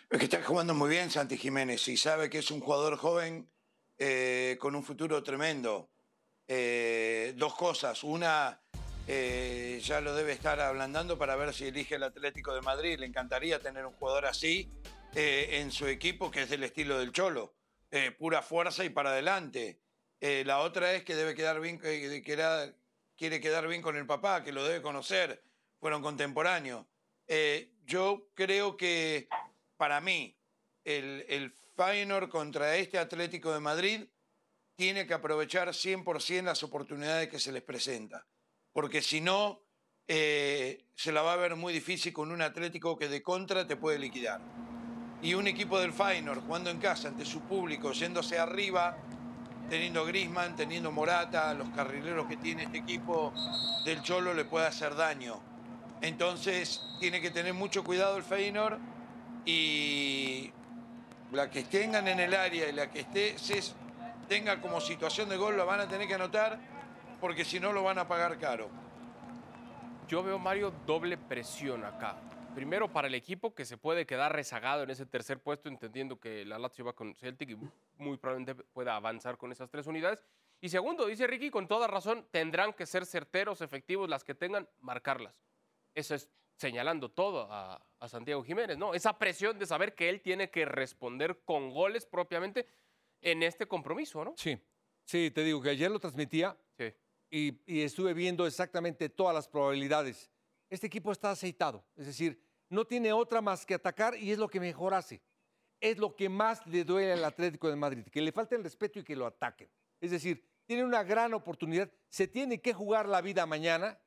Es 0.10 0.18
que 0.18 0.26
está 0.26 0.41
jugando 0.41 0.74
muy 0.74 0.89
bien 0.89 1.12
Santi 1.12 1.38
Jiménez 1.38 1.88
y 1.88 1.97
sabe 1.97 2.30
que 2.30 2.39
es 2.39 2.49
un 2.49 2.62
jugador 2.62 2.97
joven 2.97 3.47
eh, 3.97 4.57
con 4.60 4.76
un 4.76 4.84
futuro 4.84 5.22
tremendo. 5.22 5.89
Eh, 6.47 7.34
dos 7.36 7.53
cosas. 7.53 8.03
Una, 8.03 8.60
eh, 9.07 9.80
ya 9.84 10.01
lo 10.01 10.16
debe 10.16 10.32
estar 10.32 10.60
ablandando 10.60 11.18
para 11.18 11.36
ver 11.36 11.53
si 11.53 11.68
elige 11.68 11.95
el 11.95 12.03
Atlético 12.03 12.55
de 12.55 12.62
Madrid. 12.62 12.97
Le 12.97 13.05
encantaría 13.05 13.60
tener 13.60 13.86
un 13.86 13.93
jugador 13.93 14.26
así 14.26 14.72
eh, 15.16 15.60
en 15.60 15.72
su 15.72 15.88
equipo, 15.88 16.30
que 16.30 16.43
es 16.43 16.49
del 16.51 16.64
estilo 16.64 16.99
del 16.99 17.12
Cholo, 17.12 17.55
eh, 17.89 18.12
pura 18.12 18.43
fuerza 18.43 18.86
y 18.86 18.89
para 18.89 19.10
adelante. 19.10 19.82
Eh, 20.22 20.43
la 20.45 20.60
otra 20.60 20.93
es 20.93 21.03
que 21.03 21.16
debe 21.16 21.34
quedar 21.34 21.60
bien, 21.60 21.80
que, 21.80 22.22
quiere 23.18 23.41
quedar 23.41 23.68
bien 23.68 23.82
con 23.82 23.97
el 23.97 24.05
papá, 24.05 24.43
que 24.43 24.51
lo 24.51 24.64
debe 24.64 24.84
conocer, 24.84 25.43
fueron 25.80 26.03
contemporáneos. 26.03 26.86
yo 27.86 28.30
creo 28.36 28.78
que 28.78 29.28
para 29.78 29.99
mí 29.99 30.38
el, 30.84 31.26
el 31.28 31.53
Feyenoord 31.76 32.30
contra 32.30 32.76
este 32.76 32.99
Atlético 32.99 33.51
de 33.51 33.60
Madrid 33.60 34.05
tiene 34.76 35.07
que 35.07 35.16
aprovechar 35.16 35.70
100% 35.70 36.43
las 36.43 36.62
oportunidades 36.62 37.30
que 37.30 37.39
se 37.39 37.51
les 37.51 37.64
presenta, 37.64 38.28
porque 38.72 39.01
si 39.01 39.22
no, 39.22 39.64
se 40.07 41.12
la 41.12 41.24
va 41.24 41.34
a 41.34 41.38
ver 41.38 41.55
muy 41.55 41.74
difícil 41.74 42.14
con 42.14 42.32
un 42.32 42.43
Atlético 42.43 42.97
que 42.97 43.10
de 43.10 43.24
contra 43.24 43.66
te 43.66 43.76
puede 43.76 43.97
liquidar 43.97 44.68
y 45.22 45.34
un 45.34 45.47
equipo 45.47 45.80
del 45.80 45.91
Feyenoord 45.91 46.45
jugando 46.45 46.70
en 46.70 46.80
casa 46.80 47.09
ante 47.09 47.26
su 47.26 47.41
público, 47.41 47.91
yéndose 47.91 48.39
arriba, 48.39 48.95
teniendo 49.70 50.05
Grisman, 50.05 50.55
teniendo 50.55 50.91
Morata, 50.91 51.53
los 51.53 51.70
carrileros 51.70 52.28
que 52.28 52.38
tiene 52.38 52.63
este 52.63 52.78
equipo 52.78 53.34
del 53.84 54.01
Cholo 54.01 54.34
le 54.34 54.45
puede 54.45 54.67
hacer 54.67 54.95
daño. 54.95 55.39
Entonces 56.01 56.82
tiene 56.99 57.20
que 57.20 57.32
tener 57.32 57.53
mucho 57.53 57.84
cuidado 57.84 58.15
el 58.15 58.24
Feyenoord 58.24 58.80
y 59.45 60.51
la 61.32 61.49
que 61.49 61.63
tengan 61.63 62.07
en 62.07 62.20
el 62.20 62.34
área 62.34 62.70
y 62.70 62.72
la 62.72 62.89
que 62.89 63.01
esté, 63.01 63.38
se, 63.38 63.61
tenga 64.30 64.61
como 64.61 64.80
situación 64.80 65.28
de 65.28 65.36
gol 65.36 65.57
la 65.57 65.65
van 65.65 65.82
a 65.82 65.88
tener 65.88 66.07
que 66.07 66.15
anotar 66.15 66.59
porque 67.20 67.43
si 67.43 67.59
no 67.59 67.74
lo 67.74 67.84
van 67.84 67.99
a 67.99 68.07
pagar 68.07 68.39
caro. 68.39 68.70
Yo 70.07 70.24
veo, 70.24 70.39
Mario, 70.39 70.74
doble 70.88 71.17
presión 71.17 71.84
acá 71.84 72.15
primero 72.54 72.91
para 72.91 73.08
el 73.08 73.16
equipo 73.16 73.54
que 73.54 73.66
se 73.66 73.78
puede 73.78 74.06
quedar 74.06 74.34
rezagado 74.34 74.84
en 74.84 74.89
ese 74.89 75.06
tercer 75.06 75.39
puesto, 75.39 75.70
entendiendo 75.70 76.20
que 76.20 76.45
la 76.45 76.60
Lazio 76.60 76.86
va 76.86 76.93
con 76.93 77.16
Celtic 77.16 77.52
y 77.52 77.58
muy 77.97 78.18
probablemente 78.18 78.64
pueda 78.64 78.95
avanzar 78.95 79.38
con 79.38 79.52
esas 79.52 79.70
tres 79.70 79.88
unidades. 79.88 80.24
Y 80.62 80.70
segundo, 80.70 81.06
dice 81.06 81.26
Ricky, 81.28 81.50
con 81.50 81.68
toda 81.68 81.88
razón, 81.88 82.28
tendrán 82.32 82.74
que 82.74 82.86
ser 82.86 83.06
certeros, 83.06 83.62
efectivos, 83.62 84.10
las 84.10 84.24
que 84.24 84.36
tengan, 84.36 84.68
marcarlas. 84.82 85.41
Eso 85.95 86.16
es 86.16 86.30
señalando 86.58 87.10
todo 87.10 87.47
a, 87.50 87.86
Santiago 88.08 88.43
Jiménez, 88.43 88.78
¿no? 88.78 88.93
Esa 88.93 89.18
presión 89.18 89.60
de 89.60 89.66
saber 89.66 89.93
que 89.93 90.10
él 90.10 90.22
tiene 90.22 90.50
que 90.50 90.66
responder 90.66 91.41
con 91.43 91.70
goles 91.70 92.06
propiamente 92.06 92.66
en 93.22 93.43
este 93.43 93.68
compromiso, 93.68 94.24
¿no? 94.24 94.34
Sí, 94.38 94.58
sí, 95.04 95.32
te 95.32 95.43
digo 95.43 95.62
que 95.62 95.70
ayer 95.70 95.91
lo 95.91 96.00
transmitía 96.00 96.58
sí. 96.78 96.93
y, 97.30 97.60
y 97.66 97.82
estuve 97.82 98.14
viendo 98.14 98.47
exactamente 98.47 99.10
todas 99.10 99.36
las 99.36 99.47
probabilidades. 99.47 100.32
Este 100.70 100.88
equipo 100.88 101.11
está 101.11 101.32
aceitado, 101.32 101.84
es 101.95 102.05
decir, 102.05 102.41
no 102.70 102.86
tiene 102.86 103.11
otra 103.11 103.41
más 103.41 103.65
que 103.65 103.74
atacar 103.74 104.15
y 104.15 104.32
es 104.32 104.38
lo 104.38 104.47
que 104.47 104.59
mejor 104.59 104.93
hace. 104.93 105.22
Es 105.82 105.97
lo 105.97 106.15
que 106.15 106.30
más 106.30 106.65
le 106.67 106.84
duele 106.84 107.13
al 107.13 107.26
Atlético 107.26 107.70
de 107.70 107.76
Madrid, 107.76 108.05
que 108.11 108.22
le 108.22 108.32
falte 108.32 108.55
el 108.55 108.63
respeto 108.63 108.99
y 108.99 109.03
que 109.03 109.15
lo 109.15 109.26
ataquen. 109.26 109.70
Es 109.99 110.11
decir, 110.11 110.45
tiene 110.65 110.84
una 110.84 111.03
gran 111.03 111.34
oportunidad, 111.34 111.91
se 112.09 112.28
tiene 112.28 112.61
que 112.61 112.74
jugar 112.74 113.07
la 113.07 113.22
vida 113.22 113.45
mañana, 113.45 113.99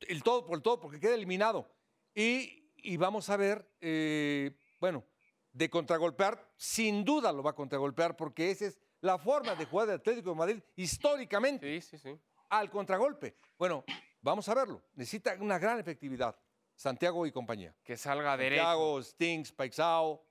el 0.00 0.22
todo 0.22 0.46
por 0.46 0.56
el 0.56 0.62
todo, 0.62 0.80
porque 0.80 1.00
queda 1.00 1.14
eliminado. 1.14 1.70
Y, 2.14 2.96
vamos 2.96 3.28
a 3.28 3.36
ver, 3.36 3.70
eh, 3.80 4.56
bueno, 4.80 5.04
de 5.52 5.68
contragolpear, 5.68 6.52
sin 6.56 7.04
duda 7.04 7.32
lo 7.32 7.42
va 7.42 7.50
a 7.50 7.54
contragolpear, 7.54 8.16
porque 8.16 8.50
esa 8.50 8.66
es 8.66 8.80
la 9.00 9.18
forma 9.18 9.54
de 9.54 9.66
jugar 9.66 9.88
del 9.88 9.96
Atlético 9.96 10.30
de 10.30 10.36
Madrid 10.36 10.62
históricamente. 10.76 11.80
Sí, 11.80 11.90
sí, 11.90 11.98
sí. 11.98 12.18
Al 12.48 12.70
contragolpe. 12.70 13.36
Bueno, 13.58 13.84
vamos 14.20 14.48
a 14.48 14.54
verlo. 14.54 14.82
Necesita 14.94 15.36
una 15.40 15.58
gran 15.58 15.78
efectividad. 15.78 16.36
Santiago 16.74 17.26
y 17.26 17.32
compañía. 17.32 17.74
Que 17.82 17.96
salga 17.96 18.36
derecho. 18.36 18.62
Santiago, 18.62 19.02
Stings, 19.02 19.52
Paixao, 19.52 20.24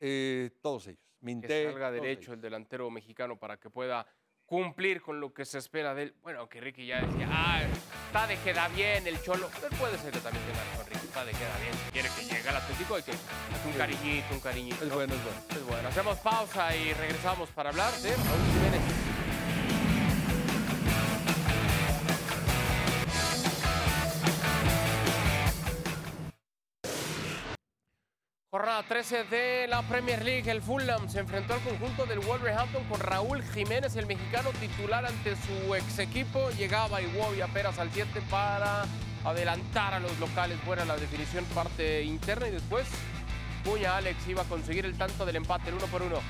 eh, 0.00 0.50
todos 0.62 0.86
ellos. 0.86 1.00
que 1.42 1.64
salga 1.70 1.90
derecho 1.90 2.32
el 2.32 2.40
delantero 2.40 2.90
mexicano 2.90 3.38
para 3.38 3.58
que 3.58 3.68
pueda 3.68 4.06
cumplir 4.46 5.02
con 5.02 5.20
lo 5.20 5.32
que 5.32 5.44
se 5.44 5.58
espera 5.58 5.94
de 5.94 6.04
él. 6.04 6.14
Bueno, 6.22 6.48
que 6.48 6.60
Ricky 6.60 6.86
ya 6.86 7.00
decía, 7.00 7.28
ah, 7.30 7.62
está 8.06 8.26
de 8.26 8.36
queda 8.38 8.68
bien 8.68 9.06
el 9.06 9.20
Cholo. 9.22 9.50
Pero 9.60 9.76
puede 9.76 9.98
ser 9.98 10.12
que 10.12 10.20
también 10.20 10.44
tenga 10.46 10.64
razón, 10.64 10.86
Ricky, 10.86 11.06
está 11.06 11.24
de 11.24 11.32
queda 11.32 11.58
bien. 11.58 11.74
Si 11.74 11.90
quiere 11.92 12.08
que 12.16 12.22
llegue 12.34 12.48
al 12.48 12.56
Atlético 12.56 12.94
hay 12.94 13.02
que 13.02 13.12
un 13.12 13.72
cariñito, 13.76 14.34
un 14.34 14.40
cariñito. 14.40 14.84
Es 14.84 14.92
bueno, 14.92 15.14
es 15.14 15.24
bueno. 15.24 15.40
Es 15.50 15.66
bueno. 15.66 15.88
Hacemos 15.88 16.18
pausa 16.18 16.74
y 16.76 16.92
regresamos 16.92 17.50
para 17.50 17.70
hablar 17.70 17.92
de 17.94 18.10
Raúl 18.10 18.52
Jiménez. 18.52 18.93
Jornada 28.54 28.84
13 28.84 29.24
de 29.24 29.66
la 29.66 29.82
Premier 29.82 30.24
League. 30.24 30.48
El 30.48 30.62
Fulham 30.62 31.08
se 31.08 31.18
enfrentó 31.18 31.54
al 31.54 31.60
conjunto 31.62 32.06
del 32.06 32.20
Wolverhampton 32.20 32.84
con 32.84 33.00
Raúl 33.00 33.42
Jiménez, 33.42 33.96
el 33.96 34.06
mexicano 34.06 34.50
titular 34.60 35.04
ante 35.04 35.34
su 35.34 35.74
ex 35.74 35.98
equipo. 35.98 36.50
Llegaba 36.50 37.02
Iwobi 37.02 37.40
apenas 37.40 37.80
al 37.80 37.90
7 37.90 38.22
para 38.30 38.84
adelantar 39.24 39.94
a 39.94 39.98
los 39.98 40.16
locales. 40.20 40.64
Buena 40.64 40.84
la 40.84 40.94
definición, 40.94 41.44
parte 41.46 42.04
interna. 42.04 42.46
Y 42.46 42.52
después, 42.52 42.86
Puña 43.64 43.96
Alex 43.96 44.28
iba 44.28 44.42
a 44.42 44.44
conseguir 44.44 44.86
el 44.86 44.96
tanto 44.96 45.26
del 45.26 45.34
empate, 45.34 45.70
el 45.70 45.74
uno 45.74 45.86
por 45.86 46.02
uno. 46.02 46.20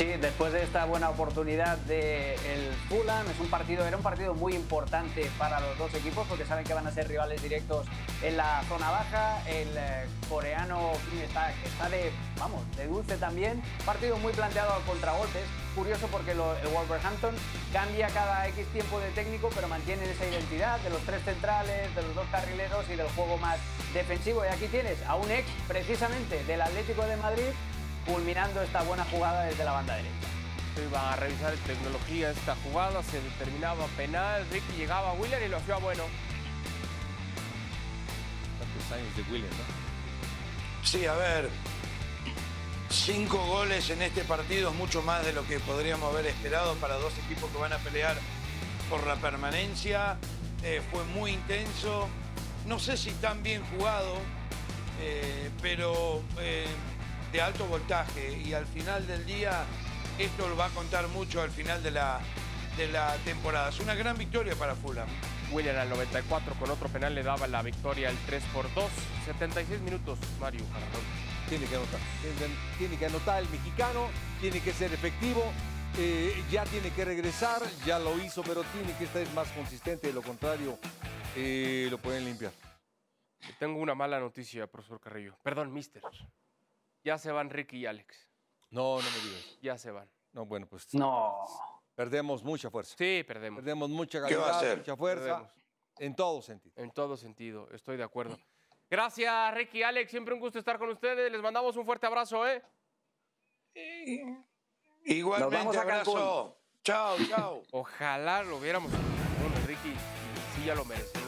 Sí, 0.00 0.06
después 0.18 0.50
de 0.54 0.62
esta 0.62 0.86
buena 0.86 1.10
oportunidad 1.10 1.76
del 1.76 2.72
Fulham, 2.88 3.28
es 3.28 3.38
un 3.38 3.48
partido, 3.48 3.86
era 3.86 3.98
un 3.98 4.02
partido 4.02 4.32
muy 4.32 4.54
importante 4.54 5.30
para 5.38 5.60
los 5.60 5.76
dos 5.76 5.92
equipos 5.92 6.26
porque 6.26 6.46
saben 6.46 6.64
que 6.64 6.72
van 6.72 6.86
a 6.86 6.90
ser 6.90 7.06
rivales 7.06 7.42
directos 7.42 7.86
en 8.22 8.38
la 8.38 8.62
zona 8.66 8.90
baja. 8.90 9.42
El 9.46 9.68
eh, 9.76 10.06
coreano 10.30 10.92
está, 11.22 11.52
está 11.52 11.90
de, 11.90 12.10
vamos, 12.38 12.62
de 12.78 12.86
dulce 12.86 13.18
también. 13.18 13.62
Partido 13.84 14.16
muy 14.16 14.32
planteado 14.32 14.72
a 14.72 14.80
contragolpes. 14.86 15.44
Curioso 15.74 16.06
porque 16.10 16.30
el 16.30 16.38
Wolverhampton 16.38 17.34
cambia 17.70 18.08
cada 18.08 18.48
X 18.48 18.66
tiempo 18.72 19.00
de 19.00 19.10
técnico, 19.10 19.50
pero 19.54 19.68
mantiene 19.68 20.10
esa 20.10 20.26
identidad 20.26 20.80
de 20.80 20.88
los 20.88 21.02
tres 21.02 21.22
centrales, 21.24 21.94
de 21.94 22.00
los 22.00 22.14
dos 22.14 22.26
carrileros 22.32 22.86
y 22.88 22.96
del 22.96 23.08
juego 23.10 23.36
más 23.36 23.58
defensivo. 23.92 24.46
Y 24.46 24.48
aquí 24.48 24.66
tienes 24.68 24.96
a 25.06 25.16
un 25.16 25.30
ex, 25.30 25.46
precisamente, 25.68 26.42
del 26.44 26.62
Atlético 26.62 27.04
de 27.04 27.16
Madrid, 27.18 27.52
culminando 28.06 28.62
esta 28.62 28.82
buena 28.82 29.04
jugada 29.04 29.44
desde 29.44 29.64
la 29.64 29.72
banda 29.72 29.96
derecha. 29.96 30.14
Se 30.74 30.84
iba 30.84 31.12
a 31.12 31.16
revisar 31.16 31.54
tecnología 31.66 32.30
esta 32.30 32.56
jugada, 32.64 33.02
se 33.02 33.20
determinaba 33.20 33.86
penal, 33.96 34.46
Ricky 34.50 34.72
llegaba 34.78 35.10
a 35.10 35.12
Willer 35.14 35.42
y 35.42 35.48
lo 35.48 35.56
hacía 35.56 35.76
bueno. 35.76 36.04
Tantos 38.58 38.92
años 38.92 39.16
de 39.16 39.32
Willer, 39.32 39.50
¿no? 39.50 40.86
Sí, 40.86 41.06
a 41.06 41.14
ver, 41.14 41.50
cinco 42.88 43.38
goles 43.46 43.90
en 43.90 44.02
este 44.02 44.22
partido 44.24 44.70
es 44.70 44.76
mucho 44.76 45.02
más 45.02 45.24
de 45.24 45.32
lo 45.32 45.46
que 45.46 45.60
podríamos 45.60 46.12
haber 46.12 46.26
esperado 46.26 46.74
para 46.76 46.94
dos 46.96 47.12
equipos 47.26 47.50
que 47.50 47.58
van 47.58 47.72
a 47.72 47.78
pelear 47.78 48.16
por 48.88 49.06
la 49.06 49.16
permanencia, 49.16 50.18
eh, 50.62 50.82
fue 50.90 51.04
muy 51.04 51.32
intenso, 51.32 52.08
no 52.66 52.78
sé 52.78 52.96
si 52.96 53.12
tan 53.12 53.42
bien 53.42 53.62
jugado, 53.76 54.16
eh, 55.00 55.50
pero 55.62 56.22
eh, 56.40 56.66
de 57.32 57.40
alto 57.40 57.66
voltaje 57.66 58.38
y 58.44 58.52
al 58.54 58.66
final 58.66 59.06
del 59.06 59.24
día 59.26 59.64
esto 60.18 60.48
lo 60.48 60.56
va 60.56 60.66
a 60.66 60.70
contar 60.70 61.06
mucho 61.08 61.40
al 61.40 61.50
final 61.50 61.82
de 61.82 61.90
la, 61.92 62.20
de 62.76 62.88
la 62.88 63.14
temporada. 63.24 63.68
Es 63.70 63.80
una 63.80 63.94
gran 63.94 64.16
victoria 64.18 64.54
para 64.56 64.74
Fulham. 64.74 65.08
William 65.52 65.76
al 65.78 65.88
94 65.88 66.54
con 66.54 66.70
otro 66.70 66.88
penal 66.88 67.14
le 67.14 67.22
daba 67.22 67.46
la 67.48 67.62
victoria 67.62 68.08
al 68.08 68.16
3 68.26 68.42
por 68.52 68.72
2. 68.74 68.84
76 69.26 69.80
minutos, 69.80 70.18
Mario. 70.40 70.64
Tiene 71.48 71.66
que 71.66 71.74
anotar. 71.76 72.00
Tiene, 72.22 72.54
tiene 72.78 72.96
que 72.96 73.06
anotar 73.06 73.42
el 73.42 73.48
mexicano, 73.48 74.08
tiene 74.40 74.60
que 74.60 74.72
ser 74.72 74.92
efectivo. 74.92 75.42
eh, 75.98 76.40
ya 76.52 76.62
tiene 76.66 76.90
que 76.90 77.04
regresar, 77.04 77.60
ya 77.84 77.98
lo 77.98 78.16
hizo, 78.22 78.42
pero 78.44 78.62
tiene 78.62 78.96
que 78.96 79.04
estar 79.04 79.26
más 79.34 79.48
consistente. 79.48 80.06
De 80.06 80.12
lo 80.12 80.22
contrario, 80.22 80.78
eh, 81.34 81.88
lo 81.90 81.98
pueden 81.98 82.24
limpiar. 82.24 82.52
Tengo 83.58 83.80
una 83.80 83.94
mala 83.96 84.20
noticia, 84.20 84.66
profesor 84.68 85.00
Carrillo. 85.00 85.36
Perdón, 85.42 85.72
mister. 85.72 86.02
Ya 87.04 87.18
se 87.18 87.30
van 87.32 87.50
Ricky 87.50 87.78
y 87.78 87.86
Alex. 87.86 88.28
No, 88.70 88.96
no 89.00 89.10
me 89.10 89.18
digas. 89.28 89.58
Ya 89.62 89.78
se 89.78 89.90
van. 89.90 90.08
No, 90.32 90.46
bueno, 90.46 90.66
pues 90.68 90.92
No. 90.94 91.44
perdemos 91.94 92.44
mucha 92.44 92.70
fuerza. 92.70 92.94
Sí, 92.96 93.24
perdemos. 93.26 93.60
Perdemos 93.62 93.90
mucha 93.90 94.24
¿Qué 94.26 94.36
va 94.36 94.42
a 94.42 94.50
calidad, 94.50 94.56
hacer? 94.58 94.78
mucha 94.78 94.96
fuerza. 94.96 95.24
Perdemos. 95.24 95.50
En 95.98 96.14
todo 96.16 96.40
sentido. 96.42 96.74
En 96.82 96.90
todo 96.92 97.16
sentido, 97.16 97.68
estoy 97.72 97.96
de 97.96 98.04
acuerdo. 98.04 98.38
Gracias, 98.88 99.54
Ricky 99.54 99.78
y 99.78 99.82
Alex. 99.82 100.10
Siempre 100.10 100.34
un 100.34 100.40
gusto 100.40 100.58
estar 100.58 100.78
con 100.78 100.88
ustedes. 100.90 101.30
Les 101.30 101.40
mandamos 101.42 101.76
un 101.76 101.84
fuerte 101.84 102.06
abrazo, 102.06 102.46
¿eh? 102.48 102.62
Igualmente, 105.04 105.56
vamos 105.56 105.76
a 105.76 105.84
Cancún. 105.86 106.16
abrazo. 106.18 106.56
Chao, 106.82 107.16
chao. 107.28 107.62
Ojalá 107.72 108.42
lo 108.42 108.58
viéramos 108.60 108.92
en 108.92 108.98
Cancún, 109.00 109.66
Ricky. 109.66 109.94
Sí, 110.56 110.64
ya 110.64 110.74
lo 110.74 110.84
merecemos, 110.84 111.19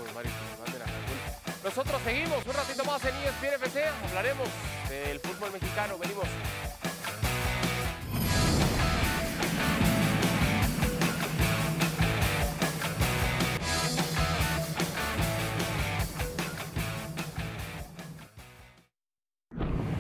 Nosotros 1.65 2.03
seguimos 2.03 2.45
un 2.45 2.55
ratito 2.55 2.85
más 2.85 3.05
en 3.05 3.15
ESPN 3.15 3.55
FC. 3.55 3.85
Hablaremos 4.09 4.49
del 4.89 5.21
fútbol 5.21 5.53
mexicano. 5.53 5.97
Venimos. 5.97 6.25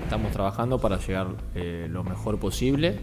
Estamos 0.02 0.32
trabajando 0.32 0.80
para 0.80 0.98
llegar 0.98 1.28
eh, 1.54 1.86
lo 1.88 2.02
mejor 2.02 2.40
posible 2.40 2.98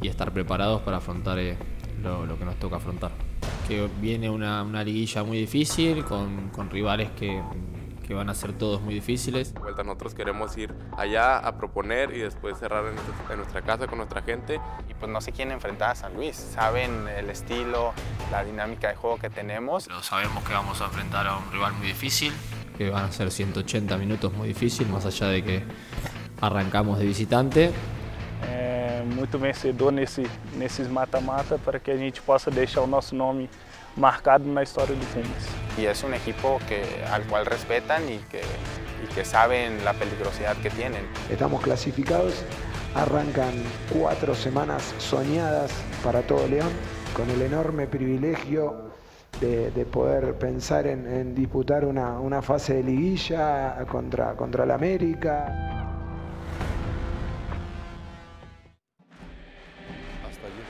y 0.00 0.06
estar 0.06 0.32
preparados 0.32 0.82
para 0.82 0.98
afrontar 0.98 1.40
eh, 1.40 1.56
lo, 2.00 2.38
que 2.38 2.44
nos 2.44 2.56
toca 2.60 2.76
afrontar. 2.76 3.10
Que 3.66 3.88
viene 4.00 4.30
una, 4.30 4.84
liguilla 4.84 5.24
muy 5.24 5.38
difícil, 5.38 6.04
con 6.04 6.70
rivales 6.70 7.10
que, 7.18 7.42
que 8.08 8.14
van 8.14 8.30
a 8.30 8.34
ser 8.34 8.54
todos 8.54 8.80
muy 8.80 8.94
difíciles. 8.94 9.52
De 9.52 9.60
vuelta 9.60 9.84
nosotros 9.84 10.14
queremos 10.14 10.56
ir 10.56 10.74
allá 10.96 11.36
a 11.36 11.58
proponer 11.58 12.16
y 12.16 12.20
después 12.20 12.58
cerrar 12.58 12.86
en 12.86 12.94
nuestra, 12.94 13.14
en 13.32 13.36
nuestra 13.36 13.60
casa 13.60 13.86
con 13.86 13.98
nuestra 13.98 14.22
gente. 14.22 14.58
y 14.88 14.94
pues 14.94 15.12
no 15.12 15.20
se 15.20 15.30
quieren 15.30 15.52
enfrentar 15.52 15.90
a 15.90 15.94
San 15.94 16.14
Luis. 16.14 16.34
Saben 16.34 17.06
el 17.06 17.28
estilo, 17.28 17.92
la 18.32 18.42
dinámica 18.44 18.88
de 18.88 18.96
juego 18.96 19.18
que 19.18 19.28
tenemos. 19.28 19.84
Pero 19.86 20.02
sabemos 20.02 20.42
que 20.42 20.54
vamos 20.54 20.80
a 20.80 20.86
enfrentar 20.86 21.26
a 21.26 21.36
un 21.36 21.52
rival 21.52 21.74
muy 21.74 21.88
difícil, 21.88 22.32
que 22.78 22.88
van 22.88 23.04
a 23.04 23.12
ser 23.12 23.30
180 23.30 23.98
minutos 23.98 24.32
muy 24.32 24.48
difíciles, 24.48 24.90
más 24.90 25.04
allá 25.04 25.26
de 25.26 25.44
que 25.44 25.64
arrancamos 26.40 26.98
de 26.98 27.04
visitante. 27.04 27.72
é, 28.42 29.02
muito 29.04 29.38
vencedor 29.38 29.92
nesse, 29.92 30.28
nesses 30.54 30.88
mata-mata 30.88 31.58
para 31.58 31.78
que 31.78 31.90
a 31.90 31.96
gente 31.96 32.22
possa 32.22 32.50
deixar 32.50 32.80
o 32.80 32.86
nosso 32.86 33.14
nome 33.14 33.50
marcado 33.98 34.44
na 34.46 34.62
história 34.62 34.94
do 34.94 35.04
Fênix. 35.06 35.34
Y 35.76 35.86
es 35.86 36.02
un 36.02 36.14
equipo 36.14 36.58
que, 36.68 36.82
al 37.10 37.22
cual 37.24 37.46
respetan 37.46 38.08
y 38.08 38.18
que, 38.30 38.40
y 39.04 39.14
que 39.14 39.24
saben 39.24 39.84
la 39.84 39.92
peligrosidad 39.92 40.56
que 40.56 40.70
tienen. 40.70 41.06
Estamos 41.30 41.62
clasificados, 41.62 42.44
arrancan 42.94 43.52
cuatro 43.92 44.34
semanas 44.34 44.94
soñadas 44.98 45.72
para 46.02 46.22
todo 46.22 46.46
León, 46.48 46.70
con 47.14 47.28
el 47.30 47.42
enorme 47.42 47.86
privilegio 47.86 48.88
de, 49.40 49.70
de 49.70 49.84
poder 49.84 50.34
pensar 50.34 50.86
en, 50.86 51.06
en 51.06 51.34
disputar 51.34 51.84
una, 51.84 52.18
una 52.18 52.42
fase 52.42 52.74
de 52.74 52.82
liguilla 52.82 53.76
contra, 53.90 54.34
contra 54.34 54.64
el 54.64 54.70
América. 54.70 55.77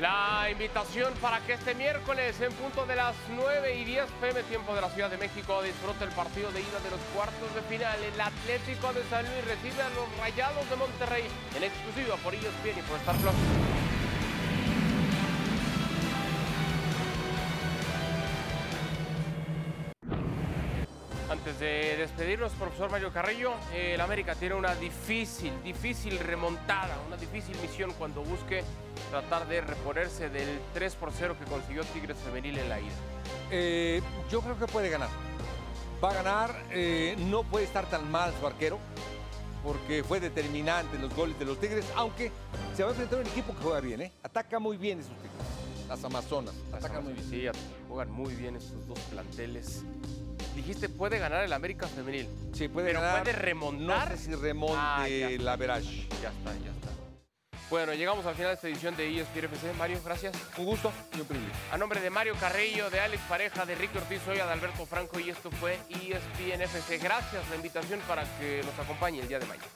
La 0.01 0.49
invitación 0.49 1.13
para 1.21 1.41
que 1.41 1.55
este 1.55 1.75
miércoles, 1.75 2.41
en 2.41 2.53
punto 2.53 2.87
de 2.87 2.95
las 2.95 3.17
9 3.35 3.75
y 3.75 3.85
10 3.85 4.05
pm, 4.21 4.45
tiempo 4.45 4.73
de 4.73 4.81
la 4.81 4.91
Ciudad 4.91 5.11
de 5.11 5.17
México, 5.17 5.61
disfrute 5.61 6.05
el 6.05 6.11
partido 6.11 6.53
de 6.53 6.61
ida 6.61 6.79
de 6.85 6.91
los 6.91 7.01
cuartos 7.13 7.53
de 7.53 7.63
final. 7.63 7.99
El 8.05 8.21
Atlético 8.21 8.93
de 8.93 9.03
San 9.11 9.27
Luis 9.27 9.45
recibe 9.45 9.83
a 9.83 9.91
los 9.91 10.07
Rayados 10.19 10.71
de 10.71 10.77
Monterrey 10.77 11.25
en 11.57 11.65
exclusiva 11.65 12.15
por 12.23 12.33
ESPN 12.33 12.79
y 12.79 12.83
por 12.83 12.97
Star 12.99 13.17
Plus. 13.17 13.78
Antes 21.59 21.91
de 21.91 21.97
despedirnos, 21.97 22.53
profesor 22.53 22.89
Mario 22.89 23.13
Carrillo, 23.13 23.53
eh, 23.73 23.95
el 23.95 24.01
América 24.01 24.37
tiene 24.37 24.55
una 24.55 24.77
difícil, 24.77 25.53
difícil 25.65 26.17
remontada, 26.21 26.97
una 27.05 27.17
difícil 27.17 27.57
misión 27.61 27.93
cuando 27.99 28.23
busque 28.23 28.63
tratar 29.11 29.49
de 29.49 29.61
reponerse 29.61 30.31
del 30.31 30.61
3 30.75 30.95
por 30.95 31.11
0 31.11 31.35
que 31.37 31.45
consiguió 31.51 31.83
Tigres 31.83 32.17
Femenil 32.19 32.59
en 32.59 32.69
la 32.69 32.79
ida. 32.79 32.93
Eh, 33.51 34.01
yo 34.31 34.41
creo 34.41 34.57
que 34.57 34.67
puede 34.67 34.89
ganar. 34.89 35.09
Va 36.03 36.11
a 36.11 36.15
ganar, 36.15 36.63
eh, 36.71 37.17
no 37.19 37.43
puede 37.43 37.65
estar 37.65 37.91
tan 37.91 38.09
mal 38.09 38.33
su 38.39 38.47
arquero, 38.47 38.79
porque 39.65 40.05
fue 40.05 40.21
determinante 40.21 40.95
en 40.95 41.03
los 41.03 41.17
goles 41.17 41.37
de 41.41 41.45
los 41.45 41.59
Tigres, 41.59 41.87
aunque 41.97 42.31
se 42.77 42.85
va 42.85 42.91
a 42.91 42.93
enfrentar 42.93 43.19
a 43.19 43.23
un 43.23 43.29
equipo 43.29 43.53
que 43.57 43.63
juega 43.65 43.81
bien, 43.81 44.03
¿eh? 44.03 44.13
Ataca 44.23 44.61
muy 44.61 44.77
bien 44.77 45.01
esos 45.01 45.17
Tigres. 45.17 45.89
Las 45.89 46.05
Amazonas, 46.05 46.55
atacan 46.73 47.03
muy 47.03 47.15
bien. 47.15 47.29
Sí, 47.29 47.61
juegan 47.89 48.13
muy 48.13 48.33
bien 48.37 48.55
estos 48.55 48.87
dos 48.87 49.01
planteles. 49.11 49.83
Dijiste, 50.55 50.89
puede 50.89 51.19
ganar 51.19 51.45
el 51.45 51.53
América 51.53 51.87
Femenil. 51.87 52.29
Sí, 52.53 52.69
puede 52.69 52.89
Pero 52.89 53.01
ganar. 53.01 53.23
puede 53.23 53.33
remontar. 53.37 54.11
No 54.11 54.17
sé 54.17 54.25
si 54.25 54.35
remonte 54.35 54.77
Ah, 54.79 55.07
la 55.41 55.57
Verage. 55.57 56.09
Ya 56.23 56.29
está, 56.31 56.53
ya 56.65 56.71
está. 56.73 56.89
Bueno, 57.71 57.93
llegamos 57.93 58.25
al 58.25 58.35
final 58.35 58.51
de 58.51 58.55
esta 58.55 58.69
edición 58.69 58.97
de 58.97 59.21
ESPN 59.21 59.45
FC. 59.45 59.73
Mario, 59.75 60.01
gracias. 60.05 60.35
Un 60.57 60.65
gusto 60.65 60.91
y 61.17 61.21
un 61.21 61.27
privilegio. 61.27 61.55
A 61.71 61.77
nombre 61.77 62.01
de 62.01 62.09
Mario 62.11 62.35
Carrillo, 62.41 62.89
de 62.89 62.99
Alex 62.99 63.23
Pareja, 63.29 63.67
de 63.67 63.75
Ricky 63.75 63.99
Ortiz, 63.99 64.21
soy 64.25 64.39
Adalberto 64.39 64.87
Franco 64.87 65.21
y 65.21 65.29
esto 65.31 65.51
fue 65.51 65.79
ESPN 65.91 66.63
FC. 66.63 66.97
Gracias 66.99 67.47
la 67.51 67.57
invitación 67.57 68.01
para 68.09 68.25
que 68.39 68.63
nos 68.65 68.79
acompañe 68.79 69.21
el 69.21 69.29
día 69.29 69.39
de 69.39 69.47
mañana. 69.47 69.69